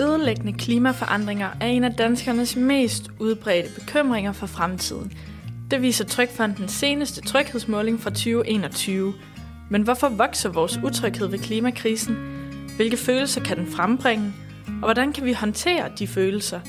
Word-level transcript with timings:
Ødelæggende 0.00 0.52
klimaforandringer 0.52 1.48
er 1.60 1.66
en 1.66 1.84
af 1.84 1.92
danskernes 1.92 2.56
mest 2.56 3.10
udbredte 3.18 3.80
bekymringer 3.80 4.32
for 4.32 4.46
fremtiden. 4.46 5.12
Det 5.70 5.82
viser 5.82 6.04
Trykfondens 6.04 6.72
seneste 6.72 7.20
tryghedsmåling 7.20 8.00
fra 8.00 8.10
2021. 8.10 9.14
Men 9.70 9.82
hvorfor 9.82 10.08
vokser 10.08 10.48
vores 10.48 10.78
utryghed 10.84 11.26
ved 11.26 11.38
klimakrisen? 11.38 12.16
Hvilke 12.76 12.96
følelser 12.96 13.40
kan 13.40 13.56
den 13.56 13.66
frembringe? 13.66 14.32
Og 14.66 14.72
hvordan 14.72 15.12
kan 15.12 15.24
vi 15.24 15.32
håndtere 15.32 15.90
de 15.98 16.06
følelser? 16.06 16.60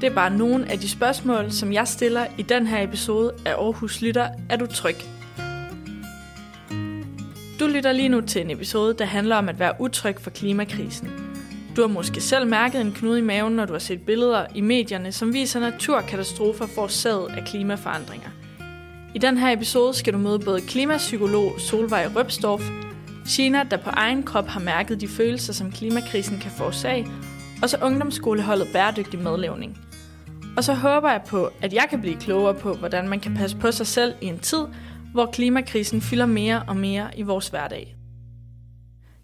Det 0.00 0.06
er 0.06 0.14
bare 0.14 0.36
nogle 0.36 0.70
af 0.70 0.78
de 0.78 0.88
spørgsmål, 0.88 1.52
som 1.52 1.72
jeg 1.72 1.88
stiller 1.88 2.26
i 2.38 2.42
den 2.42 2.66
her 2.66 2.82
episode 2.82 3.32
af 3.46 3.52
Aarhus 3.52 4.00
Lytter. 4.00 4.28
Er 4.48 4.56
du 4.56 4.66
tryg? 4.66 4.96
Du 7.60 7.66
lytter 7.66 7.92
lige 7.92 8.08
nu 8.08 8.20
til 8.20 8.40
en 8.40 8.50
episode, 8.50 8.94
der 8.94 9.04
handler 9.04 9.36
om 9.36 9.48
at 9.48 9.58
være 9.58 9.72
utryg 9.78 10.20
for 10.20 10.30
klimakrisen. 10.30 11.29
Du 11.76 11.80
har 11.80 11.88
måske 11.88 12.20
selv 12.20 12.46
mærket 12.46 12.80
en 12.80 12.92
knude 12.92 13.18
i 13.18 13.22
maven, 13.22 13.52
når 13.52 13.64
du 13.64 13.72
har 13.72 13.78
set 13.78 14.02
billeder 14.02 14.46
i 14.54 14.60
medierne, 14.60 15.12
som 15.12 15.32
viser 15.32 15.60
naturkatastrofer 15.60 16.66
forårsaget 16.66 17.28
af 17.28 17.44
klimaforandringer. 17.46 18.30
I 19.14 19.18
den 19.18 19.38
her 19.38 19.52
episode 19.52 19.94
skal 19.94 20.12
du 20.12 20.18
møde 20.18 20.38
både 20.38 20.60
klimapsykolog 20.60 21.60
Solvej 21.60 22.06
Røbstorff, 22.16 22.64
Gina, 23.36 23.62
der 23.70 23.76
på 23.76 23.90
egen 23.90 24.22
krop 24.22 24.46
har 24.46 24.60
mærket 24.60 25.00
de 25.00 25.08
følelser, 25.08 25.52
som 25.52 25.72
klimakrisen 25.72 26.38
kan 26.38 26.50
forårsage, 26.50 27.06
og 27.62 27.70
så 27.70 27.78
ungdomsskoleholdet 27.82 28.68
Bæredygtig 28.72 29.20
Medlevning. 29.20 29.78
Og 30.56 30.64
så 30.64 30.74
håber 30.74 31.10
jeg 31.10 31.22
på, 31.28 31.50
at 31.62 31.72
jeg 31.72 31.86
kan 31.90 32.00
blive 32.00 32.16
klogere 32.16 32.54
på, 32.54 32.74
hvordan 32.74 33.08
man 33.08 33.20
kan 33.20 33.34
passe 33.34 33.56
på 33.56 33.72
sig 33.72 33.86
selv 33.86 34.14
i 34.20 34.26
en 34.26 34.38
tid, 34.38 34.66
hvor 35.12 35.26
klimakrisen 35.26 36.00
fylder 36.00 36.26
mere 36.26 36.62
og 36.68 36.76
mere 36.76 37.10
i 37.16 37.22
vores 37.22 37.48
hverdag. 37.48 37.96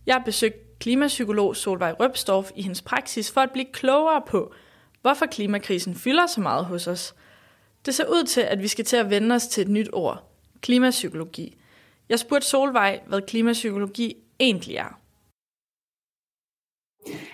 Jeg 0.07 0.15
har 0.15 0.23
besøgt 0.25 0.66
klimapsykolog 0.81 1.57
Solvej 1.57 1.93
Røbstorff 1.93 2.51
i 2.57 2.63
hendes 2.63 2.83
praksis 2.83 3.31
for 3.31 3.41
at 3.41 3.51
blive 3.51 3.67
klogere 3.73 4.23
på, 4.27 4.53
hvorfor 5.03 5.27
klimakrisen 5.27 5.95
fylder 5.95 6.27
så 6.27 6.41
meget 6.41 6.65
hos 6.65 6.87
os. 6.87 7.15
Det 7.87 7.95
ser 7.95 8.07
ud 8.07 8.25
til, 8.25 8.41
at 8.41 8.63
vi 8.63 8.69
skal 8.69 8.85
til 8.85 8.97
at 8.97 9.11
vende 9.11 9.35
os 9.35 9.47
til 9.47 9.63
et 9.63 9.69
nyt 9.69 9.89
ord, 9.93 10.33
klimapsykologi. 10.61 11.55
Jeg 12.09 12.19
spurgte 12.19 12.47
Solvej, 12.47 13.01
hvad 13.07 13.21
klimapsykologi 13.27 14.17
egentlig 14.41 14.77
er. 14.77 15.01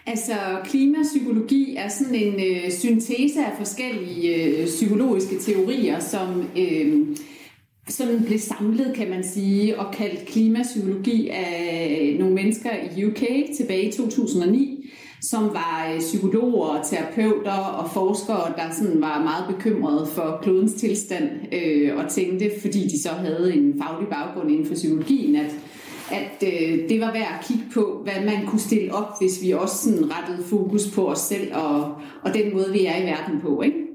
Altså, 0.07 0.35
klimapsykologi 0.65 1.77
er 1.77 1.89
sådan 1.89 2.15
en 2.15 2.35
øh, 2.35 2.73
syntese 2.73 3.45
af 3.45 3.57
forskellige 3.59 4.35
øh, 4.35 4.67
psykologiske 4.67 5.39
teorier, 5.39 6.01
som 6.01 6.51
øh, 6.59 7.17
sådan 7.89 8.25
blev 8.27 8.39
samlet, 8.39 8.93
kan 8.95 9.11
man 9.11 9.25
sige, 9.25 9.79
og 9.81 9.95
kaldt 9.95 10.27
klimapsykologi 10.27 11.29
af 11.29 12.17
nogle 12.19 12.35
mennesker 12.35 12.71
i 12.97 13.05
UK 13.05 13.23
tilbage 13.57 13.89
i 13.89 13.93
2009, 13.93 14.91
som 15.23 15.43
var 15.43 15.93
øh, 15.95 16.01
psykologer, 16.01 16.83
terapeuter 16.83 17.53
og 17.53 17.91
forskere, 17.91 18.53
der 18.57 18.75
sådan 18.79 19.01
var 19.01 19.23
meget 19.23 19.55
bekymrede 19.55 20.07
for 20.07 20.39
klodens 20.43 20.75
tilstand 20.75 21.31
øh, 21.53 21.97
og 21.97 22.11
tænkte, 22.11 22.51
fordi 22.61 22.89
de 22.89 23.03
så 23.03 23.09
havde 23.09 23.55
en 23.55 23.83
faglig 23.83 24.09
baggrund 24.09 24.51
inden 24.51 24.67
for 24.67 24.75
psykologien, 24.75 25.37
at 25.37 25.55
at 26.11 26.45
øh, 26.47 26.89
det 26.89 27.01
var 27.01 27.13
værd 27.13 27.39
at 27.39 27.47
kigge 27.47 27.65
på, 27.75 28.01
hvad 28.05 28.25
man 28.25 28.47
kunne 28.47 28.61
stille 28.61 28.95
op, 28.95 29.21
hvis 29.21 29.43
vi 29.43 29.51
også 29.51 29.77
sådan 29.77 30.11
rettede 30.13 30.45
fokus 30.49 30.91
på 30.95 31.09
os 31.09 31.19
selv 31.19 31.55
og, 31.55 31.95
og 32.23 32.35
den 32.35 32.53
måde, 32.53 32.73
vi 32.73 32.87
er 32.87 33.03
i 33.03 33.03
verden 33.03 33.41
på. 33.41 33.63
Ikke? 33.63 33.92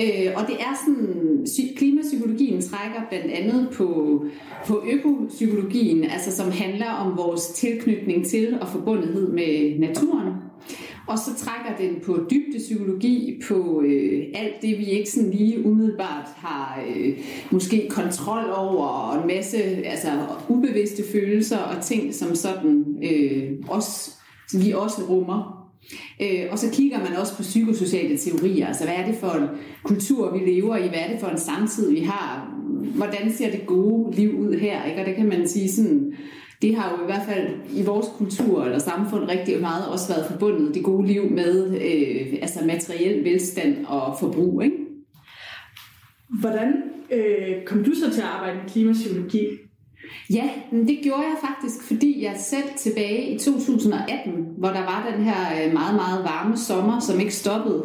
Øh, 0.00 0.32
og 0.36 0.46
det 0.46 0.56
er 0.60 0.74
sådan, 0.86 1.46
klimapsykologien 1.76 2.62
trækker 2.62 3.00
blandt 3.08 3.32
andet 3.32 3.68
på, 3.72 4.20
på 4.66 4.82
økopsykologien, 4.92 6.04
altså 6.04 6.36
som 6.36 6.50
handler 6.50 6.90
om 6.90 7.16
vores 7.16 7.46
tilknytning 7.46 8.26
til 8.26 8.58
og 8.60 8.68
forbundethed 8.68 9.32
med 9.32 9.78
naturen. 9.78 10.32
Og 11.06 11.18
så 11.18 11.30
trækker 11.36 11.76
den 11.78 12.00
på 12.06 12.18
dybdepsykologi, 12.30 13.42
på 13.48 13.82
øh, 13.86 14.24
alt 14.34 14.62
det, 14.62 14.78
vi 14.78 14.84
ikke 14.84 15.10
sådan 15.10 15.30
lige 15.30 15.66
umiddelbart 15.66 16.26
har 16.36 16.84
øh, 16.88 17.18
måske 17.50 17.88
kontrol 17.90 18.44
over, 18.56 18.86
og 18.86 19.20
en 19.20 19.26
masse 19.26 19.58
altså, 19.62 20.08
ubevidste 20.48 21.02
følelser 21.12 21.58
og 21.58 21.82
ting, 21.82 22.14
som 22.14 22.34
sådan 22.34 22.84
øh, 23.04 23.52
også, 23.68 24.10
som 24.48 24.64
vi 24.64 24.72
også 24.72 25.02
rummer. 25.08 25.53
Øh, 26.22 26.46
og 26.50 26.58
så 26.58 26.70
kigger 26.72 26.98
man 26.98 27.16
også 27.16 27.36
på 27.36 27.42
psykosociale 27.42 28.18
teorier, 28.18 28.66
altså 28.66 28.84
hvad 28.84 28.94
er 28.94 29.06
det 29.06 29.14
for 29.14 29.30
en 29.30 29.48
kultur, 29.82 30.38
vi 30.38 30.50
lever 30.50 30.76
i, 30.76 30.88
hvad 30.88 30.98
er 30.98 31.10
det 31.10 31.20
for 31.20 31.28
en 31.28 31.38
samtid, 31.38 31.90
vi 31.90 32.00
har, 32.00 32.54
hvordan 32.94 33.32
ser 33.32 33.50
det 33.50 33.66
gode 33.66 34.16
liv 34.16 34.38
ud 34.38 34.54
her, 34.54 34.84
ikke? 34.84 35.00
og 35.00 35.06
det 35.06 35.16
kan 35.16 35.28
man 35.28 35.48
sige 35.48 35.72
sådan, 35.72 36.14
det 36.62 36.76
har 36.76 36.90
jo 36.90 37.02
i 37.02 37.06
hvert 37.06 37.26
fald 37.28 37.48
i 37.70 37.82
vores 37.82 38.06
kultur 38.18 38.64
eller 38.64 38.78
samfund 38.78 39.24
rigtig 39.28 39.60
meget 39.60 39.88
også 39.88 40.08
været 40.08 40.26
forbundet, 40.30 40.74
det 40.74 40.84
gode 40.84 41.06
liv 41.06 41.30
med 41.30 41.66
øh, 41.66 42.38
altså 42.42 42.64
materiel 42.64 43.24
velstand 43.24 43.86
og 43.86 44.16
forbrug. 44.20 44.62
Ikke? 44.62 44.76
Hvordan 46.40 46.72
øh, 47.10 47.64
kom 47.66 47.84
du 47.84 47.94
så 47.94 48.10
til 48.12 48.20
at 48.20 48.26
arbejde 48.26 48.56
med 48.56 48.70
klimapsykologi? 48.70 49.46
Ja, 50.30 50.50
det 50.70 50.98
gjorde 51.02 51.22
jeg 51.22 51.36
faktisk, 51.48 51.82
fordi 51.86 52.22
jeg 52.22 52.34
selv 52.38 52.64
tilbage 52.78 53.34
i 53.34 53.38
2018, 53.38 54.32
hvor 54.58 54.68
der 54.68 54.80
var 54.80 55.12
den 55.14 55.24
her 55.24 55.66
øh, 55.66 55.72
meget, 55.72 55.94
meget 55.94 56.24
varme 56.24 56.56
sommer, 56.56 57.00
som 57.00 57.20
ikke 57.20 57.34
stoppede. 57.34 57.84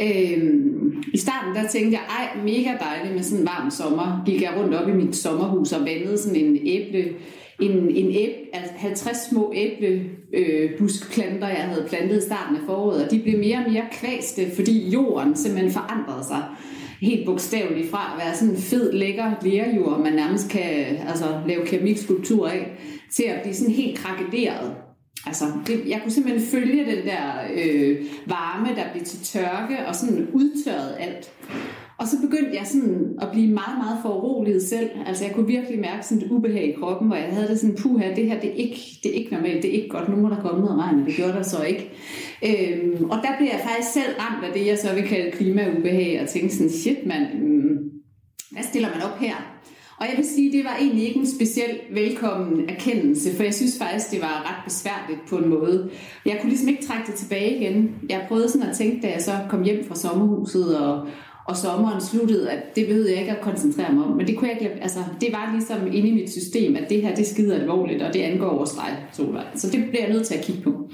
Øhm, 0.00 1.02
I 1.12 1.18
starten 1.18 1.54
der 1.54 1.68
tænkte 1.68 1.92
jeg, 1.92 2.02
ej, 2.08 2.42
mega 2.44 2.70
dejligt 2.80 3.14
med 3.14 3.22
sådan 3.22 3.40
en 3.40 3.46
varm 3.46 3.70
sommer. 3.70 4.22
Gik 4.26 4.42
jeg 4.42 4.54
rundt 4.58 4.74
op 4.74 4.88
i 4.88 4.92
mit 4.92 5.16
sommerhus 5.16 5.72
og 5.72 5.80
vandede 5.80 6.18
sådan 6.18 6.44
en 6.44 6.58
æble, 6.66 7.12
en, 7.60 7.90
en 7.90 8.10
æble, 8.10 8.34
altså 8.52 8.72
50 8.76 9.16
små 9.30 9.52
æblebuskplanter, 9.56 11.48
øh, 11.48 11.54
jeg 11.54 11.64
havde 11.64 11.86
plantet 11.88 12.18
i 12.18 12.26
starten 12.26 12.56
af 12.56 12.62
foråret, 12.66 13.04
og 13.04 13.10
de 13.10 13.18
blev 13.18 13.38
mere 13.38 13.56
og 13.56 13.72
mere 13.72 13.84
kvæste, 13.92 14.50
fordi 14.54 14.88
jorden 14.88 15.36
simpelthen 15.36 15.72
forandrede 15.72 16.24
sig 16.24 16.42
helt 17.02 17.26
bogstaveligt 17.26 17.90
fra 17.90 18.12
at 18.14 18.24
være 18.24 18.36
sådan 18.36 18.54
en 18.54 18.60
fed, 18.60 18.92
lækker 18.92 19.32
lærjord, 19.42 20.00
man 20.00 20.12
nærmest 20.12 20.50
kan 20.50 20.96
altså, 21.08 21.40
lave 21.46 21.66
keramikskulptur 21.66 22.48
af, 22.48 22.72
til 23.16 23.22
at 23.22 23.42
blive 23.42 23.54
sådan 23.54 23.74
helt 23.74 23.98
krakederet. 23.98 24.74
Altså, 25.26 25.44
det, 25.66 25.82
jeg 25.88 26.00
kunne 26.02 26.12
simpelthen 26.12 26.46
følge 26.50 26.84
den 26.84 27.06
der 27.06 27.22
øh, 27.54 27.96
varme, 28.26 28.68
der 28.76 28.92
blev 28.92 29.04
til 29.04 29.18
tørke, 29.24 29.86
og 29.86 29.94
sådan 29.94 30.28
udtørret 30.32 30.96
alt. 30.98 31.32
Og 31.98 32.08
så 32.08 32.16
begyndte 32.20 32.56
jeg 32.56 32.66
sådan 32.66 33.16
at 33.20 33.28
blive 33.32 33.46
meget, 33.46 33.78
meget 33.78 33.98
foruroliget 34.02 34.62
selv. 34.62 34.90
Altså 35.06 35.24
jeg 35.24 35.34
kunne 35.34 35.46
virkelig 35.46 35.80
mærke 35.80 36.06
sådan 36.06 36.22
et 36.22 36.30
ubehag 36.30 36.64
i 36.64 36.72
kroppen, 36.80 37.08
hvor 37.08 37.16
jeg 37.16 37.28
havde 37.32 37.48
det 37.48 37.60
sådan, 37.60 37.76
puh 37.76 38.00
her, 38.00 38.14
det 38.14 38.26
her 38.26 38.40
det 38.40 38.50
er, 38.50 38.54
ikke, 38.54 38.80
det 39.02 39.10
er 39.10 39.14
ikke 39.14 39.32
normalt, 39.32 39.62
det 39.62 39.70
er 39.70 39.82
ikke 39.82 39.88
godt. 39.88 40.08
Nu 40.08 40.16
må 40.16 40.28
der 40.28 40.40
komme 40.40 40.60
noget 40.60 40.78
regn, 40.78 41.00
og 41.00 41.06
det 41.06 41.14
gjorde 41.14 41.32
der 41.32 41.42
så 41.42 41.62
ikke. 41.62 41.90
Øhm, 42.44 43.10
og 43.10 43.18
der 43.22 43.36
blev 43.38 43.48
jeg 43.48 43.60
faktisk 43.68 43.92
selv 43.92 44.12
ramt 44.18 44.44
af 44.44 44.52
det, 44.52 44.66
jeg 44.66 44.78
så 44.78 44.94
vil 44.94 45.08
kalde 45.08 45.30
klimaubehag, 45.30 46.20
og 46.22 46.28
tænke 46.28 46.54
sådan, 46.54 46.70
shit 46.70 47.06
mand, 47.06 47.26
hmm, 47.26 47.78
hvad 48.50 48.62
stiller 48.62 48.88
man 48.88 49.02
op 49.02 49.18
her? 49.18 49.34
Og 50.02 50.08
jeg 50.08 50.16
vil 50.16 50.26
sige, 50.34 50.52
det 50.52 50.64
var 50.64 50.76
egentlig 50.80 51.08
ikke 51.08 51.20
en 51.20 51.26
speciel 51.26 51.78
velkommen 51.92 52.68
erkendelse, 52.68 53.36
for 53.36 53.42
jeg 53.42 53.54
synes 53.54 53.78
faktisk, 53.78 54.10
det 54.10 54.20
var 54.20 54.50
ret 54.50 54.64
besværligt 54.64 55.28
på 55.28 55.36
en 55.36 55.48
måde. 55.48 55.90
Jeg 56.26 56.38
kunne 56.40 56.50
ligesom 56.50 56.68
ikke 56.68 56.86
trække 56.86 57.06
det 57.06 57.14
tilbage 57.14 57.56
igen. 57.56 57.94
Jeg 58.08 58.24
prøvede 58.28 58.50
sådan 58.50 58.68
at 58.68 58.76
tænke, 58.76 59.06
da 59.06 59.12
jeg 59.12 59.22
så 59.22 59.32
kom 59.48 59.62
hjem 59.62 59.84
fra 59.88 59.94
sommerhuset 59.94 60.78
og, 60.78 61.06
og 61.48 61.56
sommeren 61.56 62.00
sluttede, 62.00 62.50
at 62.50 62.76
det 62.76 62.86
behøvede 62.86 63.10
jeg 63.10 63.20
ikke 63.20 63.32
at 63.32 63.40
koncentrere 63.40 63.92
mig 63.92 64.04
om. 64.04 64.16
Men 64.16 64.26
det, 64.26 64.36
kunne 64.36 64.50
jeg 64.50 64.62
ikke, 64.62 64.82
altså, 64.82 64.98
det 65.20 65.28
var 65.32 65.52
ligesom 65.52 65.86
inde 65.86 66.08
i 66.08 66.14
mit 66.14 66.32
system, 66.32 66.76
at 66.76 66.90
det 66.90 67.02
her 67.02 67.14
det 67.14 67.26
skider 67.26 67.54
alvorligt, 67.54 68.02
og 68.02 68.14
det 68.14 68.20
angår 68.20 68.56
vores 68.56 68.70
dig, 68.70 68.96
Solvej. 69.12 69.44
Så 69.54 69.70
det 69.70 69.84
bliver 69.88 70.04
jeg 70.04 70.12
nødt 70.12 70.26
til 70.26 70.34
at 70.34 70.44
kigge 70.44 70.62
på. 70.62 70.90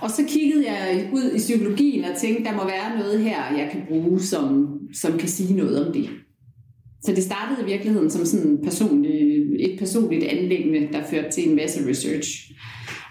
Og 0.00 0.10
så 0.10 0.24
kiggede 0.28 0.66
jeg 0.66 1.10
ud 1.12 1.30
i 1.34 1.38
psykologien 1.38 2.04
og 2.04 2.16
tænkte, 2.16 2.44
der 2.44 2.56
må 2.56 2.64
være 2.64 2.98
noget 2.98 3.20
her, 3.20 3.56
jeg 3.56 3.68
kan 3.72 3.82
bruge, 3.88 4.20
som, 4.20 4.78
som 4.94 5.18
kan 5.18 5.28
sige 5.28 5.54
noget 5.56 5.86
om 5.86 5.92
det. 5.92 6.10
Så 7.02 7.12
det 7.12 7.24
startede 7.24 7.62
i 7.62 7.70
virkeligheden 7.72 8.10
som 8.10 8.26
sådan 8.26 8.58
personlig, 8.64 9.10
øh, 9.10 9.58
et 9.58 9.78
personligt 9.78 10.24
anlæggende, 10.24 10.88
der 10.92 11.02
førte 11.10 11.30
til 11.30 11.48
en 11.48 11.56
masse 11.56 11.88
research. 11.88 12.52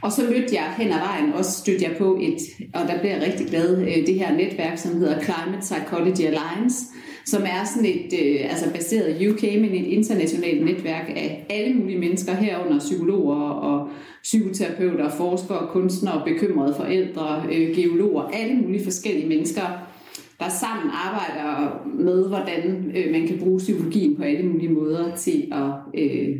Og 0.01 0.11
så 0.11 0.21
mødte 0.21 0.55
jeg 0.55 0.73
hen 0.77 0.87
ad 0.87 0.99
vejen, 0.99 1.33
også 1.33 1.51
stødte 1.51 1.83
jeg 1.83 1.95
på 1.97 2.19
et, 2.21 2.37
og 2.73 2.87
der 2.87 2.99
blev 2.99 3.11
jeg 3.11 3.21
rigtig 3.21 3.47
glad, 3.47 3.81
øh, 3.81 4.07
det 4.07 4.15
her 4.15 4.37
netværk, 4.37 4.77
som 4.77 4.97
hedder 4.97 5.21
Climate 5.21 5.59
Psychology 5.61 6.25
Alliance, 6.25 6.85
som 7.25 7.41
er 7.41 7.65
sådan 7.65 7.89
et, 7.89 8.13
øh, 8.23 8.51
altså 8.51 8.65
baseret 8.73 9.21
i 9.21 9.29
UK, 9.29 9.43
men 9.43 9.71
et 9.71 9.87
internationalt 9.87 10.65
netværk 10.65 11.09
af 11.15 11.45
alle 11.49 11.73
mulige 11.73 11.99
mennesker 11.99 12.33
herunder, 12.33 12.79
psykologer 12.79 13.49
og 13.49 13.89
psykoterapeuter, 14.23 15.09
forskere, 15.09 15.67
kunstnere, 15.71 16.21
bekymrede 16.25 16.75
forældre, 16.77 17.43
øh, 17.53 17.75
geologer, 17.75 18.23
alle 18.23 18.55
mulige 18.55 18.83
forskellige 18.83 19.27
mennesker, 19.27 19.61
der 20.39 20.49
sammen 20.49 20.91
arbejder 20.93 21.81
med, 21.99 22.27
hvordan 22.27 22.91
øh, 22.95 23.11
man 23.11 23.27
kan 23.27 23.39
bruge 23.39 23.57
psykologien 23.57 24.15
på 24.15 24.23
alle 24.23 24.49
mulige 24.49 24.73
måder 24.73 25.15
til 25.15 25.51
at 25.51 26.01
øh, 26.01 26.35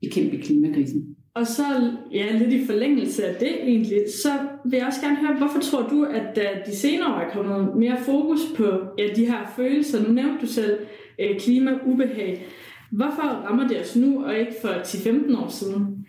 bekæmpe 0.00 0.38
klimakrisen. 0.42 1.15
Og 1.36 1.46
så, 1.46 1.92
ja, 2.12 2.38
lidt 2.38 2.52
i 2.52 2.66
forlængelse 2.66 3.26
af 3.26 3.34
det 3.34 3.62
egentlig, 3.62 4.02
så 4.22 4.28
vil 4.64 4.76
jeg 4.76 4.86
også 4.86 5.00
gerne 5.00 5.16
høre, 5.16 5.36
hvorfor 5.36 5.60
tror 5.60 5.88
du, 5.88 6.04
at 6.04 6.36
der 6.36 6.64
de 6.66 6.76
senere 6.76 7.14
år 7.14 7.18
er 7.18 7.30
kommet 7.32 7.76
mere 7.76 7.96
fokus 8.04 8.40
på 8.56 8.64
ja, 8.98 9.08
de 9.16 9.26
her 9.26 9.52
følelser, 9.56 10.02
nu 10.02 10.12
nævnte 10.12 10.40
du 10.40 10.46
selv 10.46 10.78
øh, 11.20 11.40
klimaubehag, 11.40 12.46
hvorfor 12.90 13.22
rammer 13.22 13.68
det 13.68 13.80
os 13.80 13.96
nu, 13.96 14.24
og 14.24 14.38
ikke 14.38 14.52
for 14.60 14.68
10-15 14.68 15.44
år 15.44 15.48
siden? 15.48 16.06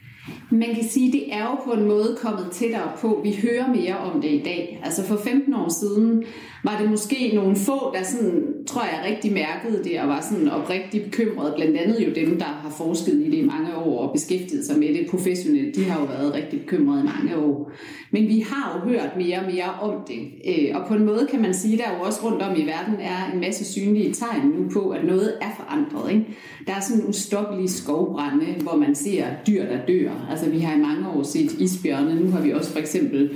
Man 0.49 0.75
kan 0.75 0.83
sige, 0.89 1.07
at 1.07 1.13
det 1.13 1.33
er 1.33 1.43
jo 1.43 1.55
på 1.65 1.71
en 1.71 1.87
måde 1.87 2.17
kommet 2.21 2.47
tættere 2.51 2.91
på. 3.01 3.21
Vi 3.23 3.39
hører 3.41 3.67
mere 3.67 3.97
om 3.97 4.21
det 4.21 4.31
i 4.31 4.41
dag. 4.45 4.81
Altså 4.83 5.03
for 5.03 5.17
15 5.17 5.53
år 5.53 5.69
siden 5.69 6.23
var 6.63 6.77
det 6.81 6.89
måske 6.89 7.31
nogle 7.35 7.55
få, 7.55 7.93
der 7.95 8.03
sådan, 8.03 8.43
tror 8.67 8.81
jeg 8.81 9.05
rigtig 9.11 9.33
mærkede 9.33 9.83
det 9.83 10.01
og 10.01 10.07
var 10.07 10.21
sådan 10.21 10.49
oprigtigt 10.49 11.03
bekymrede. 11.03 11.53
Blandt 11.55 11.77
andet 11.77 12.07
jo 12.07 12.13
dem, 12.25 12.39
der 12.39 12.45
har 12.45 12.69
forsket 12.77 13.13
i 13.13 13.31
det 13.31 13.37
i 13.37 13.45
mange 13.45 13.75
år 13.75 14.07
og 14.07 14.13
beskæftiget 14.13 14.65
sig 14.65 14.79
med 14.79 14.87
det 14.87 15.07
professionelt. 15.09 15.75
De 15.75 15.83
har 15.83 15.99
jo 15.99 16.05
været 16.05 16.33
rigtig 16.33 16.59
bekymrede 16.59 17.01
i 17.01 17.05
mange 17.05 17.45
år. 17.45 17.71
Men 18.11 18.27
vi 18.27 18.45
har 18.49 18.75
jo 18.75 18.89
hørt 18.89 19.09
mere 19.17 19.39
og 19.39 19.51
mere 19.51 19.71
om 19.81 19.93
det. 20.07 20.19
Øh, 20.47 20.75
og 20.75 20.87
på 20.87 20.93
en 20.93 21.05
måde 21.05 21.27
kan 21.31 21.41
man 21.41 21.53
sige, 21.53 21.73
at 21.73 21.79
der 21.79 21.97
jo 21.97 22.03
også 22.03 22.19
rundt 22.23 22.41
om 22.41 22.55
i 22.55 22.65
verden 22.65 22.95
er 22.99 23.31
en 23.33 23.39
masse 23.39 23.65
synlige 23.73 24.13
tegn 24.13 24.47
nu 24.47 24.69
på, 24.69 24.89
at 24.89 25.05
noget 25.05 25.33
er 25.41 25.49
forandret. 25.57 26.11
Ikke? 26.11 26.25
Der 26.67 26.73
er 26.73 26.79
sådan 26.79 27.05
ustoppelige 27.07 27.69
skovbrænde, 27.69 28.45
hvor 28.61 28.75
man 28.75 28.95
ser 28.95 29.25
dyr, 29.47 29.65
der 29.65 29.85
dør. 29.87 30.11
Altså 30.37 30.51
vi 30.51 30.59
har 30.59 30.75
i 30.75 30.81
mange 30.81 31.09
år 31.09 31.23
set 31.23 31.51
isbjørne. 31.51 32.15
Nu 32.15 32.31
har 32.31 32.41
vi 32.41 32.53
også 32.53 32.71
for 32.71 32.79
eksempel 32.79 33.31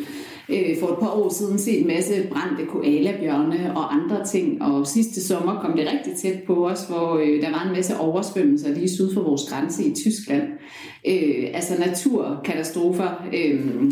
øh, 0.49 0.79
for 0.79 0.87
et 0.87 0.99
par 0.99 1.09
år 1.09 1.33
siden 1.33 1.59
set 1.59 1.81
en 1.81 1.87
masse 1.87 2.13
brændte 2.31 2.65
koalabjørne 2.65 3.73
og 3.75 3.93
andre 3.93 4.25
ting. 4.25 4.61
Og 4.61 4.87
sidste 4.87 5.23
sommer 5.27 5.59
kom 5.61 5.77
det 5.77 5.87
rigtig 5.93 6.13
tæt 6.21 6.43
på 6.47 6.67
os, 6.67 6.83
hvor 6.83 7.17
øh, 7.17 7.41
der 7.41 7.51
var 7.51 7.65
en 7.67 7.75
masse 7.75 7.97
oversvømmelser 7.97 8.73
lige 8.73 8.89
syd 8.89 9.13
for 9.13 9.21
vores 9.21 9.41
grænse 9.49 9.83
i 9.83 9.93
Tyskland. 9.95 10.43
Øh, 11.07 11.47
altså 11.53 11.73
naturkatastrofer. 11.79 13.23
Øh, 13.33 13.91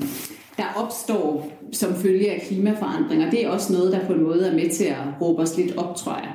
der 0.57 0.83
opstår 0.83 1.51
som 1.71 1.95
følge 1.95 2.31
af 2.31 2.41
klimaforandringer, 2.41 3.29
det 3.29 3.45
er 3.45 3.49
også 3.49 3.73
noget, 3.73 3.91
der 3.91 4.05
på 4.07 4.13
en 4.13 4.23
måde 4.23 4.47
er 4.47 4.55
med 4.55 4.69
til 4.69 4.83
at 4.83 5.21
råbe 5.21 5.41
os 5.41 5.57
lidt 5.57 5.77
op, 5.77 5.95
tror 5.95 6.15
jeg. 6.15 6.33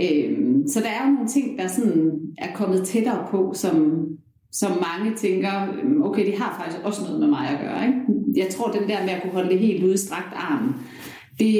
Øh, 0.00 0.38
så 0.66 0.80
der 0.80 0.88
er 0.88 1.06
jo 1.06 1.12
nogle 1.12 1.28
ting, 1.28 1.58
der 1.58 1.68
sådan 1.68 2.12
er 2.38 2.54
kommet 2.54 2.84
tættere 2.84 3.26
på, 3.30 3.52
som, 3.54 4.06
som 4.52 4.70
mange 4.70 5.16
tænker, 5.16 5.50
øhm, 5.72 6.02
okay, 6.02 6.26
det 6.26 6.38
har 6.38 6.56
faktisk 6.60 6.84
også 6.84 7.02
noget 7.02 7.20
med 7.20 7.28
mig 7.28 7.48
at 7.48 7.60
gøre. 7.60 7.86
Ikke? 7.86 7.98
Jeg 8.36 8.48
tror, 8.48 8.70
den 8.70 8.88
der 8.88 9.04
med 9.04 9.10
at 9.10 9.22
kunne 9.22 9.32
holde 9.32 9.50
det 9.50 9.58
helt 9.58 9.84
ude 9.84 9.94
i 9.94 9.96
strakt 9.96 10.34
arm, 10.34 10.74
det, 11.38 11.54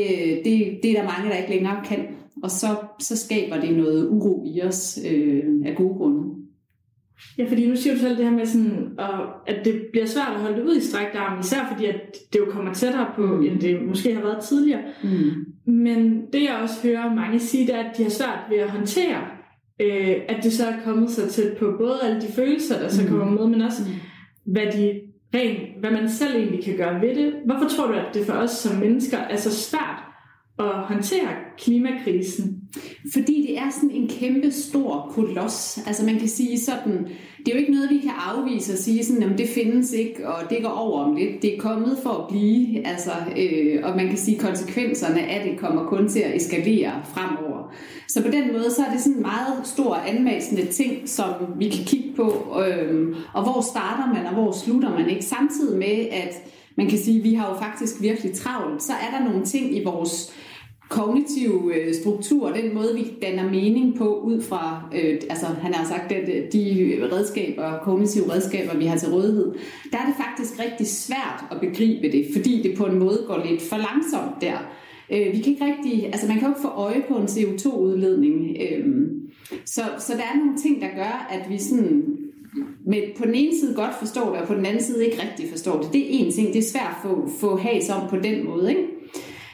det, 0.45 0.79
det 0.83 0.91
er 0.91 1.03
der 1.03 1.09
mange, 1.09 1.31
der 1.31 1.37
ikke 1.37 1.51
længere 1.51 1.85
kan. 1.85 2.07
Og 2.43 2.51
så, 2.51 2.67
så 3.01 3.17
skaber 3.17 3.61
det 3.61 3.77
noget 3.77 4.09
uro 4.09 4.45
i 4.47 4.63
os 4.63 4.99
øh, 5.11 5.45
af 5.65 5.77
gode 5.77 5.95
grunde. 5.95 6.39
Ja, 7.39 7.45
fordi 7.49 7.69
nu 7.69 7.77
siger 7.77 7.95
du 7.95 8.01
selv 8.01 8.17
det 8.17 8.25
her 8.25 8.33
med, 8.33 8.47
sådan, 8.47 8.99
at 9.47 9.65
det 9.65 9.81
bliver 9.93 10.07
svært 10.07 10.33
at 10.35 10.41
holde 10.41 10.57
det 10.57 10.65
ud 10.65 10.77
i 10.77 10.81
strækt 10.81 11.15
arm, 11.15 11.41
især 11.41 11.69
fordi 11.73 11.85
at 11.85 12.01
det 12.33 12.39
jo 12.39 12.45
kommer 12.51 12.75
tættere 12.75 13.07
på, 13.17 13.23
mm. 13.23 13.45
end 13.45 13.61
det 13.61 13.83
måske 13.89 14.15
har 14.15 14.23
været 14.23 14.45
tidligere. 14.45 14.83
Mm. 15.05 15.73
Men 15.73 16.21
det 16.33 16.43
jeg 16.43 16.59
også 16.63 16.89
hører 16.89 17.15
mange 17.15 17.39
sige, 17.39 17.67
det 17.67 17.75
er, 17.75 17.79
at 17.79 17.97
de 17.99 18.03
har 18.03 18.11
svært 18.11 18.39
ved 18.51 18.59
at 18.59 18.71
håndtere, 18.71 19.21
øh, 19.81 20.17
at 20.29 20.43
det 20.43 20.53
så 20.53 20.67
er 20.67 20.75
kommet 20.85 21.11
så 21.11 21.29
tæt 21.31 21.57
på 21.59 21.75
både 21.79 21.99
alle 22.03 22.21
de 22.21 22.33
følelser, 22.33 22.79
der 22.79 22.89
så 22.89 23.03
mm. 23.03 23.09
kommer 23.09 23.31
med, 23.31 23.47
men 23.47 23.63
også 23.63 23.83
mm. 23.87 24.53
hvad 24.53 24.67
de 24.67 25.01
rent, 25.35 25.81
hvad 25.81 25.91
man 25.91 26.11
selv 26.11 26.37
egentlig 26.37 26.65
kan 26.65 26.77
gøre 26.77 27.01
ved 27.01 27.15
det. 27.15 27.35
Hvorfor 27.47 27.69
tror 27.69 27.87
du, 27.87 27.93
at 27.93 28.15
det 28.15 28.27
for 28.27 28.33
os 28.33 28.51
som 28.51 28.77
mennesker 28.77 29.19
er 29.19 29.37
så 29.37 29.55
svært 29.55 30.03
at 30.59 30.75
håndtere 30.75 31.29
klimakrisen? 31.59 32.63
Fordi 33.13 33.47
det 33.49 33.59
er 33.59 33.71
sådan 33.71 33.91
en 33.91 34.09
kæmpe 34.09 34.51
stor 34.53 35.13
koloss. 35.15 35.81
Altså 35.87 36.05
man 36.05 36.19
kan 36.19 36.29
sige 36.29 36.61
sådan, 36.61 37.09
det 37.39 37.49
er 37.49 37.53
jo 37.53 37.59
ikke 37.59 37.73
noget, 37.73 37.91
vi 37.91 37.99
kan 37.99 38.11
afvise 38.19 38.73
og 38.73 38.79
sige 38.79 39.05
sådan, 39.05 39.23
at 39.23 39.39
det 39.39 39.49
findes 39.49 39.93
ikke, 39.93 40.29
og 40.29 40.51
det 40.51 40.63
går 40.63 40.71
over 40.71 41.05
om 41.05 41.17
lidt. 41.17 41.43
Det 41.43 41.55
er 41.55 41.61
kommet 41.61 41.99
for 42.03 42.11
at 42.11 42.29
blive, 42.29 42.87
altså, 42.87 43.11
øh, 43.37 43.81
og 43.83 43.97
man 43.97 44.09
kan 44.09 44.19
sige, 44.19 44.39
konsekvenserne 44.39 45.21
af 45.21 45.49
det 45.49 45.59
kommer 45.59 45.85
kun 45.85 46.09
til 46.09 46.21
at 46.21 46.37
eskalere 46.37 46.93
fremover. 47.05 47.75
Så 48.09 48.23
på 48.23 48.31
den 48.31 48.53
måde, 48.53 48.71
så 48.71 48.83
er 48.85 48.93
det 48.93 49.01
sådan 49.01 49.17
en 49.17 49.23
meget 49.23 49.55
stor 49.65 49.95
anmasende 49.95 50.67
ting, 50.67 51.09
som 51.09 51.35
vi 51.59 51.69
kan 51.69 51.85
kigge 51.85 52.13
på, 52.17 52.57
øh, 52.67 53.17
og 53.35 53.43
hvor 53.43 53.61
starter 53.61 54.15
man, 54.15 54.27
og 54.27 54.35
hvor 54.35 54.53
slutter 54.53 54.91
man 54.91 55.11
ikke. 55.11 55.25
Samtidig 55.25 55.79
med, 55.79 56.09
at 56.13 56.35
man 56.77 56.89
kan 56.89 56.99
sige, 56.99 57.19
at 57.19 57.25
vi 57.25 57.35
har 57.35 57.49
jo 57.49 57.61
faktisk 57.61 58.03
virkelig 58.03 58.33
travlt, 58.33 58.83
så 58.83 58.93
er 58.93 59.19
der 59.19 59.25
nogle 59.25 59.45
ting 59.45 59.77
i 59.77 59.85
vores 59.85 60.33
kognitive 60.89 61.75
øh, 61.75 61.95
struktur, 61.95 62.51
den 62.51 62.75
måde, 62.75 62.95
vi 62.95 63.15
danner 63.23 63.51
mening 63.51 63.99
på 63.99 64.21
ud 64.21 64.43
fra, 64.43 64.83
øh, 64.95 65.21
altså 65.31 65.47
han 65.47 65.75
har 65.75 65.89
sagt, 65.89 66.13
at 66.13 66.29
øh, 66.29 66.53
de 66.53 66.99
redskaber, 67.13 67.79
kognitive 67.83 68.33
redskaber, 68.33 68.77
vi 68.77 68.87
har 68.87 68.99
til 68.99 69.09
rådighed, 69.09 69.55
der 69.93 69.99
er 69.99 70.07
det 70.07 70.15
faktisk 70.27 70.61
rigtig 70.61 70.87
svært 70.87 71.45
at 71.51 71.61
begribe 71.61 72.13
det, 72.13 72.27
fordi 72.33 72.63
det 72.63 72.79
på 72.79 72.85
en 72.85 72.99
måde 72.99 73.25
går 73.27 73.47
lidt 73.51 73.63
for 73.63 73.77
langsomt 73.77 74.41
der. 74.41 74.59
Øh, 75.13 75.33
vi 75.33 75.39
kan 75.39 75.53
ikke 75.53 75.65
rigtig, 75.65 76.07
altså 76.07 76.27
man 76.27 76.39
kan 76.39 76.49
jo 76.49 76.51
ikke 76.51 76.63
få 76.63 76.69
øje 76.69 77.03
på 77.09 77.17
en 77.17 77.27
CO2-udledning, 77.27 78.57
øh, 78.63 78.87
så, 79.65 79.83
så 79.99 80.13
der 80.13 80.23
er 80.33 80.39
nogle 80.39 80.59
ting, 80.59 80.81
der 80.81 80.89
gør, 80.89 81.29
at 81.31 81.51
vi 81.51 81.59
sådan 81.59 82.05
med 82.87 83.03
på 83.19 83.25
den 83.25 83.35
ene 83.35 83.61
side 83.61 83.75
godt 83.75 83.95
forstår 83.99 84.31
det, 84.31 84.41
og 84.41 84.47
på 84.49 84.55
den 84.55 84.67
anden 84.67 84.83
side 84.83 85.07
ikke 85.07 85.23
rigtig 85.23 85.51
forstår 85.51 85.83
det. 85.83 85.93
Det 85.93 86.01
er 86.01 86.07
en 86.11 86.33
ting, 86.33 86.53
det 86.53 86.59
er 86.59 86.71
svært 86.71 86.95
at 86.97 87.03
få, 87.03 87.29
få 87.41 87.57
has 87.57 87.91
om 87.91 88.09
på 88.11 88.17
den 88.17 88.45
måde, 88.47 88.71
ikke? 88.71 88.98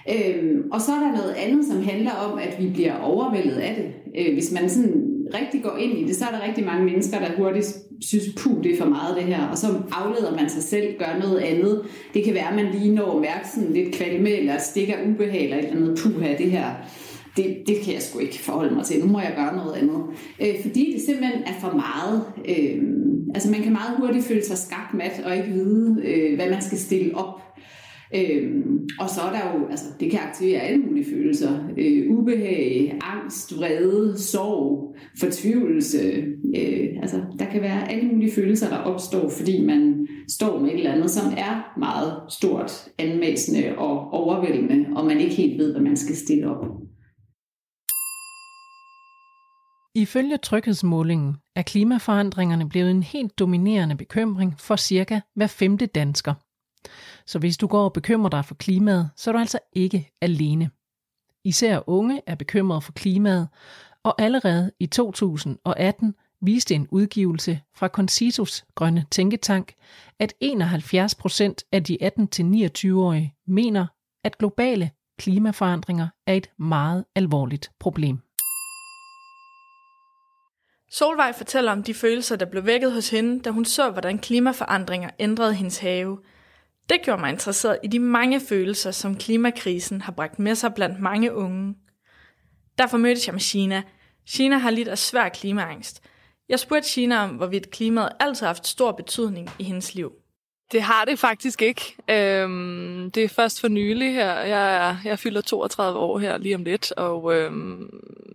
Øhm, 0.09 0.63
og 0.73 0.81
så 0.81 0.93
er 0.93 1.01
der 1.01 1.13
noget 1.13 1.35
andet, 1.39 1.67
som 1.67 1.83
handler 1.83 2.13
om, 2.13 2.39
at 2.39 2.57
vi 2.61 2.69
bliver 2.69 2.99
overvældet 2.99 3.57
af 3.57 3.75
det. 3.75 4.21
Øh, 4.21 4.35
hvis 4.35 4.53
man 4.53 4.71
sådan 4.71 5.15
rigtig 5.35 5.63
går 5.63 5.77
ind 5.77 5.99
i 5.99 6.05
det, 6.05 6.17
så 6.17 6.25
er 6.25 6.39
der 6.39 6.47
rigtig 6.49 6.65
mange 6.65 6.85
mennesker, 6.85 7.19
der 7.19 7.37
hurtigt 7.37 7.79
synes, 8.01 8.25
puh, 8.37 8.63
det 8.65 8.73
er 8.73 8.79
for 8.79 8.89
meget 8.89 9.17
det 9.17 9.25
her, 9.25 9.47
og 9.47 9.59
så 9.59 9.67
afleder 9.93 10.37
man 10.37 10.51
sig 10.51 10.63
selv, 10.63 10.99
gør 10.99 11.19
noget 11.21 11.39
andet. 11.39 11.83
Det 12.15 12.25
kan 12.25 12.35
være, 12.35 12.49
at 12.49 12.55
man 12.55 12.75
lige 12.75 12.95
når 12.95 13.21
mærke 13.21 13.49
sådan 13.55 13.73
lidt 13.73 13.95
kvalme, 13.95 14.31
eller 14.31 14.59
stikker 14.59 14.95
ubehag, 15.09 15.45
eller 15.45 15.59
et 15.59 15.65
eller 15.65 15.77
andet, 15.77 15.99
puha, 16.03 16.37
det 16.39 16.51
her, 16.51 16.67
det, 17.37 17.57
det 17.67 17.77
kan 17.85 17.95
jeg 17.95 18.03
sgu 18.03 18.19
ikke 18.19 18.39
forholde 18.39 18.75
mig 18.75 18.85
til, 18.85 19.01
nu 19.01 19.07
må 19.07 19.21
jeg 19.21 19.33
gøre 19.37 19.57
noget 19.57 19.75
andet. 19.75 20.03
Øh, 20.41 20.63
fordi 20.63 20.93
det 20.93 21.03
simpelthen 21.03 21.43
er 21.43 21.61
for 21.61 21.73
meget. 21.73 22.23
Øh, 22.49 22.83
altså 23.35 23.51
man 23.51 23.63
kan 23.63 23.73
meget 23.73 23.97
hurtigt 23.99 24.25
føle 24.25 24.45
sig 24.45 24.59
skakmat, 24.59 25.23
og 25.25 25.37
ikke 25.37 25.49
vide, 25.49 26.01
øh, 26.05 26.35
hvad 26.35 26.51
man 26.51 26.63
skal 26.63 26.79
stille 26.79 27.17
op. 27.17 27.41
Øhm, 28.15 28.89
og 28.99 29.09
så 29.11 29.21
er 29.21 29.33
der 29.33 29.59
jo, 29.59 29.67
altså 29.71 29.85
det 30.01 30.11
kan 30.11 30.21
aktivere 30.21 30.61
alle 30.61 30.83
mulige 30.83 31.11
følelser. 31.11 31.69
Øh, 31.79 32.11
ubehag, 32.11 32.99
angst, 33.03 33.57
vrede, 33.57 34.19
sorg, 34.19 34.97
fortvivlelse. 35.21 36.03
Øh, 36.57 36.89
altså 37.03 37.23
der 37.39 37.45
kan 37.45 37.63
være 37.63 37.93
alle 37.93 38.09
mulige 38.09 38.33
følelser, 38.33 38.69
der 38.69 38.77
opstår, 38.77 39.29
fordi 39.29 39.65
man 39.65 40.09
står 40.29 40.61
med 40.61 40.69
et 40.69 40.75
eller 40.75 40.93
andet, 40.93 41.11
som 41.11 41.33
er 41.37 41.79
meget 41.79 42.33
stort, 42.33 42.89
anmæsende 42.99 43.79
og 43.79 44.11
overvældende, 44.11 44.87
og 44.97 45.07
man 45.07 45.21
ikke 45.21 45.35
helt 45.35 45.59
ved, 45.59 45.73
hvad 45.73 45.83
man 45.83 45.97
skal 45.97 46.17
stille 46.17 46.51
op. 46.51 46.67
Ifølge 49.97 50.37
tryghedsmålingen 50.37 51.37
er 51.57 51.63
klimaforandringerne 51.63 52.69
blevet 52.69 52.91
en 52.91 53.03
helt 53.03 53.39
dominerende 53.39 53.97
bekymring 53.97 54.55
for 54.59 54.77
cirka 54.77 55.21
hver 55.35 55.47
femte 55.47 55.87
dansker. 55.87 56.35
Så 57.27 57.39
hvis 57.39 57.57
du 57.57 57.67
går 57.67 57.85
og 57.85 57.93
bekymrer 57.93 58.31
dig 58.31 58.45
for 58.45 58.55
klimaet, 58.55 59.11
så 59.17 59.31
er 59.31 59.33
du 59.33 59.39
altså 59.39 59.59
ikke 59.73 60.11
alene. 60.21 60.71
Især 61.45 61.81
unge 61.87 62.23
er 62.27 62.35
bekymrede 62.35 62.81
for 62.81 62.93
klimaet, 62.93 63.49
og 64.03 64.23
allerede 64.23 64.73
i 64.81 64.87
2018 64.87 66.15
viste 66.41 66.75
en 66.75 66.89
udgivelse 66.91 67.61
fra 67.75 67.89
Concitos 67.89 68.65
grønne 68.75 69.07
tænketank, 69.11 69.75
at 70.19 70.35
71 70.41 71.15
procent 71.15 71.65
af 71.73 71.85
de 71.85 71.99
18-29-årige 72.03 73.35
mener, 73.47 73.87
at 74.25 74.39
globale 74.39 74.91
klimaforandringer 75.19 76.09
er 76.27 76.35
et 76.35 76.51
meget 76.59 77.05
alvorligt 77.15 77.71
problem. 77.81 78.19
Solvej 80.91 81.33
fortæller 81.33 81.73
om 81.73 81.83
de 81.83 81.95
følelser, 81.95 82.37
der 82.37 82.47
blev 82.47 82.67
vækket 82.67 82.93
hos 82.93 83.11
hende, 83.11 83.41
da 83.41 83.51
hun 83.51 83.65
så, 83.65 83.91
hvordan 83.91 84.19
klimaforandringer 84.19 85.11
ændrede 85.19 85.55
hendes 85.55 85.79
have– 85.79 86.19
det 86.89 87.03
gjorde 87.03 87.21
mig 87.21 87.31
interesseret 87.31 87.79
i 87.83 87.87
de 87.87 87.99
mange 87.99 88.41
følelser, 88.41 88.91
som 88.91 89.17
klimakrisen 89.17 90.01
har 90.01 90.13
bragt 90.13 90.39
med 90.39 90.55
sig 90.55 90.75
blandt 90.75 91.01
mange 91.01 91.35
unge. 91.35 91.75
Derfor 92.79 92.97
mødtes 92.97 93.27
jeg 93.27 93.35
med 93.35 93.41
China. 93.41 93.83
China 94.27 94.59
har 94.59 94.71
lidt 94.71 94.89
af 94.89 94.99
svær 94.99 95.29
klimaangst. 95.29 96.03
Jeg 96.49 96.61
spurgte 96.61 96.89
China 96.89 97.25
om, 97.25 97.31
hvorvidt 97.31 97.71
klimaet 97.71 98.09
altid 98.21 98.41
har 98.41 98.47
haft 98.47 98.67
stor 98.67 98.93
betydning 98.93 99.51
i 99.59 99.65
hendes 99.65 99.95
liv. 99.95 100.13
Det 100.73 100.83
har 100.83 101.05
det 101.05 101.19
faktisk 101.19 101.63
ikke. 101.63 101.97
Øhm, 102.11 103.11
det 103.11 103.25
er 103.25 103.29
først 103.29 103.61
for 103.61 103.69
nylig 103.69 104.15
her. 104.15 104.33
Jeg, 104.33 104.89
er, 104.91 104.97
jeg 105.05 105.19
fylder 105.19 105.41
32 105.41 105.99
år 105.99 106.19
her 106.19 106.39
lige 106.39 106.55
om 106.55 106.65
lidt, 106.65 106.93
og 106.93 107.35
øhm, 107.35 107.91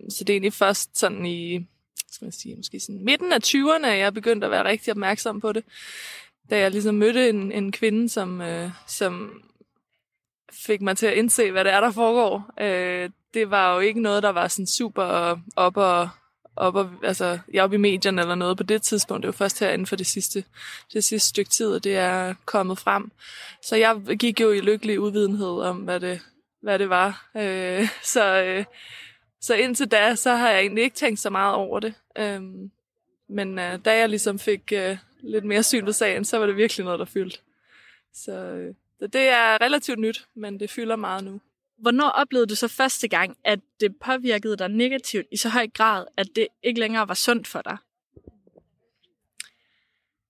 så 0.09 0.23
det 0.23 0.29
er 0.29 0.33
egentlig 0.33 0.53
først 0.53 0.99
sådan 0.99 1.25
i 1.25 1.67
skal 2.11 2.25
man 2.25 2.31
sige, 2.31 2.55
måske 2.55 2.79
sådan 2.79 3.05
midten 3.05 3.31
af 3.31 3.39
20'erne, 3.45 3.87
jeg 3.87 3.99
er 3.99 4.11
begyndt 4.11 4.43
at 4.43 4.51
være 4.51 4.63
rigtig 4.63 4.91
opmærksom 4.91 5.41
på 5.41 5.51
det 5.51 5.63
da 6.49 6.59
jeg 6.59 6.71
ligesom 6.71 6.95
mødte 6.95 7.29
en, 7.29 7.51
en 7.51 7.71
kvinde, 7.71 8.09
som, 8.09 8.41
øh, 8.41 8.69
som 8.87 9.43
fik 10.53 10.81
mig 10.81 10.97
til 10.97 11.05
at 11.05 11.13
indse, 11.13 11.51
hvad 11.51 11.63
det 11.63 11.73
er, 11.73 11.81
der 11.81 11.91
foregår. 11.91 12.51
Øh, 12.61 13.09
det 13.33 13.51
var 13.51 13.73
jo 13.73 13.79
ikke 13.79 14.01
noget, 14.01 14.23
der 14.23 14.29
var 14.29 14.47
sådan 14.47 14.67
super 14.67 15.37
op 15.55 15.77
og, 15.77 16.09
op 16.55 16.75
og, 16.75 16.89
altså, 17.03 17.39
jeg 17.53 17.63
op 17.63 17.73
i 17.73 17.77
medierne 17.77 18.21
eller 18.21 18.35
noget 18.35 18.57
på 18.57 18.63
det 18.63 18.81
tidspunkt. 18.81 19.21
Det 19.21 19.27
var 19.27 19.31
først 19.31 19.59
her 19.59 19.69
inden 19.69 19.87
for 19.87 19.95
det 19.95 20.07
sidste, 20.07 20.43
det 20.93 21.03
sidste 21.03 21.29
stykke 21.29 21.49
tid, 21.49 21.67
og 21.67 21.83
det 21.83 21.95
er 21.95 22.33
kommet 22.45 22.77
frem. 22.77 23.11
Så 23.63 23.75
jeg 23.75 24.01
gik 24.19 24.41
jo 24.41 24.51
i 24.51 24.59
lykkelig 24.59 24.99
uvidenhed 24.99 25.61
om, 25.61 25.77
hvad 25.77 25.99
det, 25.99 26.21
hvad 26.61 26.79
det 26.79 26.89
var. 26.89 27.29
Øh, 27.37 27.87
så, 28.13 28.43
øh, 28.43 28.65
så 29.41 29.55
indtil 29.55 29.87
da, 29.87 30.15
så 30.15 30.35
har 30.35 30.49
jeg 30.49 30.59
egentlig 30.59 30.83
ikke 30.83 30.95
tænkt 30.95 31.19
så 31.19 31.29
meget 31.29 31.55
over 31.55 31.79
det. 31.79 31.93
Øh, 32.17 32.41
men 33.29 33.59
øh, 33.59 33.79
da 33.85 33.97
jeg 33.97 34.09
ligesom 34.09 34.39
fik 34.39 34.71
øh, 34.73 34.97
lidt 35.19 35.45
mere 35.45 35.63
syn 35.63 35.85
på 35.85 35.91
sagen, 35.91 36.25
så 36.25 36.38
var 36.38 36.45
det 36.45 36.55
virkelig 36.55 36.83
noget, 36.83 36.99
der 36.99 37.05
fyldte. 37.05 37.38
Så, 38.13 38.31
øh, 38.31 38.73
så 38.99 39.07
det 39.07 39.21
er 39.21 39.61
relativt 39.61 39.99
nyt, 39.99 40.27
men 40.35 40.59
det 40.59 40.69
fylder 40.69 40.95
meget 40.95 41.23
nu. 41.23 41.41
Hvornår 41.77 42.09
oplevede 42.09 42.47
du 42.47 42.55
så 42.55 42.67
første 42.67 43.07
gang, 43.07 43.38
at 43.43 43.59
det 43.79 43.95
påvirkede 44.05 44.57
dig 44.57 44.69
negativt 44.69 45.27
i 45.31 45.38
så 45.38 45.49
høj 45.49 45.67
grad, 45.67 46.05
at 46.17 46.27
det 46.35 46.47
ikke 46.63 46.79
længere 46.79 47.07
var 47.07 47.13
sundt 47.13 47.47
for 47.47 47.61
dig? 47.61 47.77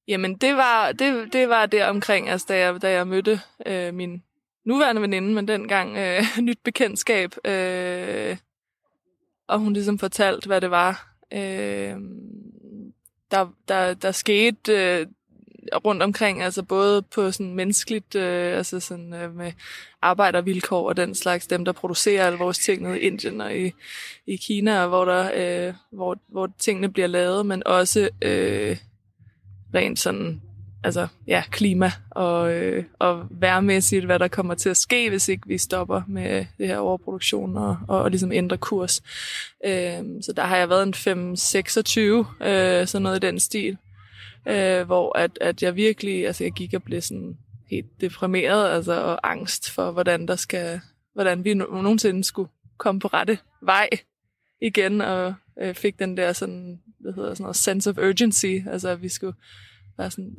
Jamen, 0.07 0.35
det 0.35 0.55
var, 0.55 0.91
det, 0.91 1.33
det 1.33 1.49
var 1.49 1.65
der 1.65 1.85
omkring, 1.85 2.29
altså, 2.29 2.45
da 2.49 2.57
jeg, 2.57 2.81
da 2.81 2.91
jeg 2.91 3.07
mødte 3.07 3.41
øh, 3.65 3.93
min 3.93 4.23
nuværende 4.65 5.01
veninde, 5.01 5.33
men 5.33 5.47
dengang 5.47 5.97
øh, 5.97 6.23
nyt 6.47 6.59
bekendtskab, 6.63 7.35
øh, 7.45 8.37
og 9.47 9.59
hun 9.59 9.73
ligesom 9.73 9.99
fortalte, 9.99 10.47
hvad 10.47 10.61
det 10.61 10.71
var. 10.71 11.15
Øh, 11.33 11.95
der, 13.31 13.47
der, 13.67 13.93
der 13.93 14.11
skete 14.11 14.73
øh, 14.73 15.07
rundt 15.85 16.03
omkring, 16.03 16.43
altså 16.43 16.63
både 16.63 17.01
på 17.01 17.31
sådan 17.31 17.55
menneskeligt, 17.55 18.15
øh, 18.15 18.57
altså 18.57 18.79
sådan 18.79 19.13
øh, 19.13 19.35
med 19.35 19.51
arbejdervilkår 20.01 20.89
og 20.89 20.97
den 20.97 21.15
slags, 21.15 21.47
dem 21.47 21.65
der 21.65 21.71
producerer 21.71 22.25
alle 22.25 22.39
vores 22.39 22.59
ting 22.59 22.81
nede 22.81 22.99
i 23.01 23.03
Indien 23.03 23.41
og 23.41 23.57
i, 23.57 23.71
i 24.27 24.35
Kina, 24.35 24.87
hvor, 24.87 25.05
der, 25.05 25.31
øh, 25.67 25.73
hvor, 25.91 26.17
hvor 26.27 26.49
tingene 26.59 26.91
bliver 26.91 27.07
lavet, 27.07 27.45
men 27.45 27.63
også 27.65 28.09
øh, 28.21 28.77
rent 29.73 29.99
sådan 29.99 30.41
altså, 30.83 31.07
ja, 31.27 31.43
klima 31.51 31.91
og, 32.09 32.53
øh, 32.53 32.83
og 32.99 33.27
værmæssigt, 33.29 34.05
hvad 34.05 34.19
der 34.19 34.27
kommer 34.27 34.55
til 34.55 34.69
at 34.69 34.77
ske, 34.77 35.09
hvis 35.09 35.27
ikke 35.27 35.47
vi 35.47 35.57
stopper 35.57 36.01
med 36.07 36.45
det 36.57 36.67
her 36.67 36.77
overproduktion 36.77 37.57
og, 37.57 37.77
og, 37.87 38.01
og 38.01 38.09
ligesom 38.09 38.31
ændre 38.31 38.57
kurs. 38.57 39.01
Øh, 39.65 40.03
så 40.21 40.33
der 40.35 40.43
har 40.43 40.57
jeg 40.57 40.69
været 40.69 41.07
en 41.07 41.33
5-26, 41.33 42.45
øh, 42.47 42.87
sådan 42.87 43.01
noget 43.01 43.23
i 43.23 43.27
den 43.27 43.39
stil, 43.39 43.77
øh, 44.47 44.85
hvor 44.85 45.17
at, 45.17 45.31
at 45.41 45.63
jeg 45.63 45.75
virkelig, 45.75 46.27
altså 46.27 46.43
jeg 46.43 46.51
gik 46.51 46.73
og 46.73 46.83
blev 46.83 47.01
sådan 47.01 47.37
helt 47.69 48.01
deprimeret, 48.01 48.69
altså 48.69 49.01
og 49.01 49.31
angst 49.31 49.69
for, 49.69 49.91
hvordan 49.91 50.27
der 50.27 50.35
skal, 50.35 50.81
hvordan 51.13 51.43
vi 51.43 51.53
nogensinde 51.53 52.23
skulle 52.23 52.49
komme 52.77 53.01
på 53.01 53.07
rette 53.07 53.37
vej 53.61 53.89
igen, 54.61 55.01
og 55.01 55.33
øh, 55.61 55.75
fik 55.75 55.99
den 55.99 56.17
der 56.17 56.33
sådan, 56.33 56.79
hvad 56.99 57.13
hedder 57.13 57.33
sådan 57.33 57.43
noget, 57.43 57.55
sense 57.55 57.89
of 57.89 57.97
urgency, 57.97 58.55
altså 58.71 58.89
at 58.89 59.01
vi 59.01 59.09
skulle 59.09 59.35
være 59.99 60.11
sådan, 60.11 60.35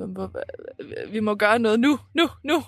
vi 1.12 1.21
må 1.21 1.35
gøre 1.35 1.59
noget 1.59 1.81
nu, 1.81 1.99
nu, 2.14 2.29
nu. 2.45 2.62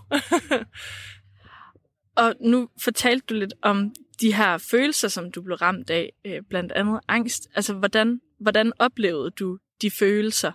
og 2.22 2.34
nu 2.40 2.68
fortalte 2.84 3.26
du 3.28 3.34
lidt 3.34 3.54
om 3.62 3.94
de 4.20 4.34
her 4.34 4.58
følelser, 4.58 5.08
som 5.08 5.30
du 5.30 5.42
blev 5.42 5.56
ramt 5.56 5.90
af, 5.90 6.12
øh, 6.24 6.42
blandt 6.48 6.72
andet 6.72 7.00
angst. 7.08 7.48
Altså, 7.54 7.74
hvordan, 7.74 8.20
hvordan 8.40 8.72
oplevede 8.78 9.30
du 9.30 9.58
de 9.82 9.90
følelser? 9.90 10.52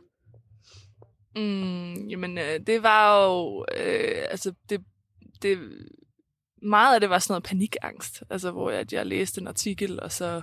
Mm, 1.36 2.08
jamen, 2.08 2.38
øh, 2.38 2.60
det 2.68 2.84
var 2.84 3.26
jo, 3.26 3.66
øh, 3.78 4.26
altså, 4.30 4.54
det, 4.70 4.84
det, 5.42 5.60
meget 6.62 6.94
af 6.94 7.02
det 7.02 7.10
var 7.10 7.20
sådan 7.20 7.32
noget 7.32 7.44
panikangst, 7.44 8.24
altså, 8.30 8.52
hvor 8.52 8.72
jeg, 8.72 8.94
jeg 8.94 9.06
læste 9.06 9.42
en 9.42 9.48
artikel, 9.48 10.00
og 10.00 10.12
så 10.12 10.42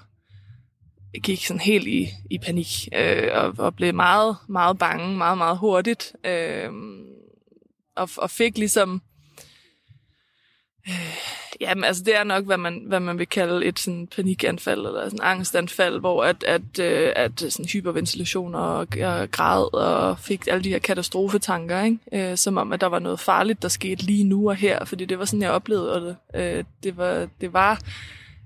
gik 1.22 1.46
sådan 1.46 1.60
helt 1.60 1.86
i, 1.86 2.08
i 2.30 2.38
panik 2.38 2.88
øh, 2.94 3.28
og, 3.32 3.54
og 3.58 3.76
blev 3.76 3.94
meget, 3.94 4.36
meget 4.48 4.78
bange, 4.78 5.16
meget, 5.16 5.38
meget 5.38 5.58
hurtigt. 5.58 6.12
Øh, 6.24 6.70
og, 7.96 8.08
og 8.16 8.30
fik 8.30 8.58
ligesom... 8.58 9.02
Øh, 10.88 11.16
jamen, 11.60 11.84
altså 11.84 12.02
det 12.04 12.16
er 12.16 12.24
nok, 12.24 12.44
hvad 12.44 12.56
man, 12.56 12.84
hvad 12.86 13.00
man 13.00 13.18
vil 13.18 13.26
kalde 13.26 13.66
et 13.66 13.78
sådan 13.78 14.06
panikanfald 14.06 14.86
eller 14.86 15.04
sådan 15.04 15.20
angstanfald, 15.22 16.00
hvor 16.00 16.24
at, 16.24 16.44
at, 16.44 16.78
øh, 16.80 17.12
at 17.16 17.40
sådan 17.40 17.66
hyperventilation 17.72 18.54
og, 18.54 18.86
og 19.02 19.30
græd 19.30 19.74
og 19.74 20.18
fik 20.18 20.46
alle 20.46 20.64
de 20.64 20.68
her 20.68 20.78
katastrofetanker, 20.78 21.82
ikke? 21.82 22.30
Øh, 22.30 22.36
som 22.36 22.56
om, 22.56 22.72
at 22.72 22.80
der 22.80 22.86
var 22.86 22.98
noget 22.98 23.20
farligt, 23.20 23.62
der 23.62 23.68
skete 23.68 24.02
lige 24.02 24.24
nu 24.24 24.48
og 24.48 24.56
her, 24.56 24.84
fordi 24.84 25.04
det 25.04 25.18
var 25.18 25.24
sådan, 25.24 25.42
jeg 25.42 25.50
oplevede 25.50 26.00
det. 26.00 26.40
Øh, 26.40 26.64
det 26.82 26.96
var, 26.96 27.28
det 27.40 27.52
var 27.52 27.80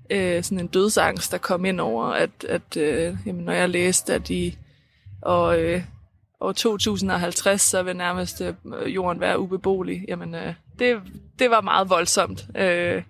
øh, 0.09 0.43
sådan 0.43 0.59
en 0.59 0.67
dødsangst, 0.67 1.31
der 1.31 1.37
kom 1.37 1.65
ind 1.65 1.79
over, 1.79 2.05
at, 2.05 2.29
at 2.49 2.77
øh, 2.77 3.17
jamen, 3.25 3.43
når 3.43 3.53
jeg 3.53 3.69
læste, 3.69 4.13
at 4.13 4.29
i 4.29 4.57
og, 5.21 5.59
øh, 5.59 5.83
år 6.41 6.51
2050, 6.51 7.61
så 7.61 7.83
vil 7.83 7.95
nærmest 7.95 8.41
øh, 8.41 8.53
jorden 8.95 9.19
være 9.19 9.39
ubeboelig, 9.39 10.05
jamen 10.07 10.35
øh, 10.35 10.53
det, 10.79 11.01
det 11.39 11.49
var 11.49 11.61
meget 11.61 11.89
voldsomt. 11.89 12.47
Øh, 12.55 13.03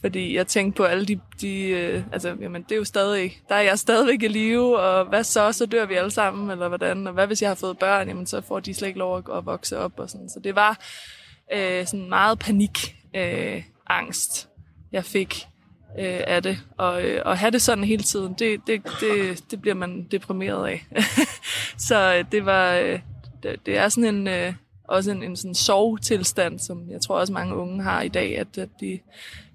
fordi 0.00 0.36
jeg 0.36 0.46
tænkte 0.46 0.76
på 0.76 0.84
alle 0.84 1.06
de, 1.06 1.20
de 1.40 1.62
øh, 1.68 2.02
altså, 2.12 2.36
jamen 2.40 2.62
det 2.62 2.72
er 2.72 2.76
jo 2.76 2.84
stadig, 2.84 3.38
der 3.48 3.54
er 3.54 3.60
jeg 3.60 3.78
stadigvæk 3.78 4.22
i 4.22 4.28
live, 4.28 4.78
og 4.78 5.04
hvad 5.04 5.24
så, 5.24 5.52
så 5.52 5.66
dør 5.66 5.86
vi 5.86 5.94
alle 5.94 6.10
sammen, 6.10 6.50
eller 6.50 6.68
hvordan, 6.68 7.06
og 7.06 7.12
hvad 7.12 7.26
hvis 7.26 7.42
jeg 7.42 7.50
har 7.50 7.54
fået 7.54 7.78
børn, 7.78 8.08
jamen 8.08 8.26
så 8.26 8.40
får 8.40 8.60
de 8.60 8.74
slet 8.74 8.88
ikke 8.88 8.98
lov 8.98 9.18
at, 9.18 9.24
at 9.36 9.46
vokse 9.46 9.78
op, 9.78 9.92
og 9.96 10.10
sådan. 10.10 10.28
Så 10.28 10.40
det 10.44 10.54
var 10.54 10.80
øh, 11.52 11.86
sådan 11.86 12.08
meget 12.08 12.38
panik, 12.38 12.96
øh, 13.14 13.62
angst, 13.86 14.48
jeg 14.92 15.04
fik 15.04 15.46
øh, 15.98 16.20
af 16.26 16.42
det. 16.42 16.58
Og, 16.78 17.04
øh, 17.04 17.22
og 17.24 17.38
have 17.38 17.50
det 17.50 17.62
sådan 17.62 17.84
hele 17.84 18.02
tiden, 18.02 18.34
det, 18.38 18.60
det, 18.66 18.82
det, 19.00 19.44
det 19.50 19.60
bliver 19.60 19.74
man 19.74 20.06
deprimeret 20.10 20.68
af. 20.68 20.86
så 21.88 22.14
øh, 22.14 22.24
det 22.32 22.46
var, 22.46 22.74
øh, 22.74 23.00
det, 23.42 23.66
det 23.66 23.78
er 23.78 23.88
sådan 23.88 24.14
en, 24.14 24.28
øh, 24.28 24.54
også 24.88 25.10
en, 25.10 25.22
en 25.22 25.36
sådan 25.36 25.54
sovetilstand, 25.54 26.58
som 26.58 26.90
jeg 26.90 27.00
tror 27.00 27.18
også 27.18 27.32
mange 27.32 27.54
unge 27.54 27.82
har 27.82 28.02
i 28.02 28.08
dag, 28.08 28.38
at, 28.38 28.58
at 28.58 28.68
de 28.80 28.98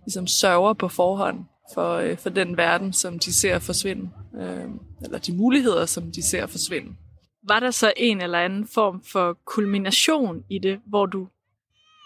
ligesom 0.05 0.27
sørger 0.27 0.74
på 0.74 0.88
forhånd 0.88 1.46
for, 1.74 1.96
øh, 1.96 2.17
for 2.17 2.29
den 2.29 2.58
verden, 2.58 2.93
som 2.93 3.19
de 3.19 3.34
ser 3.34 3.60
forsvinde. 3.60 4.10
Øh, 4.41 4.65
eller 5.03 5.17
de 5.17 5.36
muligheder, 5.36 5.86
som 5.86 6.12
de 6.12 6.24
ser 6.24 6.48
forsvinde. 6.48 6.96
Var 7.48 7.60
der 7.60 7.72
så 7.72 7.93
en 7.98 8.22
eller 8.22 8.39
anden 8.39 8.67
form 8.67 9.03
for 9.03 9.38
kulmination 9.46 10.43
i 10.50 10.60
det, 10.60 10.79
hvor 10.86 11.05
du 11.05 11.27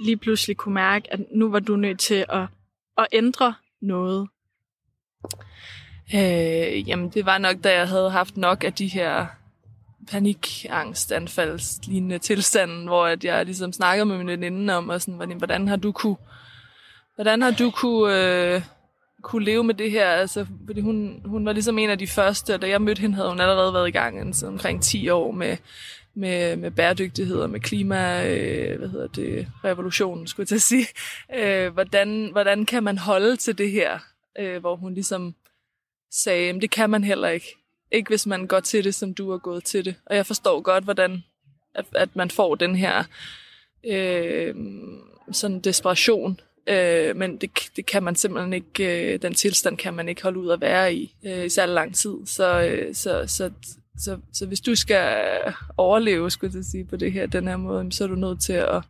lige 0.05 0.17
pludselig 0.17 0.57
kunne 0.57 0.73
mærke, 0.73 1.13
at 1.13 1.19
nu 1.31 1.51
var 1.51 1.59
du 1.59 1.75
nødt 1.75 1.99
til 1.99 2.25
at, 2.29 2.45
at 2.97 3.07
ændre 3.11 3.53
noget? 3.83 4.27
Øh, 6.15 6.89
jamen, 6.89 7.09
det 7.09 7.25
var 7.25 7.37
nok, 7.37 7.55
da 7.63 7.73
jeg 7.73 7.87
havde 7.87 8.09
haft 8.09 8.37
nok 8.37 8.63
af 8.63 8.73
de 8.73 8.87
her 8.87 9.25
panikangstanfaldslignende 10.11 12.19
tilstanden, 12.19 12.87
hvor 12.87 13.05
at 13.05 13.23
jeg 13.23 13.45
ligesom 13.45 13.73
snakkede 13.73 14.05
med 14.05 14.17
min 14.17 14.27
veninde 14.27 14.75
om, 14.75 14.89
og 14.89 15.01
sådan, 15.01 15.13
hvordan, 15.13 15.37
hvordan 15.37 15.67
har 15.67 15.75
du 15.75 15.91
kunne, 15.91 16.17
hvordan 17.15 17.41
har 17.41 17.51
du 17.51 17.71
kunne, 17.71 18.55
øh, 18.55 18.61
kunne 19.21 19.45
leve 19.45 19.63
med 19.63 19.73
det 19.73 19.91
her? 19.91 20.09
Altså, 20.09 20.45
fordi 20.65 20.81
hun, 20.81 21.21
hun 21.25 21.45
var 21.45 21.53
ligesom 21.53 21.77
en 21.77 21.89
af 21.89 21.97
de 21.97 22.07
første, 22.07 22.53
og 22.53 22.61
da 22.61 22.69
jeg 22.69 22.81
mødte 22.81 23.01
hende, 23.01 23.15
havde 23.15 23.29
hun 23.29 23.39
allerede 23.39 23.73
været 23.73 23.87
i 23.87 23.91
gang 23.91 24.21
en, 24.21 24.33
omkring 24.47 24.81
10 24.81 25.09
år 25.09 25.31
med, 25.31 25.57
med, 26.15 26.55
med 26.55 26.71
bæredygtighed 26.71 27.37
og 27.37 27.49
med 27.49 27.59
klima, 27.59 28.27
øh, 28.29 28.79
hvad 28.79 28.89
hedder 28.89 29.07
det, 29.07 29.47
revolutionen, 29.63 30.27
skulle 30.27 30.41
jeg 30.43 30.47
til 30.47 30.55
at 30.55 30.61
sige. 30.61 30.87
Øh, 31.35 31.73
hvordan, 31.73 32.29
hvordan 32.31 32.65
kan 32.65 32.83
man 32.83 32.97
holde 32.97 33.35
til 33.35 33.57
det 33.57 33.71
her? 33.71 33.99
Øh, 34.39 34.59
hvor 34.59 34.75
hun 34.75 34.93
ligesom 34.93 35.35
sagde, 36.11 36.49
at 36.49 36.61
det 36.61 36.71
kan 36.71 36.89
man 36.89 37.03
heller 37.03 37.29
ikke. 37.29 37.55
Ikke 37.91 38.09
hvis 38.09 38.25
man 38.25 38.47
går 38.47 38.59
til 38.59 38.83
det, 38.83 38.95
som 38.95 39.13
du 39.13 39.31
har 39.31 39.37
gået 39.37 39.63
til 39.63 39.85
det. 39.85 39.95
Og 40.05 40.15
jeg 40.15 40.25
forstår 40.25 40.61
godt, 40.61 40.83
hvordan 40.83 41.23
at, 41.75 41.85
at 41.95 42.15
man 42.15 42.29
får 42.29 42.55
den 42.55 42.75
her 42.75 43.03
øh, 43.85 44.55
sådan 45.31 45.59
desperation. 45.59 46.39
Øh, 46.67 47.15
men 47.15 47.37
det, 47.37 47.51
det 47.75 47.85
kan 47.85 48.03
man 48.03 48.15
simpelthen 48.15 48.53
ikke, 48.53 49.13
øh, 49.13 49.21
den 49.21 49.33
tilstand 49.33 49.77
kan 49.77 49.93
man 49.93 50.09
ikke 50.09 50.23
holde 50.23 50.39
ud 50.39 50.51
at 50.51 50.61
være 50.61 50.93
i 50.93 51.15
øh, 51.25 51.45
i 51.45 51.49
særlig 51.49 51.73
lang 51.73 51.95
tid. 51.95 52.15
Så, 52.25 52.61
øh, 52.61 52.95
så, 52.95 53.23
så, 53.27 53.51
så, 53.97 54.17
så 54.33 54.45
hvis 54.45 54.61
du 54.61 54.75
skal 54.75 55.17
overleve, 55.77 56.31
skulle 56.31 56.55
jeg 56.55 56.65
sige, 56.65 56.85
på 56.85 56.95
det 56.95 57.11
her, 57.11 57.25
den 57.25 57.47
her 57.47 57.57
måde, 57.57 57.91
så 57.91 58.03
er 58.03 58.07
du 58.07 58.15
nødt 58.15 58.41
til 58.41 58.53
at, 58.53 58.83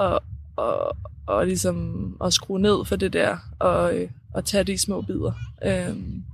at, 0.00 0.18
at, 0.58 0.92
at, 1.28 1.46
ligesom, 1.46 2.16
at 2.24 2.32
skrue 2.32 2.60
ned 2.60 2.84
for 2.84 2.96
det 2.96 3.12
der, 3.12 3.38
og, 3.58 3.96
øh, 3.98 4.10
og 4.34 4.44
tage 4.44 4.64
det 4.64 4.72
i 4.72 4.76
små 4.76 5.00
bidder. 5.00 5.32
Øhm, 5.64 6.24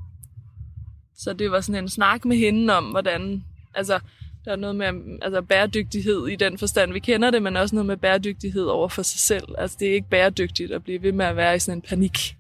så 1.17 1.33
det 1.33 1.51
var 1.51 1.61
sådan 1.61 1.85
en 1.85 1.89
snak 1.89 2.25
med 2.25 2.37
hende 2.37 2.77
om, 2.77 2.85
hvordan, 2.85 3.45
altså, 3.75 4.01
der 4.45 4.53
er 4.53 4.57
noget 4.57 4.77
med 4.77 5.19
altså, 5.23 5.43
bæredygtighed 5.43 6.27
i 6.27 6.37
den 6.37 6.59
forstand, 6.59 6.93
vi 6.93 6.99
kender 6.99 7.31
det, 7.31 7.43
men 7.43 7.57
også 7.57 7.75
noget 7.75 7.87
med 7.87 7.97
bæredygtighed 7.97 8.65
over 8.65 8.89
for 8.89 9.03
sig 9.03 9.21
selv. 9.21 9.55
Altså, 9.59 9.77
det 9.81 9.89
er 9.89 9.95
ikke 9.95 10.09
bæredygtigt 10.11 10.73
at 10.73 10.85
blive 10.85 11.03
ved 11.03 11.13
med 11.13 11.27
at 11.27 11.37
være 11.37 11.57
i 11.57 11.59
sådan 11.59 11.79
en 11.79 11.83
panik 11.83 12.37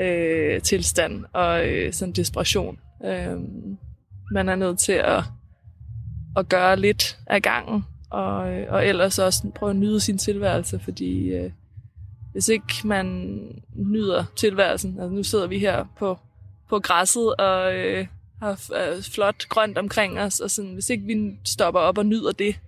øh, 0.00 0.62
tilstand 0.62 1.24
og 1.32 1.68
øh, 1.68 1.92
sådan 1.92 2.12
desperation. 2.12 2.78
Øh, 3.04 3.36
man 4.30 4.48
er 4.48 4.56
nødt 4.56 4.78
til 4.78 4.92
at, 4.92 5.22
at 6.36 6.48
gøre 6.48 6.76
lidt 6.76 7.18
af 7.26 7.42
gangen, 7.42 7.84
og, 8.10 8.52
øh, 8.52 8.72
og 8.72 8.86
ellers 8.86 9.18
også 9.18 9.50
prøve 9.54 9.70
at 9.70 9.76
nyde 9.76 10.00
sin 10.00 10.18
tilværelse, 10.18 10.78
fordi 10.78 11.28
øh, 11.28 11.50
hvis 12.32 12.48
ikke 12.48 12.74
man 12.84 13.06
nyder 13.74 14.24
tilværelsen, 14.36 15.00
altså 15.00 15.14
nu 15.14 15.22
sidder 15.22 15.46
vi 15.46 15.58
her 15.58 15.84
på, 15.98 16.18
på 16.68 16.78
græsset 16.78 17.36
og 17.36 17.74
øh, 17.74 18.06
har 18.42 18.70
øh, 18.74 19.02
flot 19.02 19.48
grønt 19.48 19.78
omkring 19.78 20.20
os, 20.20 20.40
og 20.40 20.50
sådan, 20.50 20.72
hvis 20.72 20.90
ikke 20.90 21.04
vi 21.04 21.38
stopper 21.44 21.80
op 21.80 21.98
og 21.98 22.06
nyder 22.06 22.32
det, 22.32 22.60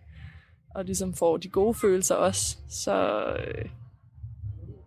og 0.74 0.84
ligesom 0.84 1.14
får 1.14 1.36
de 1.36 1.48
gode 1.48 1.74
følelser 1.74 2.14
også, 2.14 2.56
så, 2.68 3.24
øh, 3.34 3.64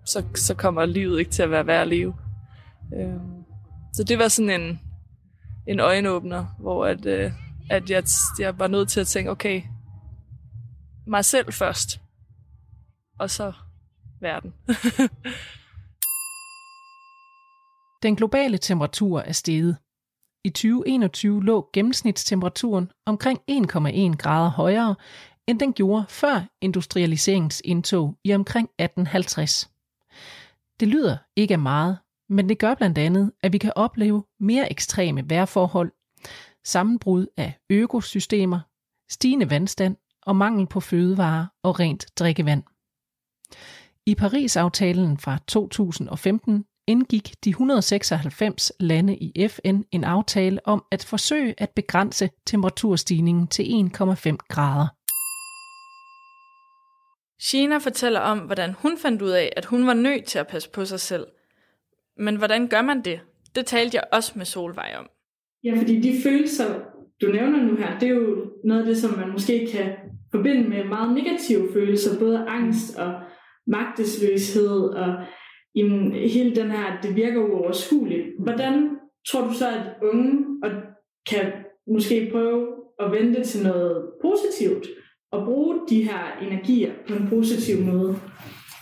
så, 0.06 0.24
så 0.36 0.54
kommer 0.54 0.86
livet 0.86 1.20
ikke 1.20 1.32
til 1.32 1.44
at 1.44 1.52
være 1.52 1.68
værd 1.68 1.82
at 1.82 1.88
leve. 1.88 2.16
Øh, 2.96 3.20
så 3.94 4.04
det 4.04 4.20
var 4.20 4.28
sådan 4.28 4.62
en, 4.62 4.80
en 5.68 5.80
øjenåbner, 5.80 6.46
hvor 6.60 6.86
at, 6.86 7.06
øh, 7.06 7.32
at 7.70 7.90
jeg, 7.90 8.04
jeg 8.40 8.60
var 8.60 8.68
nødt 8.68 8.90
til 8.90 9.00
at 9.00 9.08
tænke, 9.08 9.32
okay, 9.32 9.62
mig 11.08 11.26
selv 11.26 11.54
først, 11.54 12.02
og 13.20 13.30
så 13.30 13.54
verden. 14.22 14.54
Den 18.04 18.16
globale 18.16 18.58
temperatur 18.58 19.20
er 19.20 19.32
steget. 19.32 19.78
I 20.44 20.50
2021 20.50 21.44
lå 21.44 21.70
gennemsnitstemperaturen 21.74 22.92
omkring 23.06 23.40
1,1 23.52 24.16
grader 24.16 24.50
højere, 24.50 24.96
end 25.48 25.60
den 25.60 25.74
gjorde 25.74 26.06
før 26.10 26.42
industrialiseringens 26.62 27.62
indtog 27.66 28.18
i 28.24 28.34
omkring 28.34 28.70
1850. 28.80 29.72
Det 30.80 30.88
lyder 30.88 31.18
ikke 31.36 31.54
af 31.54 31.60
meget, 31.60 31.98
men 32.30 32.50
det 32.50 32.60
gør 32.60 32.74
blandt 32.74 32.98
andet, 32.98 33.32
at 33.44 33.54
vi 33.54 33.58
kan 33.58 33.74
opleve 33.76 34.24
mere 34.40 34.72
ekstreme 34.72 35.30
vejrforhold, 35.30 35.92
sammenbrud 36.64 37.28
af 37.38 37.54
økosystemer, 37.70 38.60
stigende 39.10 39.50
vandstand 39.50 39.96
og 40.22 40.36
mangel 40.36 40.68
på 40.68 40.80
fødevarer 40.80 41.46
og 41.64 41.80
rent 41.80 42.06
drikkevand. 42.20 42.64
I 44.06 44.16
Paris-aftalen 44.16 45.18
fra 45.18 45.38
2015 45.48 46.66
indgik 46.88 47.36
de 47.44 47.50
196 47.50 48.72
lande 48.80 49.18
i 49.18 49.48
FN 49.48 49.82
en 49.92 50.04
aftale 50.04 50.68
om 50.68 50.86
at 50.92 51.06
forsøge 51.06 51.54
at 51.58 51.70
begrænse 51.70 52.30
temperaturstigningen 52.46 53.48
til 53.48 53.64
1,5 53.64 54.36
grader. 54.50 54.88
Sheena 57.42 57.78
fortæller 57.78 58.20
om, 58.20 58.40
hvordan 58.40 58.74
hun 58.74 58.98
fandt 58.98 59.22
ud 59.22 59.30
af, 59.30 59.54
at 59.58 59.66
hun 59.66 59.88
var 59.88 59.94
nødt 59.94 60.26
til 60.26 60.40
at 60.40 60.48
passe 60.48 60.70
på 60.70 60.86
sig 60.86 61.00
selv. 61.00 61.26
Men 62.18 62.36
hvordan 62.36 62.68
gør 62.68 62.82
man 62.82 63.02
det? 63.02 63.20
Det 63.56 63.66
talte 63.66 63.96
jeg 63.96 64.04
også 64.12 64.34
med 64.36 64.46
Solvej 64.46 64.96
om. 65.00 65.08
Ja, 65.64 65.74
fordi 65.78 66.00
de 66.00 66.22
følelser, 66.24 66.66
du 67.22 67.28
nævner 67.28 67.64
nu 67.64 67.76
her, 67.76 68.00
det 68.00 68.10
er 68.10 68.14
jo 68.14 68.52
noget 68.64 68.82
af 68.82 68.88
det, 68.88 68.98
som 68.98 69.20
man 69.20 69.32
måske 69.32 69.68
kan 69.72 69.92
forbinde 70.32 70.70
med 70.70 70.84
meget 70.84 71.16
negative 71.16 71.74
følelser, 71.74 72.20
både 72.20 72.46
angst 72.48 72.98
og 72.98 73.14
magtesløshed 73.68 74.80
og 74.80 75.16
jamen, 75.76 76.12
hele 76.12 76.56
den 76.56 76.72
her, 76.72 77.02
det 77.04 77.16
virker 77.16 77.42
uoverskueligt. 77.42 78.26
Hvordan 78.40 78.90
tror 79.32 79.48
du 79.48 79.54
så, 79.54 79.68
at 79.68 79.94
unge 80.04 80.46
og 80.64 80.72
kan 81.30 81.52
måske 81.88 82.30
prøve 82.32 82.68
at 83.00 83.12
vente 83.12 83.44
til 83.44 83.64
noget 83.64 84.10
positivt 84.22 84.88
og 85.32 85.46
bruge 85.46 85.80
de 85.90 86.04
her 86.04 86.38
energier 86.42 86.92
på 87.08 87.14
en 87.14 87.28
positiv 87.30 87.86
måde? 87.86 88.16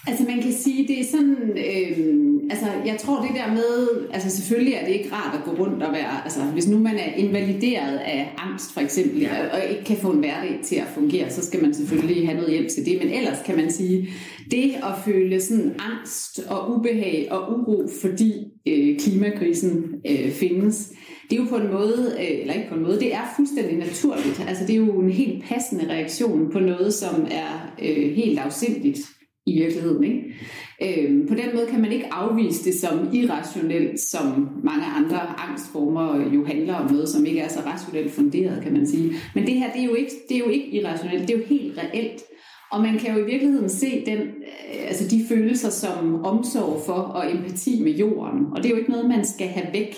Altså 0.08 0.24
man 0.24 0.42
kan 0.42 0.54
sige, 0.54 0.88
det 0.88 1.00
er 1.00 1.04
sådan, 1.04 1.38
øh, 1.50 2.24
altså 2.50 2.66
jeg 2.86 2.98
tror 3.00 3.22
det 3.22 3.36
der 3.36 3.54
med, 3.54 3.88
altså 4.14 4.30
selvfølgelig 4.30 4.74
er 4.74 4.86
det 4.86 4.94
ikke 4.94 5.12
rart 5.12 5.40
at 5.40 5.44
gå 5.46 5.64
rundt 5.64 5.84
og 5.84 5.94
være, 5.94 6.24
altså 6.24 6.40
hvis 6.44 6.68
nu 6.68 6.80
man 6.80 6.96
er 6.96 7.14
invalideret 7.16 7.98
af 7.98 8.34
angst 8.38 8.74
for 8.74 8.82
eksempel, 8.82 9.22
ja. 9.22 9.54
og 9.54 9.60
ikke 9.72 9.84
kan 9.84 9.98
få 9.98 10.12
en 10.12 10.20
hverdag 10.20 10.60
til 10.64 10.76
at 10.76 10.88
fungere, 10.94 11.30
så 11.30 11.46
skal 11.46 11.62
man 11.62 11.74
selvfølgelig 11.74 12.28
have 12.28 12.38
noget 12.38 12.52
hjælp 12.52 12.68
til 12.68 12.86
det, 12.86 13.00
men 13.04 13.14
ellers 13.14 13.38
kan 13.46 13.56
man 13.56 13.72
sige, 13.72 14.10
det 14.52 14.76
at 14.76 14.94
føle 15.06 15.42
sådan 15.42 15.74
angst 15.80 16.40
og 16.40 16.76
ubehag 16.76 17.28
og 17.32 17.60
uro, 17.60 17.88
fordi 18.02 18.34
øh, 18.68 19.00
klimakrisen 19.00 19.94
øh, 20.10 20.32
findes, 20.32 20.92
det 21.30 21.40
er 21.40 21.44
jo 21.44 21.50
på 21.50 21.58
en 21.58 21.72
måde, 21.72 22.16
øh, 22.20 22.40
eller 22.42 22.54
ikke 22.54 22.70
på 22.70 22.76
en 22.76 22.84
måde, 22.84 23.00
det 23.00 23.14
er 23.14 23.34
fuldstændig 23.36 23.78
naturligt. 23.78 24.46
Altså 24.48 24.64
det 24.68 24.74
er 24.74 24.78
jo 24.78 25.00
en 25.00 25.12
helt 25.12 25.44
passende 25.44 25.90
reaktion 25.90 26.52
på 26.52 26.60
noget, 26.60 26.94
som 26.94 27.28
er 27.32 27.74
øh, 27.82 28.16
helt 28.16 28.40
afsindigt 28.40 29.00
i 29.46 29.60
virkeligheden. 29.60 30.04
Ikke? 30.04 31.04
Øhm, 31.08 31.28
på 31.28 31.34
den 31.34 31.56
måde 31.56 31.68
kan 31.68 31.82
man 31.82 31.92
ikke 31.92 32.14
afvise 32.14 32.64
det 32.64 32.80
som 32.80 33.10
irrationelt, 33.14 34.00
som 34.00 34.50
mange 34.64 34.86
andre 34.86 35.40
angstformer 35.40 36.34
jo 36.34 36.46
handler 36.46 36.76
om 36.76 36.92
noget, 36.92 37.10
som 37.10 37.26
ikke 37.26 37.40
er 37.40 37.48
så 37.48 37.60
rationelt 37.66 38.12
funderet, 38.12 38.64
kan 38.64 38.74
man 38.74 38.88
sige. 38.88 39.14
Men 39.36 39.46
det 39.46 39.54
her, 39.54 39.72
det 39.72 39.82
er 39.82 39.86
jo 39.86 39.94
ikke, 39.94 40.12
det 40.30 40.36
er 40.36 40.40
jo 40.40 40.50
ikke 40.50 40.68
irrationelt, 40.68 41.28
det 41.28 41.34
er 41.34 41.38
jo 41.38 41.46
helt 41.46 41.78
reelt. 41.78 42.24
Og 42.72 42.82
man 42.82 43.00
kan 43.00 43.16
jo 43.16 43.26
i 43.26 43.32
virkeligheden 43.32 43.70
se 43.70 44.06
den, 44.06 44.20
øh, 44.20 44.88
altså 44.88 45.08
de 45.08 45.26
følelser 45.30 45.70
som 45.70 46.26
omsorg 46.26 46.82
for 46.86 46.94
og 46.94 47.32
empati 47.32 47.84
med 47.84 47.92
jorden. 47.92 48.46
Og 48.52 48.58
det 48.58 48.66
er 48.66 48.70
jo 48.70 48.78
ikke 48.78 48.92
noget, 48.92 49.10
man 49.10 49.26
skal 49.26 49.48
have 49.48 49.68
væk. 49.74 49.96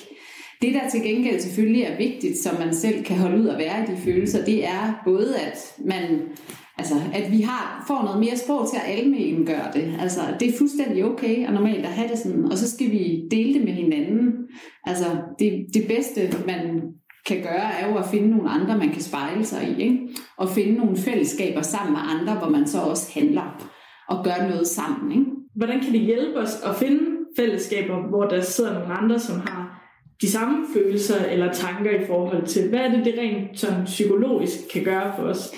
Det, 0.62 0.74
der 0.74 0.90
til 0.90 1.02
gengæld 1.02 1.40
selvfølgelig 1.40 1.82
er 1.82 1.98
vigtigt, 1.98 2.38
som 2.38 2.60
man 2.60 2.76
selv 2.76 3.04
kan 3.04 3.18
holde 3.18 3.42
ud 3.42 3.48
at 3.48 3.58
være 3.58 3.84
i 3.84 3.96
de 3.96 4.02
følelser, 4.02 4.46
det 4.46 4.66
er 4.66 5.02
både, 5.06 5.36
at 5.40 5.58
man 5.86 6.22
Altså, 6.78 6.96
at 7.14 7.32
vi 7.32 7.42
har, 7.42 7.84
får 7.88 8.04
noget 8.04 8.20
mere 8.20 8.38
sprog 8.38 8.70
til 8.70 8.78
at 8.78 8.98
almen 8.98 9.46
gøre 9.46 9.72
det. 9.74 9.98
Altså, 10.00 10.22
det 10.40 10.50
er 10.50 10.58
fuldstændig 10.58 11.06
okay 11.06 11.48
og 11.48 11.54
normalt 11.54 11.86
at 11.86 11.92
have 11.92 12.10
det 12.10 12.20
sådan, 12.20 12.46
og 12.46 12.58
så 12.58 12.72
skal 12.72 12.92
vi 12.92 13.28
dele 13.32 13.54
det 13.54 13.66
med 13.66 13.74
hinanden. 13.74 14.34
Altså, 14.86 15.06
det, 15.40 15.66
det 15.74 15.88
bedste, 15.88 16.22
man 16.48 16.82
kan 17.26 17.42
gøre, 17.42 17.74
er 17.80 17.90
jo 17.90 17.98
at 17.98 18.06
finde 18.12 18.30
nogle 18.30 18.50
andre, 18.50 18.78
man 18.78 18.90
kan 18.90 19.02
spejle 19.02 19.46
sig 19.46 19.76
i, 19.78 19.84
ikke? 19.84 20.00
og 20.38 20.50
finde 20.50 20.74
nogle 20.74 20.98
fællesskaber 20.98 21.62
sammen 21.62 21.94
med 21.94 22.02
andre, 22.02 22.34
hvor 22.34 22.50
man 22.50 22.68
så 22.68 22.80
også 22.80 23.12
handler 23.20 23.72
og 24.10 24.24
gør 24.24 24.50
noget 24.50 24.68
sammen. 24.68 25.12
Ikke? 25.12 25.32
Hvordan 25.56 25.80
kan 25.80 25.94
det 25.94 26.02
hjælpe 26.02 26.40
os 26.40 26.62
at 26.66 26.76
finde 26.76 27.00
fællesskaber, 27.38 28.10
hvor 28.10 28.24
der 28.24 28.42
sidder 28.42 28.74
nogle 28.74 28.94
andre, 28.94 29.20
som 29.20 29.40
har 29.40 29.76
de 30.22 30.32
samme 30.32 30.66
følelser 30.74 31.26
eller 31.26 31.54
tanker 31.54 31.92
i 31.92 32.06
forhold 32.08 32.46
til, 32.46 32.70
hvad 32.70 32.80
er 32.80 32.92
det, 32.92 33.06
det 33.06 33.16
rent 33.18 33.60
sådan 33.60 33.86
psykologisk 33.86 34.54
kan 34.74 34.84
gøre 34.84 35.14
for 35.18 35.24
os? 35.24 35.52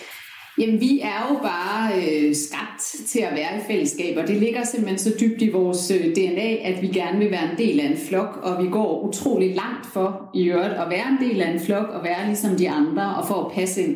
Jamen, 0.59 0.81
vi 0.81 0.99
er 0.99 1.27
jo 1.29 1.39
bare 1.39 1.91
øh, 1.95 2.35
skabt 2.35 2.81
til 3.07 3.19
at 3.19 3.33
være 3.33 3.57
i 3.57 3.61
fællesskab, 3.67 4.17
og 4.17 4.27
det 4.27 4.35
ligger 4.35 4.63
simpelthen 4.63 4.99
så 4.99 5.13
dybt 5.19 5.41
i 5.41 5.49
vores 5.49 5.91
øh, 5.91 6.15
DNA, 6.15 6.55
at 6.55 6.81
vi 6.81 6.87
gerne 6.87 7.19
vil 7.19 7.31
være 7.31 7.51
en 7.51 7.57
del 7.57 7.79
af 7.79 7.85
en 7.85 7.97
flok, 7.97 8.39
og 8.43 8.63
vi 8.63 8.69
går 8.69 9.07
utrolig 9.07 9.55
langt 9.55 9.85
for 9.93 10.29
i 10.33 10.43
øvrigt 10.43 10.73
at 10.73 10.89
være 10.89 11.07
en 11.09 11.29
del 11.29 11.41
af 11.41 11.51
en 11.51 11.59
flok, 11.59 11.87
og 11.89 12.03
være 12.03 12.25
ligesom 12.27 12.55
de 12.55 12.69
andre, 12.69 13.15
og 13.15 13.27
for 13.27 13.45
at 13.45 13.51
passe 13.51 13.83
ind. 13.83 13.95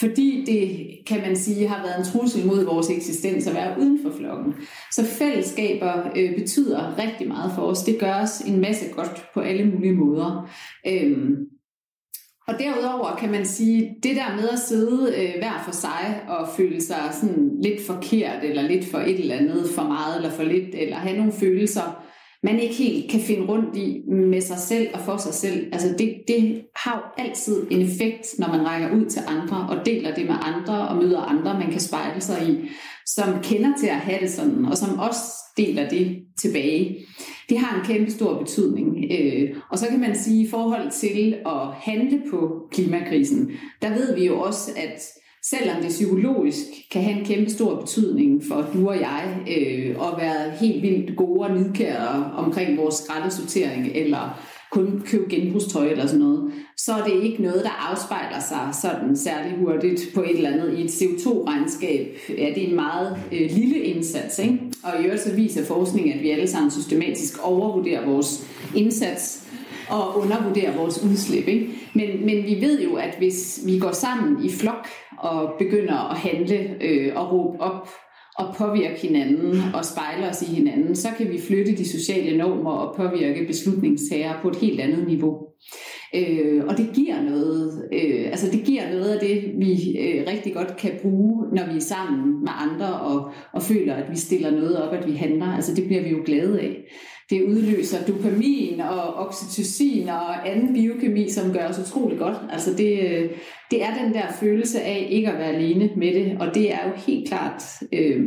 Fordi 0.00 0.44
det, 0.46 0.88
kan 1.06 1.20
man 1.26 1.36
sige, 1.36 1.68
har 1.68 1.82
været 1.86 1.98
en 1.98 2.12
trussel 2.12 2.46
mod 2.46 2.64
vores 2.64 2.90
eksistens 2.90 3.46
at 3.46 3.54
være 3.54 3.78
uden 3.80 3.98
for 4.02 4.18
flokken. 4.18 4.54
Så 4.92 5.04
fællesskaber 5.04 5.92
øh, 6.16 6.34
betyder 6.34 6.98
rigtig 6.98 7.28
meget 7.28 7.52
for 7.54 7.62
os. 7.62 7.82
Det 7.82 7.98
gør 7.98 8.14
os 8.14 8.40
en 8.40 8.60
masse 8.60 8.84
godt 8.92 9.24
på 9.34 9.40
alle 9.40 9.64
mulige 9.64 9.94
måder. 9.94 10.50
Øhm, 10.86 11.36
og 12.48 12.54
derudover 12.58 13.16
kan 13.16 13.30
man 13.30 13.46
sige, 13.46 13.96
det 14.02 14.16
der 14.16 14.36
med 14.36 14.48
at 14.48 14.58
sidde 14.58 15.14
øh, 15.16 15.32
hver 15.38 15.62
for 15.64 15.72
sig 15.72 16.22
og 16.28 16.48
føle 16.56 16.80
sig 16.80 17.10
sådan 17.12 17.50
lidt 17.62 17.86
forkert, 17.86 18.44
eller 18.44 18.62
lidt 18.62 18.84
for 18.90 18.98
et 18.98 19.20
eller 19.20 19.36
andet, 19.36 19.70
for 19.74 19.82
meget 19.82 20.16
eller 20.16 20.30
for 20.30 20.42
lidt, 20.42 20.74
eller 20.74 20.96
have 20.96 21.16
nogle 21.16 21.32
følelser, 21.32 22.04
man 22.42 22.60
ikke 22.60 22.74
helt 22.74 23.10
kan 23.10 23.20
finde 23.20 23.46
rundt 23.46 23.76
i 23.76 24.02
med 24.30 24.40
sig 24.40 24.58
selv 24.58 24.88
og 24.94 25.00
for 25.00 25.16
sig 25.16 25.34
selv. 25.34 25.66
Altså 25.72 25.88
det, 25.98 26.14
det 26.28 26.62
har 26.76 26.96
jo 26.96 27.24
altid 27.24 27.66
en 27.70 27.82
effekt, 27.82 28.26
når 28.38 28.48
man 28.48 28.66
rækker 28.66 28.90
ud 28.96 29.06
til 29.06 29.22
andre 29.28 29.68
og 29.70 29.86
deler 29.86 30.14
det 30.14 30.26
med 30.26 30.34
andre 30.42 30.88
og 30.88 30.96
møder 30.96 31.20
andre, 31.20 31.58
man 31.58 31.70
kan 31.70 31.80
spejle 31.80 32.20
sig 32.20 32.48
i, 32.48 32.68
som 33.06 33.42
kender 33.42 33.72
til 33.78 33.86
at 33.86 33.96
have 33.96 34.20
det 34.20 34.30
sådan, 34.30 34.64
og 34.64 34.76
som 34.76 34.98
også 34.98 35.22
deler 35.56 35.88
det 35.88 36.18
tilbage. 36.40 36.96
Det 37.48 37.58
har 37.58 37.80
en 37.80 37.86
kæmpe 37.86 38.10
stor 38.10 38.38
betydning. 38.38 39.04
Øh, 39.10 39.56
og 39.70 39.78
så 39.78 39.86
kan 39.88 40.00
man 40.00 40.16
sige, 40.16 40.46
i 40.46 40.50
forhold 40.50 40.90
til 40.90 41.36
at 41.46 41.74
handle 41.74 42.22
på 42.30 42.68
klimakrisen, 42.70 43.50
der 43.82 43.90
ved 43.90 44.14
vi 44.14 44.26
jo 44.26 44.40
også, 44.40 44.70
at 44.76 45.02
selvom 45.42 45.76
det 45.82 45.88
psykologisk 45.88 46.66
kan 46.92 47.02
have 47.02 47.18
en 47.18 47.24
kæmpe 47.24 47.50
stor 47.50 47.80
betydning 47.80 48.42
for 48.48 48.66
du 48.74 48.88
og 48.88 49.00
jeg, 49.00 49.38
øh, 49.48 49.90
at 49.90 50.18
være 50.18 50.50
helt 50.60 50.82
vildt 50.82 51.16
gode 51.16 51.40
og 51.40 51.56
nidkære 51.56 52.32
omkring 52.36 52.78
vores 52.78 52.94
skraldesortering, 52.94 53.86
eller 53.94 54.40
kun 54.72 55.02
købe 55.06 55.30
genbrugstøj 55.30 55.86
eller 55.86 56.06
sådan 56.06 56.20
noget, 56.20 56.52
så 56.76 56.92
er 56.92 57.04
det 57.04 57.22
ikke 57.22 57.42
noget, 57.42 57.64
der 57.64 57.90
afspejler 57.90 58.40
sig 58.40 58.68
sådan 58.82 59.16
særlig 59.16 59.58
hurtigt 59.58 60.10
på 60.14 60.22
et 60.22 60.36
eller 60.36 60.50
andet. 60.50 60.78
I 60.78 60.84
et 60.84 60.90
CO2-regnskab 60.90 62.16
er 62.38 62.54
det 62.54 62.68
en 62.68 62.74
meget 62.74 63.16
øh, 63.32 63.50
lille 63.50 63.78
indsats. 63.78 64.38
Ikke? 64.38 64.58
Og 64.82 65.00
i 65.00 65.04
øvrigt 65.04 65.22
så 65.22 65.34
viser 65.34 65.64
forskning, 65.64 66.14
at 66.14 66.22
vi 66.22 66.30
alle 66.30 66.48
sammen 66.48 66.70
systematisk 66.70 67.38
overvurderer 67.42 68.06
vores 68.06 68.48
indsats 68.76 69.44
og 69.90 70.18
undervurderer 70.18 70.76
vores 70.76 71.02
udslip. 71.02 71.48
Ikke? 71.48 71.68
Men, 71.94 72.26
men 72.26 72.44
vi 72.44 72.58
ved 72.60 72.82
jo, 72.82 72.94
at 72.94 73.14
hvis 73.18 73.60
vi 73.66 73.78
går 73.78 73.92
sammen 73.92 74.44
i 74.44 74.50
flok 74.50 74.86
og 75.18 75.52
begynder 75.58 76.10
at 76.10 76.16
handle 76.16 76.76
øh, 76.80 77.12
og 77.16 77.32
råbe 77.32 77.60
op 77.60 77.88
og 78.38 78.54
påvirke 78.54 79.00
hinanden 79.00 79.62
og 79.74 79.84
spejle 79.84 80.28
os 80.28 80.42
i 80.42 80.54
hinanden, 80.54 80.96
så 80.96 81.08
kan 81.18 81.32
vi 81.32 81.40
flytte 81.40 81.76
de 81.76 81.88
sociale 81.88 82.38
normer 82.38 82.70
og 82.70 82.96
påvirke 82.96 83.46
beslutningstager 83.46 84.32
på 84.42 84.48
et 84.48 84.56
helt 84.56 84.80
andet 84.80 85.06
niveau. 85.06 85.38
Øh, 86.14 86.64
og 86.68 86.76
det 86.76 86.90
giver 86.94 87.22
noget, 87.22 87.88
øh, 87.92 88.26
altså 88.26 88.50
det 88.50 88.64
giver 88.64 88.90
noget 88.90 89.08
af 89.08 89.20
det, 89.20 89.52
vi 89.58 89.98
øh, 89.98 90.24
rigtig 90.32 90.54
godt 90.54 90.76
kan 90.76 90.92
bruge, 91.02 91.46
når 91.54 91.72
vi 91.72 91.76
er 91.76 91.80
sammen 91.80 92.40
med 92.40 92.52
andre 92.56 93.00
og, 93.00 93.30
og 93.52 93.62
føler, 93.62 93.94
at 93.94 94.10
vi 94.10 94.16
stiller 94.16 94.50
noget 94.50 94.82
op, 94.82 94.94
at 94.94 95.06
vi 95.06 95.12
handler. 95.12 95.46
Altså 95.46 95.74
det 95.74 95.84
bliver 95.86 96.02
vi 96.02 96.08
jo 96.08 96.22
glade 96.24 96.60
af. 96.60 96.76
Det 97.30 97.42
udløser 97.42 98.06
dopamin 98.06 98.80
og 98.80 99.14
oxytocin 99.14 100.08
og 100.08 100.48
anden 100.48 100.74
biokemi, 100.74 101.30
som 101.30 101.52
gør 101.52 101.68
os 101.68 101.78
utrolig 101.78 102.18
godt. 102.18 102.36
Altså 102.50 102.70
det, 102.70 103.30
det 103.70 103.84
er 103.84 104.02
den 104.02 104.14
der 104.14 104.32
følelse 104.32 104.82
af 104.82 105.06
ikke 105.10 105.30
at 105.30 105.38
være 105.38 105.52
alene 105.52 105.90
med 105.96 106.14
det, 106.14 106.40
og 106.40 106.54
det 106.54 106.72
er 106.72 106.88
jo 106.88 106.94
helt 107.06 107.28
klart 107.28 107.62
øh, 107.92 108.26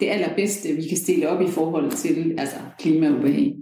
det 0.00 0.08
allerbedste, 0.08 0.68
vi 0.68 0.88
kan 0.88 0.96
stille 0.96 1.28
op 1.28 1.42
i 1.42 1.48
forhold 1.48 1.90
til 1.90 2.34
altså 2.38 2.56
klimaubehag. 2.78 3.56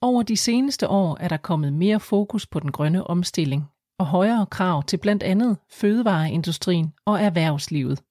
Over 0.00 0.22
de 0.22 0.36
seneste 0.36 0.88
år 0.88 1.16
er 1.20 1.28
der 1.28 1.36
kommet 1.36 1.72
mere 1.72 2.00
fokus 2.00 2.46
på 2.46 2.60
den 2.60 2.72
grønne 2.72 3.06
omstilling, 3.06 3.62
og 3.98 4.06
højere 4.06 4.46
krav 4.50 4.82
til 4.82 4.96
blandt 4.96 5.22
andet 5.22 5.56
fødevareindustrien 5.70 6.92
og 7.06 7.20
erhvervslivet. 7.20 8.02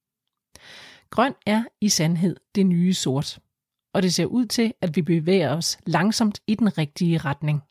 Grøn 1.10 1.34
er 1.46 1.64
i 1.82 1.90
sandhed 1.90 2.36
det 2.56 2.66
nye 2.66 2.94
sort, 2.94 3.40
og 3.94 4.04
det 4.04 4.14
ser 4.14 4.26
ud 4.26 4.46
til, 4.46 4.74
at 4.82 4.96
vi 4.96 5.02
bevæger 5.02 5.56
os 5.56 5.78
langsomt 5.86 6.40
i 6.48 6.56
den 6.56 6.78
rigtige 6.78 7.18
retning. 7.18 7.62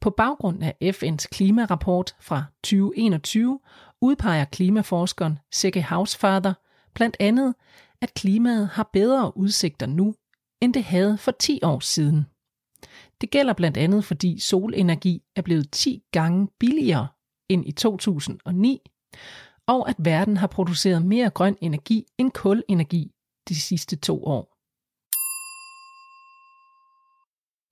På 0.00 0.10
baggrund 0.10 0.62
af 0.62 0.74
FN's 0.82 1.26
klimarapport 1.32 2.16
fra 2.20 2.44
2021 2.62 3.60
udpeger 4.00 4.44
klimaforskeren 4.44 5.38
Sække 5.52 5.82
Hausfather 5.82 6.54
blandt 6.94 7.16
andet, 7.20 7.54
at 8.00 8.14
klimaet 8.14 8.68
har 8.68 8.90
bedre 8.92 9.36
udsigter 9.36 9.86
nu, 9.86 10.14
end 10.60 10.74
det 10.74 10.84
havde 10.84 11.18
for 11.18 11.30
10 11.30 11.60
år 11.62 11.80
siden. 11.80 12.26
Det 13.20 13.30
gælder 13.30 13.52
blandt 13.52 13.76
andet, 13.76 14.04
fordi 14.04 14.38
solenergi 14.38 15.22
er 15.36 15.42
blevet 15.42 15.70
10 15.70 16.02
gange 16.12 16.48
billigere 16.60 17.08
end 17.48 17.68
i 17.68 17.72
2009, 17.72 18.80
og 19.66 19.88
at 19.88 19.96
verden 19.98 20.36
har 20.36 20.46
produceret 20.46 21.06
mere 21.06 21.30
grøn 21.30 21.56
energi 21.60 22.06
end 22.18 22.30
kulenergi 22.30 23.12
de 23.48 23.60
sidste 23.60 23.96
to 23.96 24.24
år. 24.24 24.53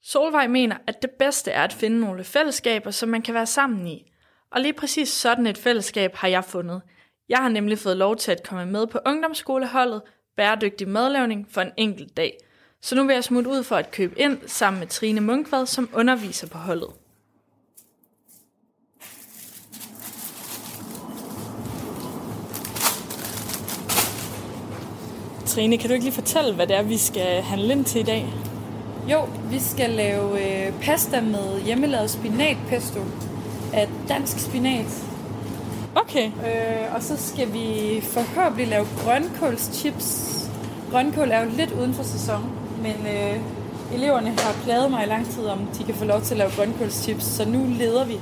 Solvej 0.04 0.46
mener, 0.46 0.76
at 0.86 1.02
det 1.02 1.10
bedste 1.10 1.50
er 1.50 1.64
at 1.64 1.72
finde 1.72 2.00
nogle 2.00 2.24
fællesskaber, 2.24 2.90
som 2.90 3.08
man 3.08 3.22
kan 3.22 3.34
være 3.34 3.46
sammen 3.46 3.86
i. 3.86 4.12
Og 4.52 4.60
lige 4.60 4.72
præcis 4.72 5.08
sådan 5.08 5.46
et 5.46 5.58
fællesskab 5.58 6.14
har 6.14 6.28
jeg 6.28 6.44
fundet. 6.44 6.82
Jeg 7.28 7.38
har 7.38 7.48
nemlig 7.48 7.78
fået 7.78 7.96
lov 7.96 8.16
til 8.16 8.32
at 8.32 8.42
komme 8.42 8.66
med 8.66 8.86
på 8.86 8.98
ungdomsskoleholdet 9.06 10.02
Bæredygtig 10.36 10.88
Madlavning 10.88 11.46
for 11.50 11.60
en 11.60 11.70
enkelt 11.76 12.16
dag. 12.16 12.38
Så 12.80 12.94
nu 12.94 13.06
vil 13.06 13.14
jeg 13.14 13.24
smutte 13.24 13.50
ud 13.50 13.62
for 13.62 13.76
at 13.76 13.90
købe 13.90 14.18
ind 14.18 14.38
sammen 14.46 14.80
med 14.80 14.86
Trine 14.86 15.20
Munkvad, 15.20 15.66
som 15.66 15.90
underviser 15.94 16.48
på 16.48 16.58
holdet. 16.58 16.90
Trine, 25.46 25.78
kan 25.78 25.88
du 25.88 25.94
ikke 25.94 26.04
lige 26.04 26.14
fortælle, 26.14 26.54
hvad 26.54 26.66
det 26.66 26.76
er, 26.76 26.82
vi 26.82 26.96
skal 26.96 27.42
handle 27.42 27.72
ind 27.72 27.84
til 27.84 28.00
i 28.00 28.04
dag? 28.04 28.51
Jo, 29.10 29.20
vi 29.50 29.58
skal 29.60 29.90
lave 29.90 30.40
øh, 30.66 30.72
pasta 30.82 31.20
med 31.20 31.60
hjemmelavet 31.60 32.10
spinatpesto 32.10 33.00
af 33.72 33.88
dansk 34.08 34.38
spinat. 34.38 35.04
Okay. 35.94 36.26
Øh, 36.26 36.94
og 36.94 37.02
så 37.02 37.16
skal 37.16 37.52
vi 37.52 38.00
forhåbentlig 38.02 38.68
lave 38.68 38.86
grønkålschips. 39.04 40.38
Grønkål 40.90 41.30
er 41.30 41.44
jo 41.44 41.50
lidt 41.56 41.72
uden 41.72 41.94
for 41.94 42.02
sæson, 42.02 42.52
men 42.82 43.06
øh, 43.06 43.40
eleverne 43.94 44.30
har 44.30 44.52
pladet 44.64 44.90
mig 44.90 45.04
i 45.04 45.08
lang 45.08 45.30
tid 45.30 45.46
om, 45.46 45.58
de 45.78 45.84
kan 45.84 45.94
få 45.94 46.04
lov 46.04 46.20
til 46.20 46.34
at 46.34 46.38
lave 46.38 46.50
grønkålschips, 46.56 47.24
så 47.24 47.48
nu 47.48 47.66
leder 47.78 48.04
vi. 48.04 48.20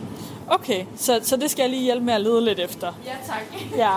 Okay, 0.48 0.84
så, 0.96 1.20
så 1.22 1.36
det 1.36 1.50
skal 1.50 1.62
jeg 1.62 1.70
lige 1.70 1.82
hjælpe 1.82 2.04
med 2.04 2.14
at 2.14 2.20
lede 2.20 2.44
lidt 2.44 2.58
efter. 2.58 2.92
Ja, 3.06 3.12
tak. 3.26 3.60
Ja. 3.76 3.94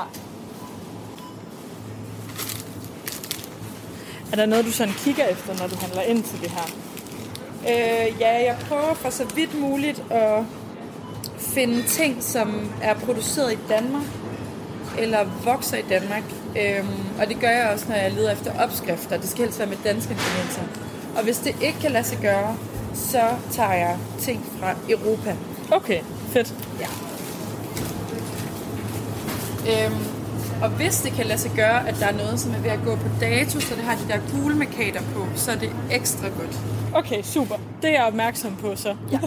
Er 4.34 4.38
der 4.38 4.46
noget, 4.46 4.66
du 4.66 4.72
sådan 4.72 4.94
kigger 4.94 5.26
efter, 5.26 5.60
når 5.60 5.68
du 5.68 5.76
handler 5.76 6.02
ind 6.02 6.24
til 6.24 6.42
det 6.42 6.52
her? 6.52 6.68
Øh, 7.62 8.22
ja, 8.22 8.44
jeg 8.46 8.58
prøver 8.70 8.94
for 8.94 9.10
så 9.10 9.26
vidt 9.36 9.60
muligt 9.60 10.04
at 10.10 10.44
finde 11.38 11.84
ting, 11.84 12.24
som 12.24 12.72
er 12.82 12.94
produceret 12.94 13.54
i 13.54 13.58
Danmark, 13.70 14.04
eller 14.98 15.26
vokser 15.44 15.78
i 15.78 15.82
Danmark. 15.90 16.24
Øhm, 16.58 16.88
og 17.22 17.28
det 17.28 17.40
gør 17.40 17.50
jeg 17.50 17.70
også, 17.74 17.86
når 17.90 17.96
jeg 17.96 18.12
leder 18.12 18.32
efter 18.32 18.64
opskrifter. 18.64 19.18
Det 19.18 19.30
skal 19.30 19.44
helst 19.44 19.60
være 19.60 19.68
med 19.68 19.78
danske 19.84 20.12
ingredienser. 20.12 20.62
Og 21.18 21.24
hvis 21.24 21.38
det 21.38 21.56
ikke 21.62 21.80
kan 21.82 21.92
lade 21.92 22.04
sig 22.04 22.18
gøre, 22.22 22.58
så 22.94 23.22
tager 23.52 23.74
jeg 23.74 23.98
ting 24.20 24.46
fra 24.60 24.76
Europa. 24.90 25.36
Okay, 25.72 26.02
fedt. 26.32 26.54
Ja. 26.80 26.88
Øhm, 29.86 30.23
og 30.64 30.70
hvis 30.70 31.02
det 31.02 31.12
kan 31.12 31.26
lade 31.26 31.40
sig 31.40 31.52
gøre, 31.56 31.88
at 31.90 31.96
der 32.00 32.06
er 32.06 32.18
noget, 32.18 32.40
som 32.40 32.54
er 32.54 32.60
ved 32.60 32.70
at 32.70 32.80
gå 32.86 32.96
på 32.96 33.08
dato, 33.22 33.60
så 33.60 33.76
det 33.76 33.84
har 33.84 33.96
de 33.96 34.08
der 34.08 34.20
gule 34.32 34.56
markader 34.56 35.02
på, 35.16 35.28
så 35.36 35.52
er 35.52 35.56
det 35.56 35.70
ekstra 35.92 36.28
godt. 36.28 36.60
Okay, 36.94 37.22
super. 37.24 37.56
Det 37.82 37.90
er 37.90 37.94
jeg 37.94 38.04
opmærksom 38.04 38.56
på 38.56 38.76
så. 38.76 38.96
Ja. 39.12 39.20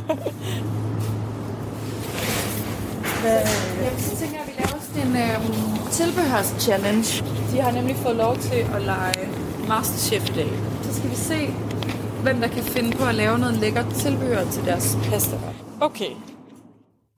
Jamen, 3.24 3.98
så 3.98 4.16
tænker 4.16 4.36
jeg, 4.36 4.44
at 4.46 4.46
vi 4.46 4.52
laver 4.58 4.80
sådan 4.80 5.08
en 5.08 5.16
øhm, 5.16 5.90
tilbehørschallenge. 5.90 7.24
De 7.52 7.60
har 7.60 7.70
nemlig 7.70 7.96
fået 7.96 8.16
lov 8.16 8.36
til 8.36 8.66
at 8.74 8.82
lege 8.82 9.28
Masterchef 9.68 10.30
i 10.30 10.32
dag. 10.32 10.50
Så 10.82 10.94
skal 10.94 11.10
vi 11.10 11.16
se, 11.16 11.54
hvem 12.22 12.40
der 12.40 12.48
kan 12.48 12.62
finde 12.62 12.96
på 12.96 13.04
at 13.04 13.14
lave 13.14 13.38
noget 13.38 13.54
lækkert 13.54 13.86
tilbehør 13.94 14.44
til 14.50 14.64
deres 14.64 14.98
pasta. 15.10 15.36
Okay. 15.80 16.10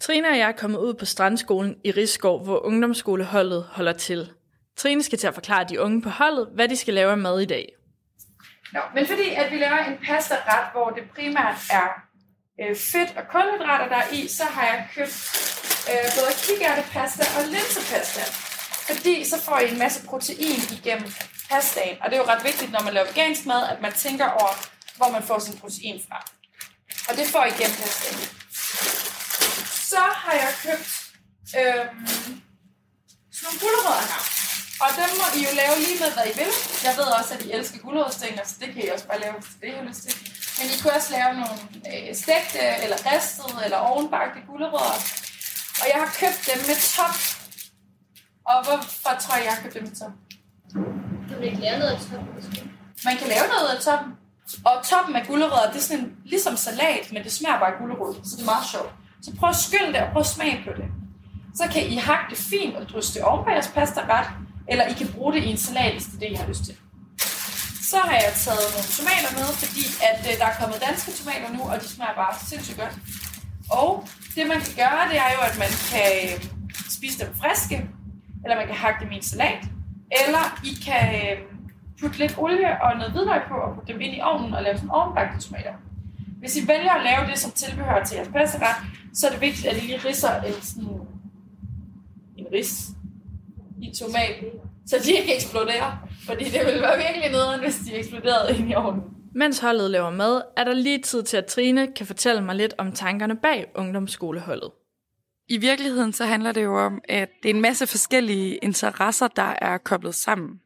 Trine 0.00 0.28
og 0.28 0.38
jeg 0.38 0.48
er 0.48 0.52
kommet 0.52 0.78
ud 0.78 0.94
på 0.94 1.04
Strandskolen 1.04 1.76
i 1.84 1.90
Rigskov, 1.90 2.44
hvor 2.44 2.66
ungdomsskoleholdet 2.66 3.64
holder 3.72 3.92
til. 3.92 4.30
Trine 4.76 5.02
skal 5.02 5.18
til 5.18 5.26
at 5.26 5.34
forklare 5.34 5.64
de 5.68 5.80
unge 5.80 6.02
på 6.02 6.08
holdet, 6.08 6.48
hvad 6.54 6.68
de 6.68 6.76
skal 6.76 6.94
lave 6.94 7.10
af 7.10 7.18
mad 7.18 7.40
i 7.40 7.44
dag. 7.44 7.68
Nå, 8.72 8.80
men 8.94 9.06
fordi 9.06 9.28
at 9.36 9.52
vi 9.52 9.56
laver 9.58 9.78
en 9.78 9.98
pastaret, 10.06 10.72
hvor 10.72 10.90
det 10.90 11.02
primært 11.14 11.56
er 11.70 11.88
øh, 12.60 12.76
fedt 12.76 13.16
og 13.16 13.24
kulhydrater, 13.32 13.88
der 13.88 13.96
er 13.96 14.12
i, 14.12 14.28
så 14.28 14.44
har 14.44 14.62
jeg 14.62 14.88
købt 14.94 15.18
øh, 15.90 16.08
både 16.18 16.32
kikærtepasta 16.44 17.24
og 17.38 17.42
linsepasta. 17.54 18.22
Fordi 18.88 19.24
så 19.24 19.42
får 19.42 19.58
I 19.58 19.72
en 19.72 19.78
masse 19.78 20.06
protein 20.06 20.60
igennem 20.78 21.08
pastaen. 21.50 21.96
Og 22.02 22.10
det 22.10 22.16
er 22.16 22.22
jo 22.22 22.28
ret 22.32 22.44
vigtigt, 22.44 22.72
når 22.72 22.82
man 22.82 22.94
laver 22.94 23.06
vegansk 23.06 23.46
mad, 23.46 23.62
at 23.72 23.80
man 23.82 23.92
tænker 23.92 24.28
over, 24.40 24.52
hvor 24.96 25.10
man 25.16 25.22
får 25.22 25.38
sin 25.38 25.58
protein 25.58 26.00
fra. 26.08 26.18
Og 27.08 27.16
det 27.16 27.26
får 27.26 27.44
I 27.44 27.48
igennem 27.48 27.76
pastaen. 27.82 28.37
Så 29.92 30.00
har 30.22 30.34
jeg 30.42 30.52
købt 30.66 30.88
øh, 31.58 31.84
sådan 33.36 33.44
nogle 33.44 33.58
gulerødder 33.62 34.04
her. 34.12 34.22
Og 34.84 34.88
dem 35.00 35.10
må 35.20 35.26
I 35.38 35.40
jo 35.48 35.52
lave 35.62 35.74
lige 35.84 35.98
med, 36.02 36.10
hvad 36.16 36.26
I 36.32 36.34
vil. 36.40 36.52
Jeg 36.86 36.94
ved 36.98 37.08
også, 37.18 37.30
at 37.34 37.42
I 37.46 37.48
elsker 37.56 37.78
gulerodsstænger, 37.84 38.42
så 38.50 38.54
det 38.60 38.68
kan 38.72 38.80
I 38.84 38.88
også 38.94 39.06
bare 39.10 39.20
lave, 39.24 39.34
hvis 39.38 39.48
det 39.60 39.68
er 39.68 39.82
lyst 39.90 40.02
til. 40.06 40.14
Men 40.58 40.66
I 40.72 40.74
kunne 40.80 40.94
også 40.98 41.10
lave 41.18 41.30
nogle 41.42 41.58
øh, 41.92 42.08
stegte, 42.22 42.60
eller 42.84 42.98
ristede, 43.08 43.58
eller 43.64 43.78
ovenbagte 43.90 44.38
gulerødder. 44.48 44.98
Og 45.80 45.86
jeg 45.92 45.98
har 46.02 46.10
købt 46.22 46.40
dem 46.48 46.58
med 46.68 46.76
top. 46.96 47.16
Og 48.50 48.56
hvorfor 48.66 49.12
tror 49.22 49.34
jeg, 49.36 49.44
jeg 49.46 49.52
har 49.54 49.62
købt 49.62 49.74
dem 49.74 49.84
med 49.88 49.96
top? 50.02 50.14
Kan 51.28 51.36
man 51.38 51.46
ikke 51.50 51.60
lave 51.66 51.78
noget 51.82 51.92
af 51.96 52.00
toppen? 52.08 52.28
Man 53.08 53.16
kan 53.20 53.28
lave 53.34 53.46
noget 53.54 53.68
af 53.74 53.78
toppen. 53.86 54.10
Og 54.64 54.74
toppen 54.90 55.16
af 55.16 55.26
gulerødder, 55.26 55.70
det 55.72 55.78
er 55.82 55.86
sådan 55.88 56.04
en, 56.04 56.16
ligesom 56.24 56.56
salat, 56.56 57.04
men 57.12 57.20
det 57.24 57.32
smager 57.32 57.58
bare 57.58 57.74
gulerod. 57.80 58.14
Så 58.14 58.32
det 58.36 58.42
er 58.46 58.50
meget 58.54 58.66
sjovt. 58.74 58.92
Så 59.22 59.36
prøv 59.38 59.48
at 59.48 59.56
skylde 59.56 59.92
det, 59.92 60.00
og 60.00 60.08
prøv 60.12 60.20
at 60.20 60.26
smage 60.26 60.58
på 60.66 60.72
det. 60.76 60.88
Så 61.54 61.64
kan 61.72 61.82
I 61.86 61.96
hakke 61.96 62.24
det 62.30 62.38
fint 62.38 62.76
og 62.76 62.88
drysse 62.88 63.14
det 63.14 63.22
oven 63.22 63.44
på 63.44 63.50
jeres 63.50 63.70
pasta 63.74 64.00
ret, 64.00 64.28
eller 64.68 64.84
I 64.84 64.92
kan 64.92 65.08
bruge 65.14 65.32
det 65.32 65.42
i 65.44 65.50
en 65.50 65.56
salat, 65.56 65.92
hvis 65.92 66.04
det 66.04 66.14
er 66.14 66.18
det, 66.18 66.30
I 66.30 66.34
har 66.34 66.48
lyst 66.48 66.64
til. 66.64 66.74
Så 67.90 67.98
har 68.08 68.16
jeg 68.24 68.32
taget 68.46 68.66
nogle 68.74 68.88
tomater 68.98 69.30
med, 69.38 69.48
fordi 69.62 69.84
at 70.10 70.20
øh, 70.28 70.32
der 70.40 70.46
er 70.50 70.56
kommet 70.60 70.76
danske 70.88 71.10
tomater 71.18 71.48
nu, 71.56 71.62
og 71.70 71.76
de 71.82 71.88
smager 71.94 72.14
bare 72.22 72.34
sindssygt 72.50 72.78
godt. 72.82 72.94
Og 73.80 73.90
det 74.34 74.44
man 74.52 74.60
kan 74.64 74.74
gøre, 74.82 75.02
det 75.10 75.18
er 75.26 75.30
jo, 75.36 75.40
at 75.50 75.56
man 75.64 75.72
kan 75.92 76.08
øh, 76.24 76.34
spise 76.96 77.16
dem 77.20 77.30
friske, 77.40 77.76
eller 78.42 78.56
man 78.60 78.66
kan 78.70 78.78
hakke 78.84 78.98
dem 79.02 79.10
i 79.12 79.16
en 79.16 79.28
salat, 79.32 79.62
eller 80.20 80.44
I 80.70 80.72
kan 80.86 81.04
øh, 81.20 81.36
putte 82.00 82.18
lidt 82.18 82.34
olie 82.38 82.82
og 82.82 82.90
noget 82.98 83.12
hvidløg 83.12 83.42
på, 83.50 83.56
og 83.64 83.74
putte 83.74 83.92
dem 83.92 84.00
ind 84.00 84.14
i 84.16 84.20
ovnen 84.30 84.54
og 84.54 84.62
lave 84.62 84.76
sådan 84.76 84.96
ovenbagte 84.98 85.40
tomater. 85.46 85.74
Hvis 86.38 86.56
I 86.56 86.68
vælger 86.68 86.92
at 86.92 87.04
lave 87.04 87.30
det 87.30 87.38
som 87.38 87.50
tilbehør 87.50 88.04
til 88.04 88.16
jeres 88.16 88.28
pastaret, 88.28 88.76
så 89.14 89.26
er 89.26 89.30
det 89.30 89.40
vigtigt, 89.40 89.66
at 89.66 89.76
I 89.76 89.80
lige 89.80 90.00
ridser 90.04 90.42
en, 90.42 90.52
sådan, 90.62 90.88
en 92.36 92.46
ris 92.52 92.88
i 93.82 93.92
tomaten, 93.98 94.48
så 94.86 94.96
de 95.04 95.12
ikke 95.12 95.34
eksploderer. 95.36 96.08
Fordi 96.26 96.44
det 96.44 96.60
ville 96.66 96.80
være 96.82 96.96
virkelig 96.96 97.30
nederen, 97.30 97.60
hvis 97.60 97.76
de 97.76 97.94
eksploderede 97.94 98.58
ind 98.58 98.70
i 98.70 98.74
ovnen. 98.74 99.02
Mens 99.34 99.58
holdet 99.58 99.90
laver 99.90 100.10
mad, 100.10 100.42
er 100.56 100.64
der 100.64 100.72
lige 100.74 101.02
tid 101.02 101.22
til, 101.22 101.36
at 101.36 101.46
Trine 101.46 101.92
kan 101.96 102.06
fortælle 102.06 102.44
mig 102.44 102.54
lidt 102.54 102.74
om 102.78 102.92
tankerne 102.92 103.36
bag 103.36 103.66
ungdomsskoleholdet. 103.74 104.70
I 105.48 105.56
virkeligheden 105.56 106.12
så 106.12 106.24
handler 106.24 106.52
det 106.52 106.64
jo 106.64 106.78
om, 106.78 107.00
at 107.08 107.28
det 107.42 107.50
er 107.50 107.54
en 107.54 107.60
masse 107.60 107.86
forskellige 107.86 108.56
interesser, 108.56 109.28
der 109.28 109.54
er 109.62 109.78
koblet 109.78 110.14
sammen. 110.14 110.60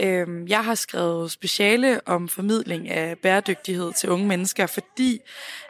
Øh, 0.00 0.50
jeg 0.50 0.64
har 0.64 0.74
skrevet 0.74 1.30
speciale 1.30 2.00
om 2.06 2.28
formidling 2.28 2.88
af 2.88 3.18
bæredygtighed 3.18 3.92
til 3.92 4.10
unge 4.10 4.26
mennesker, 4.26 4.66
fordi 4.66 5.20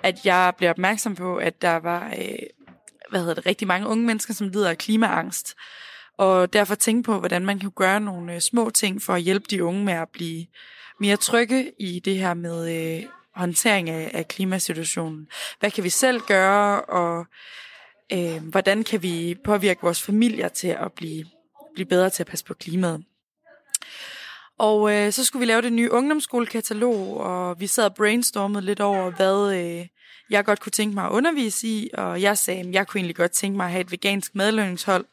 at 0.03 0.27
jeg 0.27 0.53
blev 0.59 0.71
opmærksom 0.71 1.15
på, 1.15 1.37
at 1.37 1.63
der 1.63 1.77
var 1.77 2.15
øh, 2.19 2.39
hvad 3.11 3.21
hedder 3.21 3.35
det, 3.35 3.47
rigtig 3.47 3.69
mange 3.69 3.89
unge 3.89 4.07
mennesker, 4.07 4.35
som 4.35 4.49
lider 4.49 4.71
af 4.71 4.79
klimaangst. 4.79 5.57
Og 6.19 6.53
derfor 6.53 6.75
tænke 6.75 7.03
på, 7.03 7.19
hvordan 7.19 7.45
man 7.45 7.59
kan 7.59 7.71
gøre 7.71 8.01
nogle 8.01 8.35
øh, 8.35 8.41
små 8.41 8.71
ting 8.71 9.03
for 9.03 9.15
at 9.15 9.23
hjælpe 9.23 9.47
de 9.51 9.65
unge 9.65 9.85
med 9.85 9.95
at 9.95 10.09
blive 10.13 10.47
mere 11.01 11.17
trygge 11.17 11.73
i 11.79 12.01
det 12.01 12.19
her 12.19 12.35
med 12.35 12.77
øh, 12.77 13.03
håndtering 13.35 13.91
af, 13.91 14.11
af 14.15 14.29
klimasituationen. 14.29 15.29
Hvad 15.61 15.71
kan 15.71 15.85
vi 15.85 15.89
selv 15.89 16.21
gøre, 16.21 16.81
og 16.81 17.27
øh, 18.13 18.49
hvordan 18.49 18.85
kan 18.85 19.03
vi 19.03 19.37
påvirke 19.45 19.83
vores 19.83 20.03
familier 20.03 20.49
til 20.49 20.69
at 20.69 20.93
blive, 20.93 21.25
blive 21.75 21.87
bedre 21.87 22.11
til 22.11 22.23
at 22.23 22.27
passe 22.27 22.45
på 22.45 22.55
klimaet. 22.55 23.05
Og 24.61 24.93
øh, 24.93 25.13
så 25.13 25.25
skulle 25.25 25.41
vi 25.41 25.47
lave 25.47 25.63
det 25.63 25.73
nye 25.73 25.91
ungdomsskolekatalog, 25.91 27.17
og 27.17 27.61
vi 27.61 27.67
sad 27.67 27.85
og 27.85 27.95
brainstormede 27.95 28.65
lidt 28.65 28.81
over, 28.81 29.11
hvad, 29.11 29.55
øh, 29.55 29.87
jeg 30.31 30.45
godt 30.45 30.61
kunne 30.61 30.73
tænke 30.73 30.95
mig 30.95 31.05
at 31.05 31.11
undervise 31.11 31.67
i, 31.67 31.91
og 31.95 32.23
jeg 32.23 32.39
sagde, 32.39 32.61
at 32.61 32.73
jeg 32.73 32.87
kunne 32.87 32.99
egentlig 32.99 33.17
godt 33.17 33.31
tænke 33.31 33.57
mig 33.57 33.65
at 33.65 33.73
have 33.73 33.81
et 33.81 33.93
vegansk 33.93 34.35
madlavningshold. 34.35 35.05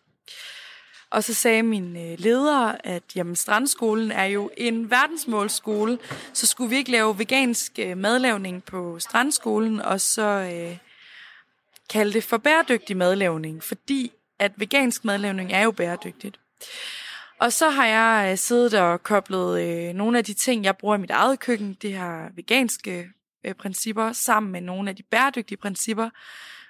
Og 1.10 1.24
så 1.24 1.34
sagde 1.34 1.64
min 1.64 1.98
øh, 1.98 2.20
leder, 2.20 2.76
at 2.84 3.04
jamen, 3.16 3.36
Strandskolen 3.36 4.12
er 4.12 4.26
jo 4.26 4.50
en 4.58 4.92
verdensmålskole, 4.92 6.00
så 6.34 6.48
skulle 6.48 6.70
vi 6.70 6.76
ikke 6.76 6.92
lave 6.92 7.20
vegansk 7.20 7.72
øh, 7.80 7.98
madlavning 7.98 8.64
på 8.64 9.00
Strandskolen, 9.00 9.82
og 9.82 10.02
så 10.02 10.22
øh, 10.54 10.78
kalde 11.90 12.14
det 12.14 12.24
for 12.24 12.38
bæredygtig 12.38 12.98
madlavning, 12.98 13.64
fordi 13.64 14.12
at 14.40 14.52
vegansk 14.56 15.06
madlavning 15.06 15.52
er 15.54 15.64
jo 15.64 15.72
bæredygtigt. 15.72 16.40
Og 17.40 17.54
så 17.54 17.70
har 17.70 17.86
jeg 17.86 18.32
øh, 18.32 18.38
siddet 18.38 18.74
og 18.74 19.04
koblet 19.04 19.62
øh, 19.62 19.94
nogle 19.94 20.18
af 20.18 20.24
de 20.24 20.34
ting, 20.34 20.64
jeg 20.64 20.78
bruger 20.78 20.96
i 20.96 21.00
mit 21.00 21.12
eget 21.12 21.40
køkken, 21.40 21.78
det 21.82 21.94
her 21.94 22.30
veganske 22.36 23.10
øh, 23.46 23.54
principper, 23.54 24.12
sammen 24.12 24.52
med 24.52 24.62
nogle 24.62 24.90
af 24.90 24.96
de 24.96 25.04
bæredygtige 25.04 25.58
principper, 25.58 26.10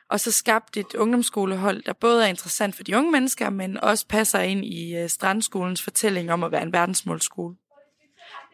og 0.09 0.19
så 0.19 0.31
skabt 0.31 0.77
et 0.77 0.93
ungdomsskolehold, 0.95 1.83
der 1.83 1.93
både 1.93 2.23
er 2.23 2.27
interessant 2.27 2.75
for 2.75 2.83
de 2.83 2.97
unge 2.97 3.11
mennesker, 3.11 3.49
men 3.49 3.77
også 3.77 4.07
passer 4.07 4.39
ind 4.39 4.65
i 4.65 4.95
øh, 4.95 5.09
Strandskolens 5.09 5.81
fortælling 5.81 6.31
om 6.31 6.43
at 6.43 6.51
være 6.51 6.63
en 6.63 6.73
verdensmålsskole. 6.73 7.55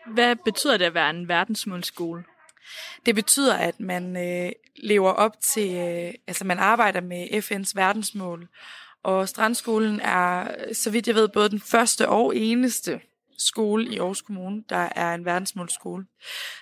Hvad 0.07 0.35
betyder 0.35 0.77
det 0.77 0.85
at 0.85 0.93
være 0.93 1.09
en 1.09 1.27
verdensmålsskole? 1.27 2.23
Det 3.05 3.15
betyder, 3.15 3.55
at 3.55 3.79
man 3.79 4.17
øh, 4.17 4.51
lever 4.75 5.11
op 5.11 5.39
til, 5.41 5.75
øh, 5.75 6.13
altså 6.27 6.45
man 6.45 6.59
arbejder 6.59 7.01
med 7.01 7.27
FN's 7.27 7.71
verdensmål, 7.75 8.47
og 9.03 9.29
Strandskolen 9.29 9.99
er, 9.99 10.47
så 10.73 10.89
vidt 10.91 11.07
jeg 11.07 11.15
ved, 11.15 11.27
både 11.27 11.49
den 11.49 11.59
første 11.59 12.09
og 12.09 12.35
eneste 12.35 12.99
skole 13.37 13.85
i 13.93 13.97
Aarhus 13.97 14.21
Kommune, 14.21 14.63
der 14.69 14.89
er 14.95 15.13
en 15.13 15.25
verdensmålsskole. 15.25 16.05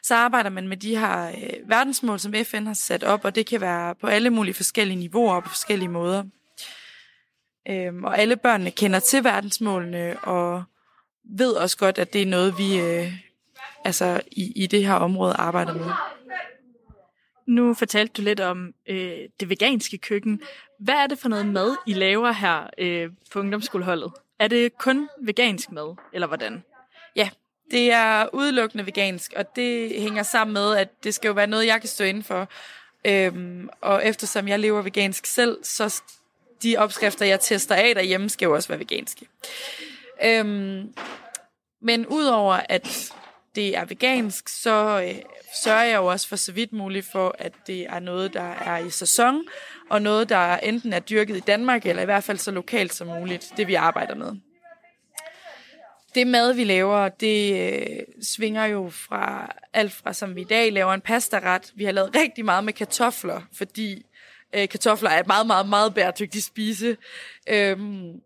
Så 0.04 0.16
arbejder 0.16 0.50
man 0.50 0.68
med 0.68 0.78
de 0.78 0.98
her 0.98 1.28
øh, 1.28 1.70
verdensmål, 1.70 2.20
som 2.20 2.34
FN 2.44 2.66
har 2.66 2.74
sat 2.74 3.04
op, 3.04 3.26
og 3.26 3.36
det 3.36 3.46
kan 3.46 3.62
være 3.62 3.96
på 3.96 4.08
alle 4.08 4.30
mulige 4.30 4.54
forskellige 4.54 5.00
niveauer 5.00 5.36
og 5.36 5.44
på 5.44 5.50
forskellige 5.50 5.90
måder. 5.90 6.24
Øhm, 7.70 8.04
og 8.04 8.20
alle 8.20 8.36
børnene 8.36 8.72
kender 8.72 9.00
til 9.00 9.24
verdensmålene 9.24 10.20
og 10.20 10.64
ved 11.38 11.52
også 11.52 11.78
godt, 11.78 11.98
at 11.98 12.14
det 12.14 12.22
er 12.22 12.26
noget, 12.26 12.58
vi 12.58 12.80
øh, 12.80 13.14
altså 13.86 14.22
i, 14.32 14.64
i 14.64 14.68
det 14.68 14.86
her 14.86 14.94
område 14.94 15.34
arbejder 15.34 15.74
med. 15.74 15.92
Nu 17.52 17.74
fortalte 17.74 18.14
du 18.14 18.22
lidt 18.22 18.40
om 18.40 18.74
øh, 18.88 19.18
det 19.40 19.50
veganske 19.50 19.98
køkken. 19.98 20.42
Hvad 20.80 20.96
er 20.96 21.08
det 21.08 21.20
for 21.20 21.30
noget 21.30 21.46
mad, 21.46 21.76
I 21.88 21.94
laver 21.94 22.32
her 22.32 22.70
øh, 22.78 23.10
på 23.32 23.40
ungdomsskoleholdet? 23.40 24.12
Er 24.40 24.48
det 24.48 24.78
kun 24.78 25.10
vegansk 25.22 25.72
mad, 25.72 25.96
eller 26.14 26.28
hvordan? 26.28 26.64
Ja, 27.16 27.30
det 27.72 27.92
er 27.92 28.28
udelukkende 28.34 28.86
vegansk, 28.86 29.34
og 29.36 29.56
det 29.56 30.02
hænger 30.02 30.24
sammen 30.24 30.54
med, 30.54 30.76
at 30.76 31.04
det 31.04 31.14
skal 31.14 31.28
jo 31.28 31.34
være 31.34 31.48
noget, 31.48 31.66
jeg 31.66 31.80
kan 31.82 31.90
stå 31.90 32.04
inden 32.04 32.24
for. 32.24 32.50
Øhm, 33.06 33.70
og 33.82 34.06
eftersom 34.06 34.48
jeg 34.48 34.60
lever 34.60 34.82
vegansk 34.82 35.26
selv, 35.26 35.58
så 35.64 36.02
de 36.64 36.78
opskrifter, 36.78 37.26
jeg 37.26 37.40
tester 37.40 37.76
af 37.76 37.96
derhjemme, 37.96 38.30
skal 38.30 38.46
jo 38.46 38.56
også 38.56 38.68
være 38.68 38.80
veganske. 38.80 39.28
Øhm, 40.24 40.94
men 41.82 42.08
udover 42.08 42.60
at 42.70 43.14
det 43.56 43.78
er 43.78 43.86
vegansk, 43.86 44.50
så 44.50 45.04
øh, 45.08 45.16
sørger 45.64 45.84
jeg 45.84 45.98
jo 45.98 46.06
også 46.06 46.28
for 46.28 46.36
så 46.36 46.52
vidt 46.52 46.74
muligt 46.74 47.06
for, 47.12 47.36
at 47.40 47.54
det 47.68 47.86
er 47.86 48.00
noget, 48.00 48.34
der 48.34 48.52
er 48.52 48.78
i 48.78 48.90
sæson, 48.90 49.44
og 49.90 50.02
noget, 50.02 50.30
der 50.30 50.58
enten 50.58 50.94
er 50.94 51.00
dyrket 51.00 51.38
i 51.38 51.40
Danmark, 51.40 51.86
eller 51.86 52.02
i 52.02 52.06
hvert 52.06 52.24
fald 52.24 52.38
så 52.38 52.52
lokalt 52.52 52.94
som 52.94 53.08
muligt, 53.08 53.54
det 53.58 53.68
vi 53.68 53.74
arbejder 53.74 54.16
med. 54.16 54.32
Det 56.16 56.28
mad, 56.28 56.54
vi 56.54 56.64
laver, 56.64 57.10
det 57.10 57.72
øh, 57.74 57.98
svinger 58.24 58.66
jo 58.66 58.90
fra 58.90 59.56
alt 59.74 59.94
fra, 59.94 60.14
som 60.14 60.36
vi 60.36 60.42
i 60.42 60.44
dag 60.44 60.74
laver 60.74 60.94
en 60.94 61.02
pastaret. 61.02 61.72
Vi 61.76 61.84
har 61.84 61.92
lavet 61.92 62.16
rigtig 62.16 62.46
meget 62.46 62.64
med 62.64 62.74
kartofler, 62.74 63.42
fordi 63.54 64.06
øh, 64.54 64.70
kartofler 64.70 65.10
er 65.10 65.20
et 65.20 65.28
meget, 65.28 65.48
meget, 65.48 65.70
meget 65.70 65.94
bæredygtigt 65.94 66.46
spise. 66.46 66.98
Øhm, 67.50 68.22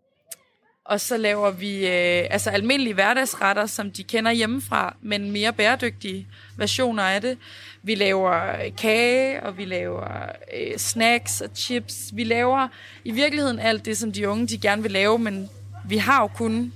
og 0.88 1.00
så 1.00 1.16
laver 1.16 1.50
vi 1.50 1.86
øh, 1.86 2.26
altså 2.30 2.50
almindelige 2.50 2.94
hverdagsretter, 2.94 3.66
som 3.66 3.90
de 3.90 4.04
kender 4.04 4.30
hjemmefra, 4.30 4.96
men 5.02 5.30
mere 5.30 5.52
bæredygtige 5.52 6.26
versioner 6.56 7.02
af 7.02 7.20
det. 7.20 7.38
Vi 7.82 7.94
laver 7.94 8.32
øh, 8.32 8.76
kage, 8.78 9.42
og 9.42 9.58
vi 9.58 9.64
laver 9.64 10.08
øh, 10.56 10.76
snacks 10.78 11.40
og 11.40 11.50
chips. 11.54 12.10
Vi 12.12 12.24
laver 12.24 12.68
i 13.04 13.10
virkeligheden 13.10 13.58
alt 13.58 13.84
det, 13.84 13.98
som 13.98 14.12
de 14.12 14.28
unge 14.28 14.46
de 14.46 14.58
gerne 14.58 14.82
vil 14.82 14.90
lave, 14.90 15.18
men 15.18 15.48
vi 15.88 15.96
har 15.96 16.20
jo 16.20 16.26
kun 16.26 16.72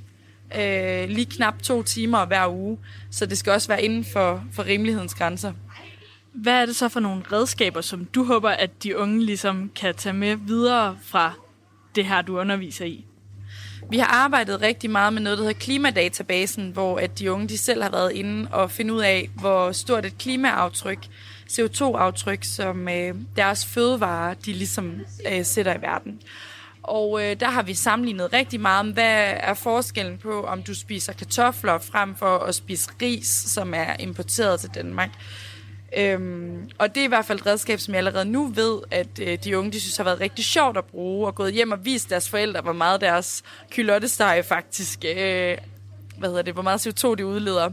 øh, 0.58 1.08
lige 1.08 1.26
knap 1.26 1.62
to 1.62 1.82
timer 1.82 2.26
hver 2.26 2.48
uge, 2.48 2.78
så 3.10 3.26
det 3.26 3.38
skal 3.38 3.52
også 3.52 3.68
være 3.68 3.82
inden 3.82 4.04
for, 4.04 4.44
for 4.52 4.66
rimelighedens 4.66 5.14
grænser. 5.14 5.52
Hvad 6.32 6.62
er 6.62 6.66
det 6.66 6.76
så 6.76 6.88
for 6.88 7.00
nogle 7.00 7.22
redskaber, 7.32 7.80
som 7.80 8.04
du 8.04 8.24
håber, 8.24 8.50
at 8.50 8.82
de 8.82 8.98
unge 8.98 9.24
ligesom 9.24 9.70
kan 9.76 9.94
tage 9.94 10.12
med 10.12 10.36
videre 10.36 10.98
fra 11.02 11.32
det 11.94 12.04
her, 12.04 12.22
du 12.22 12.38
underviser 12.38 12.84
i? 12.84 13.04
Vi 13.90 13.98
har 13.98 14.06
arbejdet 14.06 14.60
rigtig 14.60 14.90
meget 14.90 15.12
med 15.12 15.22
noget, 15.22 15.38
der 15.38 15.44
hedder 15.44 15.60
klimadatabasen, 15.60 16.70
hvor 16.70 16.98
at 16.98 17.18
de 17.18 17.32
unge 17.32 17.48
de 17.48 17.58
selv 17.58 17.82
har 17.82 17.90
været 17.90 18.12
inde 18.12 18.48
og 18.52 18.70
finde 18.70 18.94
ud 18.94 19.00
af, 19.00 19.30
hvor 19.34 19.72
stort 19.72 20.06
et 20.06 20.18
klimaaftryk, 20.18 20.98
CO2-aftryk, 21.50 22.44
som 22.44 22.88
øh, 22.88 23.14
deres 23.36 23.66
fødevarer, 23.66 24.34
de 24.34 24.52
ligesom 24.52 25.00
øh, 25.32 25.44
sætter 25.44 25.74
i 25.74 25.82
verden. 25.82 26.20
Og 26.82 27.22
øh, 27.24 27.40
der 27.40 27.50
har 27.50 27.62
vi 27.62 27.74
sammenlignet 27.74 28.32
rigtig 28.32 28.60
meget 28.60 28.80
om, 28.80 28.90
hvad 28.90 29.34
er 29.36 29.54
forskellen 29.54 30.18
på, 30.18 30.42
om 30.42 30.62
du 30.62 30.74
spiser 30.74 31.12
kartofler 31.12 31.78
frem 31.78 32.16
for 32.16 32.38
at 32.38 32.54
spise 32.54 32.90
ris, 33.02 33.26
som 33.26 33.74
er 33.74 33.96
importeret 33.98 34.60
til 34.60 34.70
Danmark. 34.74 35.10
Øhm, 35.96 36.70
og 36.78 36.94
det 36.94 37.00
er 37.00 37.04
i 37.04 37.08
hvert 37.08 37.24
fald 37.24 37.38
et 37.38 37.46
redskab, 37.46 37.80
som 37.80 37.94
jeg 37.94 37.98
allerede 37.98 38.24
nu 38.24 38.46
ved, 38.46 38.80
at 38.90 39.20
øh, 39.20 39.38
de 39.44 39.58
unge 39.58 39.72
de 39.72 39.80
synes 39.80 39.96
har 39.96 40.04
været 40.04 40.20
rigtig 40.20 40.44
sjovt 40.44 40.76
at 40.76 40.84
bruge, 40.84 41.26
og 41.26 41.34
gået 41.34 41.52
hjem 41.52 41.72
og 41.72 41.84
vist 41.84 42.10
deres 42.10 42.28
forældre, 42.28 42.60
hvor 42.60 42.72
meget 42.72 43.00
deres 43.00 43.42
kylottesteg 43.70 44.44
faktisk, 44.44 45.04
øh, 45.04 45.58
hvad 46.18 46.28
hedder 46.28 46.42
det, 46.42 46.54
hvor 46.54 46.62
meget 46.62 46.86
CO2 46.86 47.14
de 47.14 47.26
udleder. 47.26 47.70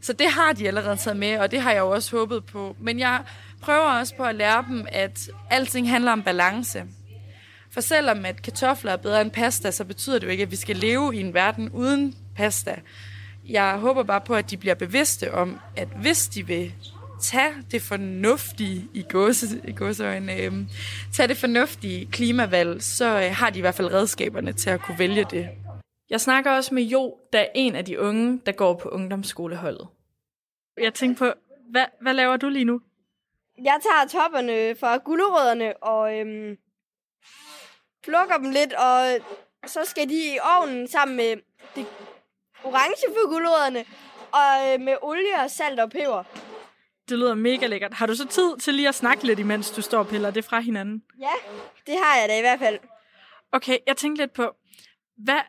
Så 0.00 0.12
det 0.12 0.26
har 0.30 0.52
de 0.52 0.66
allerede 0.68 0.96
taget 0.96 1.16
med, 1.16 1.38
og 1.38 1.50
det 1.50 1.60
har 1.60 1.72
jeg 1.72 1.80
jo 1.80 1.90
også 1.90 2.16
håbet 2.16 2.44
på. 2.44 2.76
Men 2.80 2.98
jeg 2.98 3.22
prøver 3.60 3.98
også 3.98 4.16
på 4.16 4.22
at 4.22 4.34
lære 4.34 4.64
dem, 4.68 4.86
at 4.92 5.30
alting 5.50 5.90
handler 5.90 6.12
om 6.12 6.22
balance. 6.22 6.84
For 7.70 7.80
selvom 7.80 8.24
at 8.24 8.42
kartofler 8.42 8.92
er 8.92 8.96
bedre 8.96 9.20
end 9.20 9.30
pasta, 9.30 9.70
så 9.70 9.84
betyder 9.84 10.18
det 10.18 10.26
jo 10.26 10.30
ikke, 10.30 10.42
at 10.42 10.50
vi 10.50 10.56
skal 10.56 10.76
leve 10.76 11.16
i 11.16 11.20
en 11.20 11.34
verden 11.34 11.70
uden 11.70 12.14
pasta. 12.36 12.74
Jeg 13.48 13.78
håber 13.78 14.02
bare 14.02 14.20
på, 14.20 14.34
at 14.34 14.50
de 14.50 14.56
bliver 14.56 14.74
bevidste 14.74 15.34
om, 15.34 15.60
at 15.76 15.88
hvis 16.00 16.28
de 16.28 16.46
vil 16.46 16.72
tage 17.22 17.54
det 17.70 17.82
fornuftige 17.82 18.88
i, 18.94 19.02
gåse, 19.02 19.46
i 19.68 19.72
gåseøjne, 19.72 20.36
øh, 20.36 20.52
tage 21.14 21.28
det 21.28 21.36
fornuftige 21.36 22.06
klimavalg, 22.06 22.82
så 22.82 23.04
øh, 23.04 23.34
har 23.36 23.50
de 23.50 23.58
i 23.58 23.60
hvert 23.60 23.74
fald 23.74 23.92
redskaberne 23.92 24.52
til 24.52 24.70
at 24.70 24.80
kunne 24.80 24.98
vælge 24.98 25.26
det. 25.30 25.48
Jeg 26.10 26.20
snakker 26.20 26.50
også 26.50 26.74
med 26.74 26.82
Jo, 26.82 27.16
der 27.32 27.38
er 27.38 27.48
en 27.54 27.76
af 27.76 27.84
de 27.84 28.00
unge, 28.00 28.40
der 28.46 28.52
går 28.52 28.74
på 28.74 28.88
ungdomsskoleholdet. 28.88 29.88
Jeg 30.80 30.94
tænker 30.94 31.18
på, 31.18 31.32
hvad, 31.70 31.84
hvad 32.00 32.14
laver 32.14 32.36
du 32.36 32.48
lige 32.48 32.64
nu? 32.64 32.80
Jeg 33.58 33.78
tager 33.82 34.22
topperne 34.22 34.76
fra 34.80 34.96
gulerødderne 34.96 35.82
og 35.82 36.18
øhm, 36.18 36.56
plukker 38.02 38.36
dem 38.36 38.50
lidt, 38.50 38.72
og 38.72 39.18
så 39.66 39.80
skal 39.84 40.08
de 40.08 40.14
i 40.14 40.38
ovnen 40.58 40.88
sammen 40.88 41.16
med 41.16 41.36
det 41.74 41.86
orange 42.64 43.04
for 43.08 43.28
gulerødderne, 43.28 43.84
og 44.32 44.72
øh, 44.72 44.80
med 44.80 44.96
olie 45.02 45.34
og 45.44 45.50
salt 45.50 45.80
og 45.80 45.90
peber. 45.90 46.24
Det 47.12 47.18
lyder 47.18 47.34
mega 47.34 47.66
lækkert. 47.66 47.94
Har 47.94 48.06
du 48.06 48.14
så 48.14 48.26
tid 48.26 48.56
til 48.56 48.74
lige 48.74 48.88
at 48.88 48.94
snakke 48.94 49.26
lidt, 49.26 49.38
imens 49.38 49.70
du 49.70 49.82
står 49.82 49.98
og 49.98 50.08
piller 50.08 50.30
det 50.30 50.44
fra 50.44 50.60
hinanden? 50.60 51.02
Ja, 51.20 51.32
det 51.86 51.94
har 52.02 52.20
jeg 52.20 52.28
da 52.28 52.38
i 52.38 52.40
hvert 52.40 52.58
fald. 52.58 52.78
Okay, 53.52 53.78
jeg 53.86 53.96
tænker 53.96 54.22
lidt 54.22 54.32
på, 54.32 54.54
hvad 55.16 55.40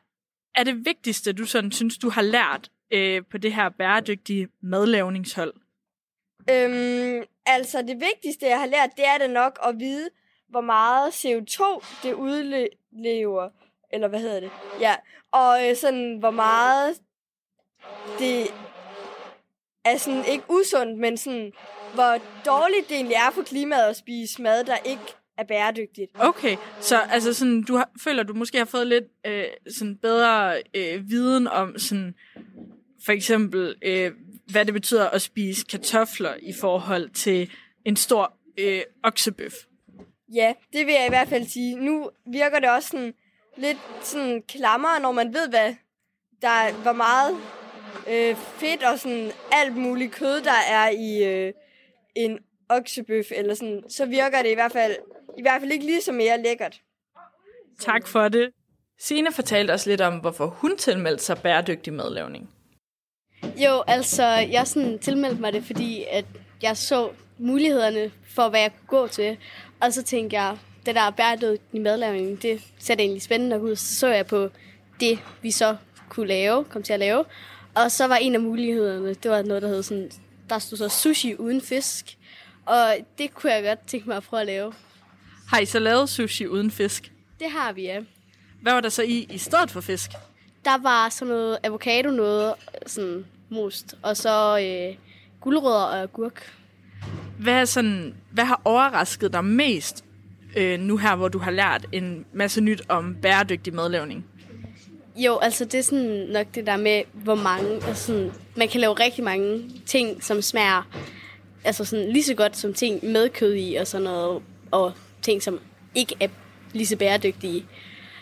er 0.55 0.63
det 0.63 0.85
vigtigste, 0.85 1.33
du 1.33 1.45
sådan 1.45 1.71
synes, 1.71 1.97
du 1.97 2.09
har 2.09 2.21
lært 2.21 2.69
øh, 2.91 3.21
på 3.31 3.37
det 3.37 3.53
her 3.53 3.69
bæredygtige 3.69 4.47
madlavningshold? 4.61 5.53
Øhm, 6.49 7.23
altså, 7.45 7.81
det 7.81 8.01
vigtigste, 8.01 8.45
jeg 8.45 8.59
har 8.59 8.65
lært, 8.65 8.89
det 8.97 9.05
er 9.07 9.17
det 9.17 9.29
nok 9.29 9.59
at 9.63 9.79
vide, 9.79 10.09
hvor 10.49 10.61
meget 10.61 11.09
CO2 11.11 11.85
det 12.03 12.13
udlever. 12.13 13.49
Eller 13.93 14.07
hvad 14.07 14.19
hedder 14.19 14.39
det? 14.39 14.51
Ja, 14.79 14.95
og 15.31 15.69
øh, 15.69 15.75
sådan, 15.75 16.17
hvor 16.19 16.31
meget 16.31 17.01
det 18.19 18.47
er 19.85 19.97
sådan 19.97 20.25
ikke 20.27 20.43
usundt, 20.49 20.99
men 20.99 21.17
sådan, 21.17 21.51
hvor 21.93 22.17
dårligt 22.45 22.89
det 22.89 22.95
egentlig 22.95 23.15
er 23.15 23.31
for 23.31 23.41
klimaet 23.41 23.89
at 23.89 23.95
spise 23.95 24.41
mad, 24.41 24.63
der 24.63 24.77
ikke 24.77 25.03
er 25.37 25.43
bæredygtigt. 25.43 26.11
Okay, 26.19 26.57
så 26.81 26.99
altså 26.99 27.33
sådan, 27.33 27.63
du 27.63 27.75
har, 27.75 27.89
føler, 28.03 28.23
du 28.23 28.33
måske 28.33 28.57
har 28.57 28.65
fået 28.65 28.87
lidt 28.87 29.03
øh, 29.25 29.45
sådan 29.69 29.97
bedre 29.97 30.61
øh, 30.73 31.09
viden 31.09 31.47
om 31.47 31.77
sådan, 31.77 32.15
for 33.05 33.11
eksempel, 33.11 33.75
øh, 33.81 34.11
hvad 34.51 34.65
det 34.65 34.73
betyder 34.73 35.09
at 35.09 35.21
spise 35.21 35.65
kartofler 35.65 36.33
i 36.41 36.53
forhold 36.53 37.09
til 37.09 37.51
en 37.85 37.95
stor 37.95 38.33
øh, 38.57 38.81
oksebøf. 39.03 39.53
Ja, 40.33 40.53
det 40.73 40.85
vil 40.85 40.93
jeg 40.93 41.05
i 41.05 41.09
hvert 41.09 41.27
fald 41.27 41.47
sige. 41.47 41.75
Nu 41.75 42.09
virker 42.31 42.59
det 42.59 42.69
også 42.69 42.89
sådan 42.89 43.13
lidt 43.57 43.77
sådan 44.01 44.43
klammer, 44.47 44.99
når 44.99 45.11
man 45.11 45.33
ved, 45.33 45.49
hvad 45.49 45.75
der, 46.41 46.81
hvor 46.81 46.91
meget 46.91 47.37
øh, 48.09 48.35
fedt 48.35 48.83
og 48.83 48.99
sådan 48.99 49.31
alt 49.51 49.77
muligt 49.77 50.11
kød, 50.11 50.41
der 50.41 50.59
er 50.69 50.89
i 50.89 51.23
øh, 51.23 51.53
en 52.15 52.39
oksebøf, 52.69 53.25
eller 53.31 53.55
sådan, 53.55 53.83
så 53.89 54.05
virker 54.05 54.41
det 54.41 54.51
i 54.51 54.53
hvert 54.53 54.71
fald, 54.71 54.95
i 55.37 55.41
hvert 55.41 55.61
fald 55.61 55.71
ikke 55.71 55.85
lige 55.85 56.01
så 56.01 56.11
mere 56.11 56.41
lækkert. 56.41 56.81
Tak 57.79 58.07
for 58.07 58.27
det. 58.27 58.51
Signe 58.99 59.31
fortalte 59.31 59.71
os 59.71 59.85
lidt 59.85 60.01
om, 60.01 60.17
hvorfor 60.17 60.45
hun 60.45 60.77
tilmeldte 60.77 61.23
sig 61.23 61.37
bæredygtig 61.37 61.93
madlavning. 61.93 62.49
Jo, 63.57 63.83
altså, 63.87 64.25
jeg 64.25 64.67
sådan 64.67 64.99
tilmeldte 64.99 65.41
mig 65.41 65.53
det, 65.53 65.63
fordi 65.63 66.05
at 66.11 66.25
jeg 66.61 66.77
så 66.77 67.09
mulighederne 67.37 68.11
for, 68.35 68.49
hvad 68.49 68.59
jeg 68.59 68.71
kunne 68.71 68.99
gå 68.99 69.07
til. 69.07 69.37
Og 69.81 69.93
så 69.93 70.03
tænkte 70.03 70.35
jeg, 70.35 70.57
det 70.85 70.95
der 70.95 71.11
bæredygtig 71.11 71.81
madlavning, 71.81 72.41
det 72.41 72.61
ser 72.79 72.95
egentlig 72.99 73.21
spændende 73.21 73.61
ud. 73.61 73.75
Så 73.75 73.99
så 73.99 74.07
jeg 74.07 74.25
på 74.25 74.49
det, 74.99 75.19
vi 75.41 75.51
så 75.51 75.75
kunne 76.09 76.27
lave, 76.27 76.63
kom 76.63 76.83
til 76.83 76.93
at 76.93 76.99
lave. 76.99 77.25
Og 77.75 77.91
så 77.91 78.07
var 78.07 78.15
en 78.15 78.35
af 78.35 78.41
mulighederne, 78.41 79.13
det 79.13 79.31
var 79.31 79.41
noget, 79.41 79.61
der 79.63 79.67
hed 79.67 79.83
sådan, 79.83 80.11
der 80.49 80.59
stod 80.59 80.77
så 80.77 80.89
sushi 80.89 81.35
uden 81.35 81.61
fisk. 81.61 82.17
Og 82.65 82.95
det 83.17 83.33
kunne 83.33 83.53
jeg 83.53 83.63
godt 83.63 83.87
tænke 83.87 84.07
mig 84.07 84.17
at 84.17 84.23
prøve 84.23 84.41
at 84.41 84.47
lave. 84.47 84.73
Har 85.47 85.59
I 85.59 85.65
så 85.65 85.79
lavet 85.79 86.09
sushi 86.09 86.47
uden 86.47 86.71
fisk? 86.71 87.11
Det 87.39 87.51
har 87.51 87.73
vi, 87.73 87.81
ja. 87.81 87.99
Hvad 88.61 88.73
var 88.73 88.81
der 88.81 88.89
så 88.89 89.03
i 89.03 89.27
i 89.29 89.37
stedet 89.37 89.71
for 89.71 89.81
fisk? 89.81 90.11
Der 90.65 90.77
var 90.77 91.09
sådan 91.09 91.33
noget 91.33 91.57
avocado, 91.63 92.11
noget 92.11 92.53
sådan 92.87 93.25
most, 93.49 93.95
og 94.01 94.17
så 94.17 94.59
øh, 94.59 94.95
gulerødder 95.41 95.83
og 95.83 96.01
agurk. 96.01 96.53
Hvad, 97.39 97.53
er 97.53 97.65
sådan, 97.65 98.15
hvad 98.31 98.45
har 98.45 98.61
overrasket 98.65 99.33
dig 99.33 99.45
mest 99.45 100.05
øh, 100.55 100.79
nu 100.79 100.97
her, 100.97 101.15
hvor 101.15 101.27
du 101.27 101.39
har 101.39 101.51
lært 101.51 101.85
en 101.91 102.25
masse 102.33 102.61
nyt 102.61 102.81
om 102.89 103.15
bæredygtig 103.21 103.73
madlavning? 103.73 104.25
Jo, 105.15 105.37
altså 105.37 105.65
det 105.65 105.73
er 105.73 105.83
sådan 105.83 106.27
nok 106.29 106.47
det 106.55 106.65
der 106.65 106.77
med, 106.77 107.01
hvor 107.13 107.35
mange, 107.35 107.73
altså 107.87 108.05
sådan, 108.05 108.31
man 108.55 108.67
kan 108.67 108.81
lave 108.81 108.93
rigtig 108.93 109.23
mange 109.23 109.71
ting, 109.85 110.23
som 110.23 110.41
smager 110.41 110.83
altså 111.63 111.85
sådan 111.85 112.09
lige 112.09 112.23
så 112.23 112.33
godt 112.33 112.57
som 112.57 112.73
ting 112.73 113.05
med 113.05 113.29
kød 113.29 113.55
i 113.55 113.75
og 113.75 113.87
sådan 113.87 114.03
noget, 114.03 114.41
og 114.71 114.93
ting, 115.21 115.43
som 115.43 115.59
ikke 115.95 116.15
er 116.19 116.27
lige 116.73 116.87
så 116.87 116.97
bæredygtige. 116.97 117.65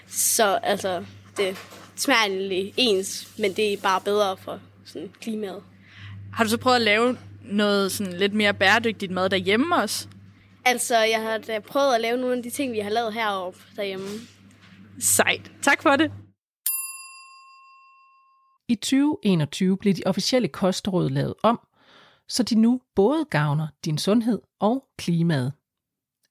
Så 0.07 0.59
altså, 0.63 1.03
det 1.37 1.57
smager 1.95 2.21
egentlig 2.21 2.73
ens, 2.77 3.27
men 3.37 3.53
det 3.53 3.73
er 3.73 3.77
bare 3.77 4.01
bedre 4.01 4.37
for 4.37 4.59
sådan 4.85 5.09
klimaet. 5.21 5.63
Har 6.33 6.43
du 6.43 6.49
så 6.49 6.57
prøvet 6.57 6.75
at 6.75 6.81
lave 6.81 7.17
noget 7.45 7.91
sådan 7.91 8.13
lidt 8.13 8.33
mere 8.33 8.53
bæredygtigt 8.53 9.11
mad 9.11 9.29
derhjemme 9.29 9.75
også? 9.75 10.07
Altså, 10.65 10.97
jeg 10.97 11.21
har 11.21 11.37
da 11.37 11.59
prøvet 11.59 11.95
at 11.95 12.01
lave 12.01 12.17
nogle 12.17 12.37
af 12.37 12.43
de 12.43 12.49
ting, 12.49 12.73
vi 12.73 12.79
har 12.79 12.89
lavet 12.89 13.13
heroppe 13.13 13.59
derhjemme. 13.75 14.07
Sejt. 14.99 15.51
Tak 15.61 15.81
for 15.81 15.95
det. 15.95 16.11
I 18.71 18.75
2021 18.75 19.77
blev 19.77 19.93
de 19.93 20.01
officielle 20.05 20.47
kostråd 20.47 21.09
lavet 21.09 21.33
om, 21.43 21.59
så 22.27 22.43
de 22.43 22.55
nu 22.55 22.81
både 22.95 23.25
gavner 23.29 23.67
din 23.85 23.97
sundhed 23.97 24.39
og 24.59 24.85
klimaet. 24.97 25.53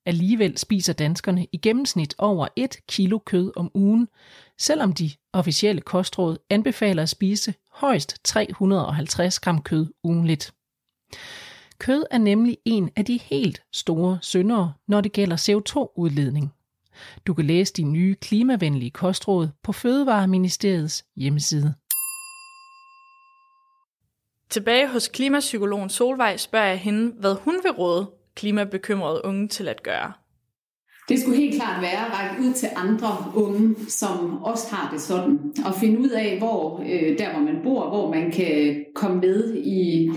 Alligevel 0.06 0.58
spiser 0.58 0.92
danskerne 0.92 1.46
i 1.52 1.56
gennemsnit 1.56 2.14
over 2.18 2.48
1 2.56 2.76
kilo 2.88 3.18
kød 3.18 3.52
om 3.56 3.70
ugen, 3.74 4.08
selvom 4.58 4.92
de 4.92 5.10
officielle 5.32 5.80
kostråd 5.80 6.36
anbefaler 6.50 7.02
at 7.02 7.08
spise 7.08 7.54
højst 7.72 8.24
350 8.24 9.40
gram 9.40 9.62
kød 9.62 9.86
ugenligt. 10.04 10.54
Kød 11.78 12.04
er 12.10 12.18
nemlig 12.18 12.58
en 12.64 12.90
af 12.96 13.04
de 13.04 13.18
helt 13.18 13.62
store 13.72 14.18
syndere, 14.22 14.72
når 14.88 15.00
det 15.00 15.12
gælder 15.12 15.36
CO2-udledning. 15.36 16.54
Du 17.26 17.34
kan 17.34 17.44
læse 17.44 17.72
de 17.72 17.82
nye 17.82 18.14
klimavenlige 18.14 18.90
kostråd 18.90 19.48
på 19.62 19.72
Fødevareministeriets 19.72 21.04
hjemmeside. 21.16 21.74
Tilbage 24.50 24.88
hos 24.88 25.08
klimapsykologen 25.08 25.90
Solvej 25.90 26.36
spørger 26.36 26.66
jeg 26.66 26.78
hende, 26.78 27.12
hvad 27.20 27.34
hun 27.44 27.54
vil 27.62 27.72
råde 27.72 28.10
klimabekymrede 28.36 29.20
unge 29.24 29.48
til 29.48 29.68
at 29.68 29.82
gøre. 29.82 30.12
Det 31.08 31.20
skulle 31.20 31.36
helt 31.36 31.54
klart 31.54 31.82
være 31.82 32.06
at 32.06 32.12
række 32.18 32.48
ud 32.48 32.52
til 32.54 32.68
andre 32.76 33.08
unge, 33.34 33.74
som 33.88 34.42
også 34.42 34.74
har 34.74 34.90
det 34.92 35.00
sådan, 35.00 35.38
og 35.66 35.74
finde 35.74 36.00
ud 36.00 36.08
af, 36.08 36.38
hvor 36.38 36.80
øh, 36.80 37.18
der 37.18 37.32
hvor 37.32 37.40
man 37.40 37.56
bor, 37.64 37.88
hvor 37.88 38.14
man 38.14 38.30
kan 38.30 38.84
komme 38.94 39.20
med 39.20 39.54
i 39.54 40.10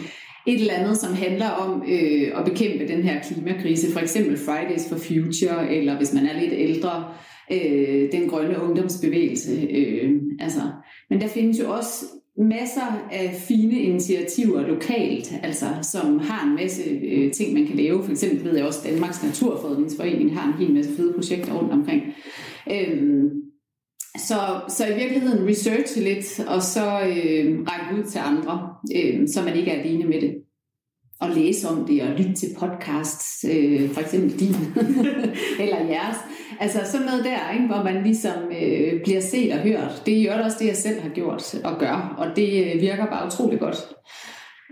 et 0.47 0.61
eller 0.61 0.73
andet, 0.73 0.97
som 0.97 1.13
handler 1.13 1.49
om 1.49 1.83
øh, 1.87 2.39
at 2.39 2.45
bekæmpe 2.45 2.87
den 2.87 3.03
her 3.03 3.21
klimakrise. 3.21 3.93
For 3.93 3.99
eksempel 3.99 4.37
Fridays 4.37 4.89
for 4.89 4.95
Future, 4.95 5.75
eller 5.75 5.97
hvis 5.97 6.13
man 6.13 6.25
er 6.25 6.39
lidt 6.39 6.53
ældre, 6.53 7.13
øh, 7.51 8.11
den 8.11 8.29
grønne 8.29 8.61
ungdomsbevægelse. 8.61 9.51
Øh, 9.71 10.11
altså. 10.39 10.61
Men 11.09 11.21
der 11.21 11.27
findes 11.27 11.59
jo 11.59 11.71
også 11.71 12.05
masser 12.37 13.07
af 13.11 13.35
fine 13.47 13.79
initiativer 13.79 14.67
lokalt, 14.67 15.33
altså 15.43 15.65
som 15.81 16.19
har 16.19 16.47
en 16.47 16.55
masse 16.55 16.83
øh, 16.83 17.31
ting, 17.31 17.53
man 17.53 17.67
kan 17.67 17.75
lave. 17.75 18.03
For 18.03 18.11
eksempel 18.11 18.45
ved 18.45 18.55
jeg 18.55 18.65
også, 18.65 18.79
at 18.83 18.93
Danmarks 18.93 19.23
Naturfredningsforening 19.23 20.37
har 20.39 20.47
en 20.47 20.65
hel 20.65 20.73
masse 20.73 20.95
fede 20.95 21.13
projekter 21.13 21.53
rundt 21.53 21.71
omkring. 21.71 22.01
Øhm, 22.71 23.29
så, 24.17 24.61
så 24.67 24.87
i 24.87 24.95
virkeligheden 24.95 25.47
researche 25.47 26.03
lidt, 26.03 26.39
og 26.47 26.61
så 26.61 26.85
øh, 26.85 27.59
række 27.67 28.01
ud 28.01 28.03
til 28.03 28.19
andre, 28.19 28.75
øh, 28.95 29.27
så 29.27 29.41
man 29.41 29.55
ikke 29.55 29.71
er 29.71 29.81
alene 29.81 30.05
med 30.05 30.21
det. 30.21 30.33
Og 31.19 31.29
læse 31.29 31.67
om 31.67 31.85
det, 31.85 32.01
og 32.01 32.09
lytte 32.09 32.33
til 32.33 32.49
podcasts, 32.59 33.45
øh, 33.49 33.91
for 33.91 34.01
eksempel 34.01 34.39
din, 34.39 34.55
eller 35.63 35.77
jeres. 35.89 36.17
Altså 36.59 36.79
sådan 36.91 37.05
noget 37.05 37.25
der, 37.25 37.53
ikke, 37.53 37.65
hvor 37.65 37.83
man 37.83 38.03
ligesom 38.03 38.33
øh, 38.61 39.03
bliver 39.03 39.21
set 39.21 39.51
og 39.51 39.59
hørt. 39.59 40.03
Det 40.05 40.19
er 40.19 40.23
jo 40.23 40.43
også 40.43 40.57
det, 40.59 40.67
jeg 40.67 40.75
selv 40.75 41.01
har 41.01 41.09
gjort 41.09 41.55
og 41.63 41.79
gør, 41.79 42.15
og 42.17 42.35
det 42.35 42.73
øh, 42.75 42.81
virker 42.81 43.05
bare 43.05 43.27
utrolig 43.27 43.59
godt. 43.59 43.77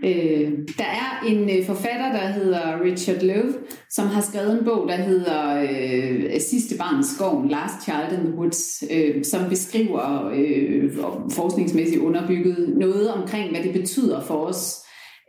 Øh, 0.04 0.52
der 0.78 0.84
er 0.84 1.26
en 1.26 1.50
øh, 1.50 1.66
forfatter, 1.66 2.12
der 2.12 2.26
hedder 2.26 2.82
Richard 2.84 3.22
Love, 3.22 3.54
som 3.90 4.06
har 4.06 4.20
skrevet 4.20 4.58
en 4.58 4.64
bog, 4.64 4.88
der 4.88 4.96
hedder 4.96 5.62
øh, 5.62 6.40
Sidste 6.40 6.78
barns 6.78 7.06
skoven, 7.06 7.48
Last 7.48 7.82
Child 7.84 8.18
in 8.18 8.24
the 8.26 8.34
Woods, 8.38 8.84
øh, 8.90 9.24
som 9.24 9.48
beskriver 9.48 10.30
øh, 10.34 10.92
forskningsmæssigt 11.30 12.00
underbygget 12.00 12.74
noget 12.76 13.12
omkring, 13.12 13.50
hvad 13.50 13.62
det 13.62 13.72
betyder 13.72 14.20
for 14.20 14.34
os 14.34 14.81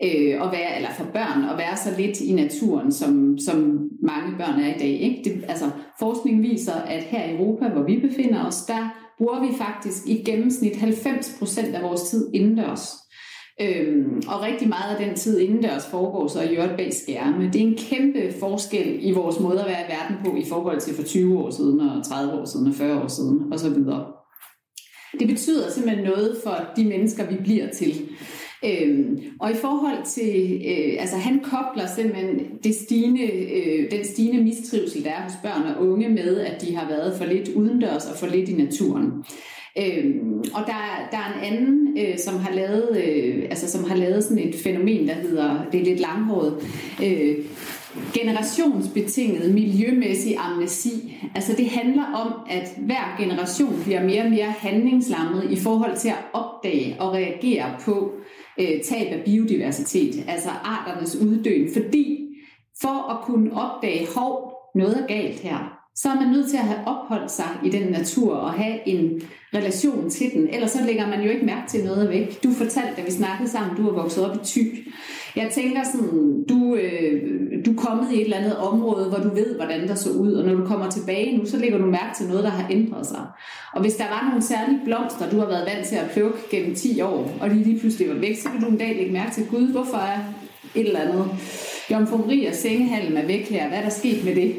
øh, 0.04 0.46
at 0.46 0.52
være, 0.52 0.76
eller 0.76 0.90
for 0.98 1.04
børn 1.04 1.44
at 1.44 1.58
være 1.58 1.78
så 1.78 1.90
lidt 2.02 2.22
i 2.22 2.34
naturen, 2.34 2.92
som, 2.92 3.38
som 3.38 3.90
mange 4.02 4.38
børn 4.38 4.60
er 4.60 4.76
i 4.76 4.80
dag. 4.80 5.02
Ikke? 5.02 5.22
Det, 5.24 5.46
altså, 5.48 5.66
forskning 6.00 6.44
viser, 6.44 6.74
at 6.74 7.04
her 7.04 7.26
i 7.26 7.36
Europa, 7.36 7.68
hvor 7.68 7.84
vi 7.84 8.00
befinder 8.00 8.46
os, 8.46 8.62
der 8.68 8.90
bruger 9.18 9.40
vi 9.42 9.58
faktisk 9.58 10.08
i 10.08 10.24
gennemsnit 10.24 10.74
90% 10.74 11.76
af 11.76 11.84
vores 11.84 12.02
tid 12.02 12.30
indendørs. 12.34 12.90
Øhm, 13.62 14.22
og 14.28 14.42
rigtig 14.42 14.70
meget 14.70 14.96
af 14.96 15.06
den 15.06 15.16
tid 15.16 15.40
indendørs 15.40 15.86
foregår 15.86 16.28
så 16.28 16.42
i 16.42 16.56
øvrigt 16.56 16.78
bag 16.78 16.94
skærme. 16.94 17.50
Det 17.54 17.56
er 17.56 17.68
en 17.68 17.78
kæmpe 17.78 18.34
forskel 18.40 18.98
i 19.02 19.12
vores 19.12 19.40
måde 19.40 19.60
at 19.60 19.68
være 19.68 19.82
i 19.82 19.92
verden 19.92 20.16
på 20.26 20.38
i 20.38 20.46
forhold 20.50 20.82
til 20.82 20.96
for 20.96 21.04
20 21.04 21.40
år 21.40 21.50
siden, 21.50 21.80
og 21.80 22.06
30 22.06 22.34
år 22.34 22.46
siden, 22.46 22.68
og 22.68 22.74
40 22.74 23.04
år 23.04 23.08
siden, 23.08 23.54
osv. 23.54 23.76
Det 25.20 25.28
betyder 25.28 25.70
simpelthen 25.70 26.06
noget 26.06 26.38
for 26.44 26.56
de 26.76 26.86
mennesker, 26.86 27.30
vi 27.30 27.36
bliver 27.36 27.70
til. 27.70 28.10
Øhm, 28.66 29.20
og 29.40 29.52
i 29.52 29.54
forhold 29.54 30.06
til, 30.06 30.62
øh, 30.68 30.96
altså 31.00 31.16
han 31.16 31.40
kobler 31.40 31.88
simpelthen 31.96 32.40
det 32.64 32.76
stigende, 32.76 33.24
øh, 33.24 33.92
den 33.92 34.06
stigende 34.06 34.44
mistrivsel, 34.44 35.04
der 35.04 35.10
er 35.10 35.24
hos 35.24 35.34
børn 35.44 35.76
og 35.76 35.88
unge 35.88 36.10
med, 36.10 36.40
at 36.40 36.62
de 36.62 36.76
har 36.76 36.88
været 36.88 37.18
for 37.18 37.26
lidt 37.26 37.50
udendørs 37.50 38.06
og 38.06 38.18
for 38.18 38.28
lidt 38.28 38.50
i 38.50 38.54
naturen. 38.54 39.24
Øhm, 39.78 40.38
og 40.40 40.62
der, 40.68 41.08
der 41.12 41.18
er 41.18 41.34
en 41.34 41.54
anden, 41.54 41.98
øh, 41.98 42.18
som 42.18 42.40
har 42.40 42.54
lavet, 42.54 43.04
øh, 43.06 43.44
altså 43.50 43.72
som 43.72 43.84
har 43.84 43.96
lavet 43.96 44.24
sådan 44.24 44.48
et 44.48 44.56
fænomen, 44.56 45.08
der 45.08 45.14
hedder, 45.14 45.66
det 45.72 45.80
er 45.80 45.86
lidt 45.86 46.00
langhåret, 46.00 46.54
øh, 47.04 47.36
generationsbetinget 48.14 49.54
miljømæssig 49.54 50.38
amnesi. 50.38 51.18
Altså 51.36 51.54
det 51.58 51.70
handler 51.70 52.04
om, 52.04 52.34
at 52.50 52.70
hver 52.78 53.16
generation 53.20 53.82
bliver 53.84 54.04
mere 54.04 54.24
og 54.24 54.30
mere 54.30 54.52
handlingslammet 54.58 55.52
i 55.52 55.60
forhold 55.60 55.98
til 55.98 56.10
at 56.10 56.26
opdage 56.34 56.96
og 57.00 57.14
reagere 57.14 57.76
på 57.86 58.12
øh, 58.60 58.82
tab 58.84 59.08
af 59.12 59.22
biodiversitet, 59.26 60.26
altså 60.28 60.50
arternes 60.50 61.16
uddøen, 61.16 61.74
fordi 61.74 62.20
for 62.82 63.12
at 63.12 63.26
kunne 63.26 63.54
opdage, 63.54 64.08
hov, 64.16 64.54
noget 64.76 64.98
er 65.02 65.08
galt 65.08 65.40
her, 65.40 65.80
så 65.96 66.10
er 66.10 66.16
man 66.16 66.28
nødt 66.28 66.50
til 66.50 66.58
at 66.58 66.64
have 66.64 66.88
opholdt 66.88 67.32
sig 67.32 67.50
i 67.66 67.70
den 67.70 67.92
natur 67.92 68.36
og 68.36 68.54
have 68.54 68.88
en 68.88 69.22
relation 69.54 70.10
til 70.10 70.34
den. 70.34 70.50
Ellers 70.50 70.72
så 70.72 70.84
lægger 70.86 71.08
man 71.08 71.22
jo 71.22 71.30
ikke 71.30 71.46
mærke 71.46 71.70
til 71.70 71.84
noget 71.84 72.10
væk. 72.10 72.44
Du 72.44 72.52
fortalte, 72.52 72.94
da 72.98 73.02
vi 73.02 73.12
snakkede 73.12 73.50
sammen, 73.50 73.78
du 73.78 73.84
har 73.84 73.92
vokset 73.92 74.26
op 74.26 74.36
i 74.36 74.40
Thy. 74.46 74.88
Jeg 75.36 75.52
tænker 75.54 75.84
sådan, 75.84 76.44
du, 76.50 76.76
øh, 76.76 77.22
du 77.66 77.72
er 77.72 77.76
kommet 77.78 78.12
i 78.12 78.16
et 78.16 78.24
eller 78.24 78.38
andet 78.38 78.58
område, 78.58 79.10
hvor 79.10 79.18
du 79.18 79.36
ved, 79.36 79.56
hvordan 79.56 79.88
der 79.88 79.96
så 79.96 80.10
ud, 80.10 80.34
og 80.34 80.46
når 80.46 80.56
du 80.56 80.66
kommer 80.66 80.90
tilbage 80.90 81.38
nu, 81.38 81.46
så 81.46 81.58
lægger 81.58 81.78
du 81.78 81.86
mærke 81.86 82.16
til 82.18 82.28
noget, 82.28 82.44
der 82.44 82.50
har 82.50 82.68
ændret 82.70 83.06
sig. 83.06 83.26
Og 83.74 83.82
hvis 83.82 83.96
der 83.96 84.04
var 84.04 84.28
nogle 84.28 84.44
særlige 84.44 84.82
blomster, 84.86 85.30
du 85.30 85.40
har 85.40 85.48
været 85.48 85.70
vant 85.76 85.88
til 85.88 85.96
at 85.96 86.10
plukke 86.14 86.40
gennem 86.52 86.76
10 86.76 87.02
år, 87.02 87.32
og 87.42 87.50
de 87.50 87.56
lige 87.56 87.80
pludselig 87.80 88.10
var 88.10 88.16
væk, 88.16 88.38
så 88.38 88.50
vil 88.50 88.62
du 88.62 88.68
en 88.68 88.78
dag 88.78 88.96
lægge 88.96 89.14
mærke 89.14 89.32
til, 89.32 89.46
Gud, 89.52 89.72
hvorfor 89.72 89.98
er 89.98 90.20
et 90.76 90.88
eller 90.88 91.00
andet 91.00 91.26
jomfrumeri 91.92 92.46
og 92.46 92.54
sengehalm 92.54 93.18
er 93.18 93.26
væk 93.26 93.50
her, 93.50 93.68
hvad 93.68 93.78
er 93.78 93.84
der 93.84 93.90
sket 93.90 94.26
med 94.26 94.36
det? 94.36 94.56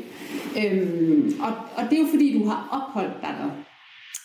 Øhm, 0.65 1.33
og, 1.41 1.53
og 1.77 1.91
det 1.91 1.99
er 1.99 2.03
jo 2.03 2.09
fordi, 2.11 2.39
du 2.39 2.49
har 2.49 2.69
opholdt 2.73 3.21
dig 3.23 3.35
der. 3.41 3.51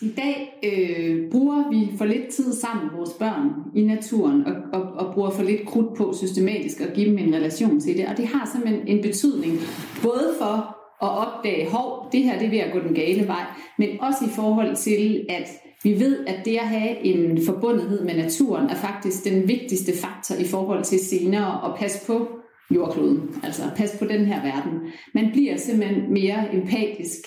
I 0.01 0.09
dag 0.17 0.59
øh, 0.63 1.31
bruger 1.31 1.69
vi 1.69 1.97
for 1.97 2.05
lidt 2.05 2.27
tid 2.27 2.53
sammen 2.53 2.85
med 2.85 2.97
vores 2.97 3.13
børn 3.19 3.49
i 3.75 3.83
naturen, 3.83 4.45
og, 4.45 4.53
og, 4.73 4.81
og 4.81 5.13
bruger 5.13 5.29
for 5.29 5.43
lidt 5.43 5.65
krudt 5.65 5.97
på 5.97 6.13
systematisk 6.13 6.81
at 6.81 6.93
give 6.93 7.09
dem 7.09 7.17
en 7.17 7.35
relation 7.35 7.79
til 7.79 7.97
det. 7.97 8.07
Og 8.07 8.17
det 8.17 8.27
har 8.27 8.49
simpelthen 8.51 8.87
en 8.87 9.01
betydning, 9.01 9.59
både 10.03 10.33
for 10.39 10.77
at 11.01 11.09
opdage, 11.27 11.69
hov, 11.69 12.09
det 12.11 12.23
her 12.23 12.39
det 12.39 12.45
er 12.45 12.49
ved 12.49 12.59
at 12.59 12.73
gå 12.73 12.79
den 12.79 12.95
gale 12.95 13.27
vej, 13.27 13.45
men 13.77 13.89
også 13.99 14.25
i 14.25 14.29
forhold 14.35 14.75
til, 14.75 15.25
at 15.29 15.49
vi 15.83 15.99
ved, 15.99 16.25
at 16.27 16.45
det 16.45 16.57
at 16.57 16.67
have 16.67 16.99
en 16.99 17.45
forbundethed 17.45 18.05
med 18.05 18.15
naturen 18.15 18.69
er 18.69 18.75
faktisk 18.75 19.23
den 19.23 19.47
vigtigste 19.47 19.91
faktor 19.97 20.35
i 20.35 20.45
forhold 20.45 20.83
til 20.83 20.99
senere 20.99 21.71
at 21.71 21.79
passe 21.79 22.07
på 22.07 22.27
jordkloden, 22.75 23.35
altså 23.43 23.61
passe 23.75 23.97
på 23.97 24.05
den 24.05 24.25
her 24.25 24.41
verden. 24.43 24.79
Man 25.13 25.31
bliver 25.31 25.57
simpelthen 25.57 26.13
mere 26.13 26.53
empatisk 26.53 27.19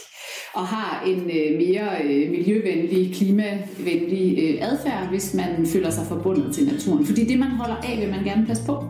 og 0.55 0.67
har 0.67 1.03
en 1.07 1.19
øh, 1.19 1.59
mere 1.59 2.03
øh, 2.05 2.31
miljøvenlig, 2.31 3.15
klimavenlig 3.15 4.39
øh, 4.39 4.69
adfærd, 4.69 5.09
hvis 5.09 5.35
man 5.35 5.67
føler 5.67 5.91
sig 5.91 6.07
forbundet 6.07 6.55
til 6.55 6.67
naturen. 6.67 7.07
Fordi 7.07 7.25
det, 7.25 7.39
man 7.39 7.51
holder 7.51 7.77
af, 7.77 7.99
vil 8.01 8.11
man 8.11 8.25
gerne 8.25 8.47
passe 8.47 8.65
på. 8.67 8.85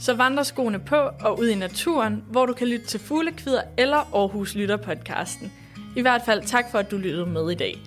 Så 0.00 0.14
vandrer 0.14 0.42
skoene 0.42 0.78
på 0.78 0.96
og 1.20 1.40
ud 1.40 1.48
i 1.48 1.54
naturen, 1.54 2.24
hvor 2.30 2.46
du 2.46 2.52
kan 2.52 2.68
lytte 2.68 2.86
til 2.86 3.00
Fuglekvider 3.00 3.62
eller 3.78 3.96
Aarhus 3.96 4.54
Lytter 4.54 4.76
podcasten. 4.76 5.52
I 5.96 6.00
hvert 6.00 6.22
fald 6.26 6.42
tak 6.46 6.64
for, 6.70 6.78
at 6.78 6.90
du 6.90 6.96
lyttede 6.96 7.26
med 7.26 7.50
i 7.50 7.54
dag. 7.54 7.78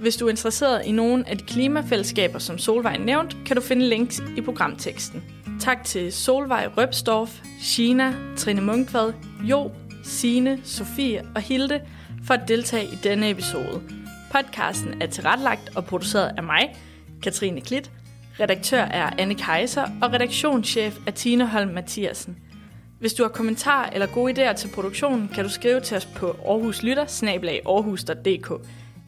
Hvis 0.00 0.16
du 0.16 0.26
er 0.26 0.30
interesseret 0.30 0.86
i 0.86 0.92
nogle 0.92 1.28
af 1.28 1.38
de 1.38 1.44
klimafællesskaber, 1.44 2.38
som 2.38 2.58
Solvej 2.58 2.96
nævnt, 2.96 3.36
kan 3.46 3.56
du 3.56 3.62
finde 3.62 3.88
links 3.88 4.22
i 4.36 4.40
programteksten. 4.40 5.22
Tak 5.60 5.84
til 5.84 6.12
Solvej 6.12 6.68
Røbstorff, 6.76 7.40
Shina, 7.60 8.14
Trine 8.36 8.60
Munkvad, 8.60 9.12
Jo, 9.42 9.70
Sine, 10.04 10.60
Sofie 10.64 11.22
og 11.34 11.40
Hilde 11.42 11.80
for 12.24 12.34
at 12.34 12.48
deltage 12.48 12.84
i 12.84 12.98
denne 13.02 13.30
episode. 13.30 13.82
Podcasten 14.32 15.02
er 15.02 15.06
tilrettelagt 15.06 15.76
og 15.76 15.84
produceret 15.84 16.34
af 16.36 16.42
mig, 16.42 16.76
Katrine 17.22 17.60
Klit. 17.60 17.90
Redaktør 18.40 18.82
er 18.82 19.10
Anne 19.18 19.34
Kaiser, 19.34 19.82
og 20.02 20.12
redaktionschef 20.12 20.98
er 21.06 21.10
Tine 21.10 21.46
Holm 21.46 21.70
Mathiasen. 21.70 22.36
Hvis 22.98 23.14
du 23.14 23.22
har 23.22 23.30
kommentarer 23.30 23.90
eller 23.90 24.06
gode 24.06 24.50
idéer 24.50 24.52
til 24.52 24.68
produktionen, 24.74 25.30
kan 25.34 25.44
du 25.44 25.50
skrive 25.50 25.80
til 25.80 25.96
os 25.96 26.06
på 26.06 26.36
aarhuslytter 26.46 27.04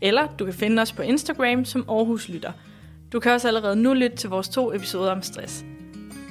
eller 0.01 0.27
du 0.39 0.45
kan 0.45 0.55
finde 0.55 0.83
os 0.83 0.93
på 0.93 1.03
Instagram 1.03 1.65
som 1.65 1.85
Aarhus 1.89 2.29
Lytter. 2.29 2.53
Du 3.13 3.21
kan 3.21 3.33
også 3.33 3.49
allerede 3.49 3.77
nu 3.77 3.95
lytte 3.95 4.17
til 4.17 4.31
vores 4.31 4.49
to 4.49 4.75
episoder 4.75 5.11
om 5.11 5.23
stress. 5.23 5.65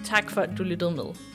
Tak 0.04 0.30
for, 0.30 0.42
at 0.42 0.58
du 0.58 0.64
lyttede 0.64 0.92
med. 0.92 1.31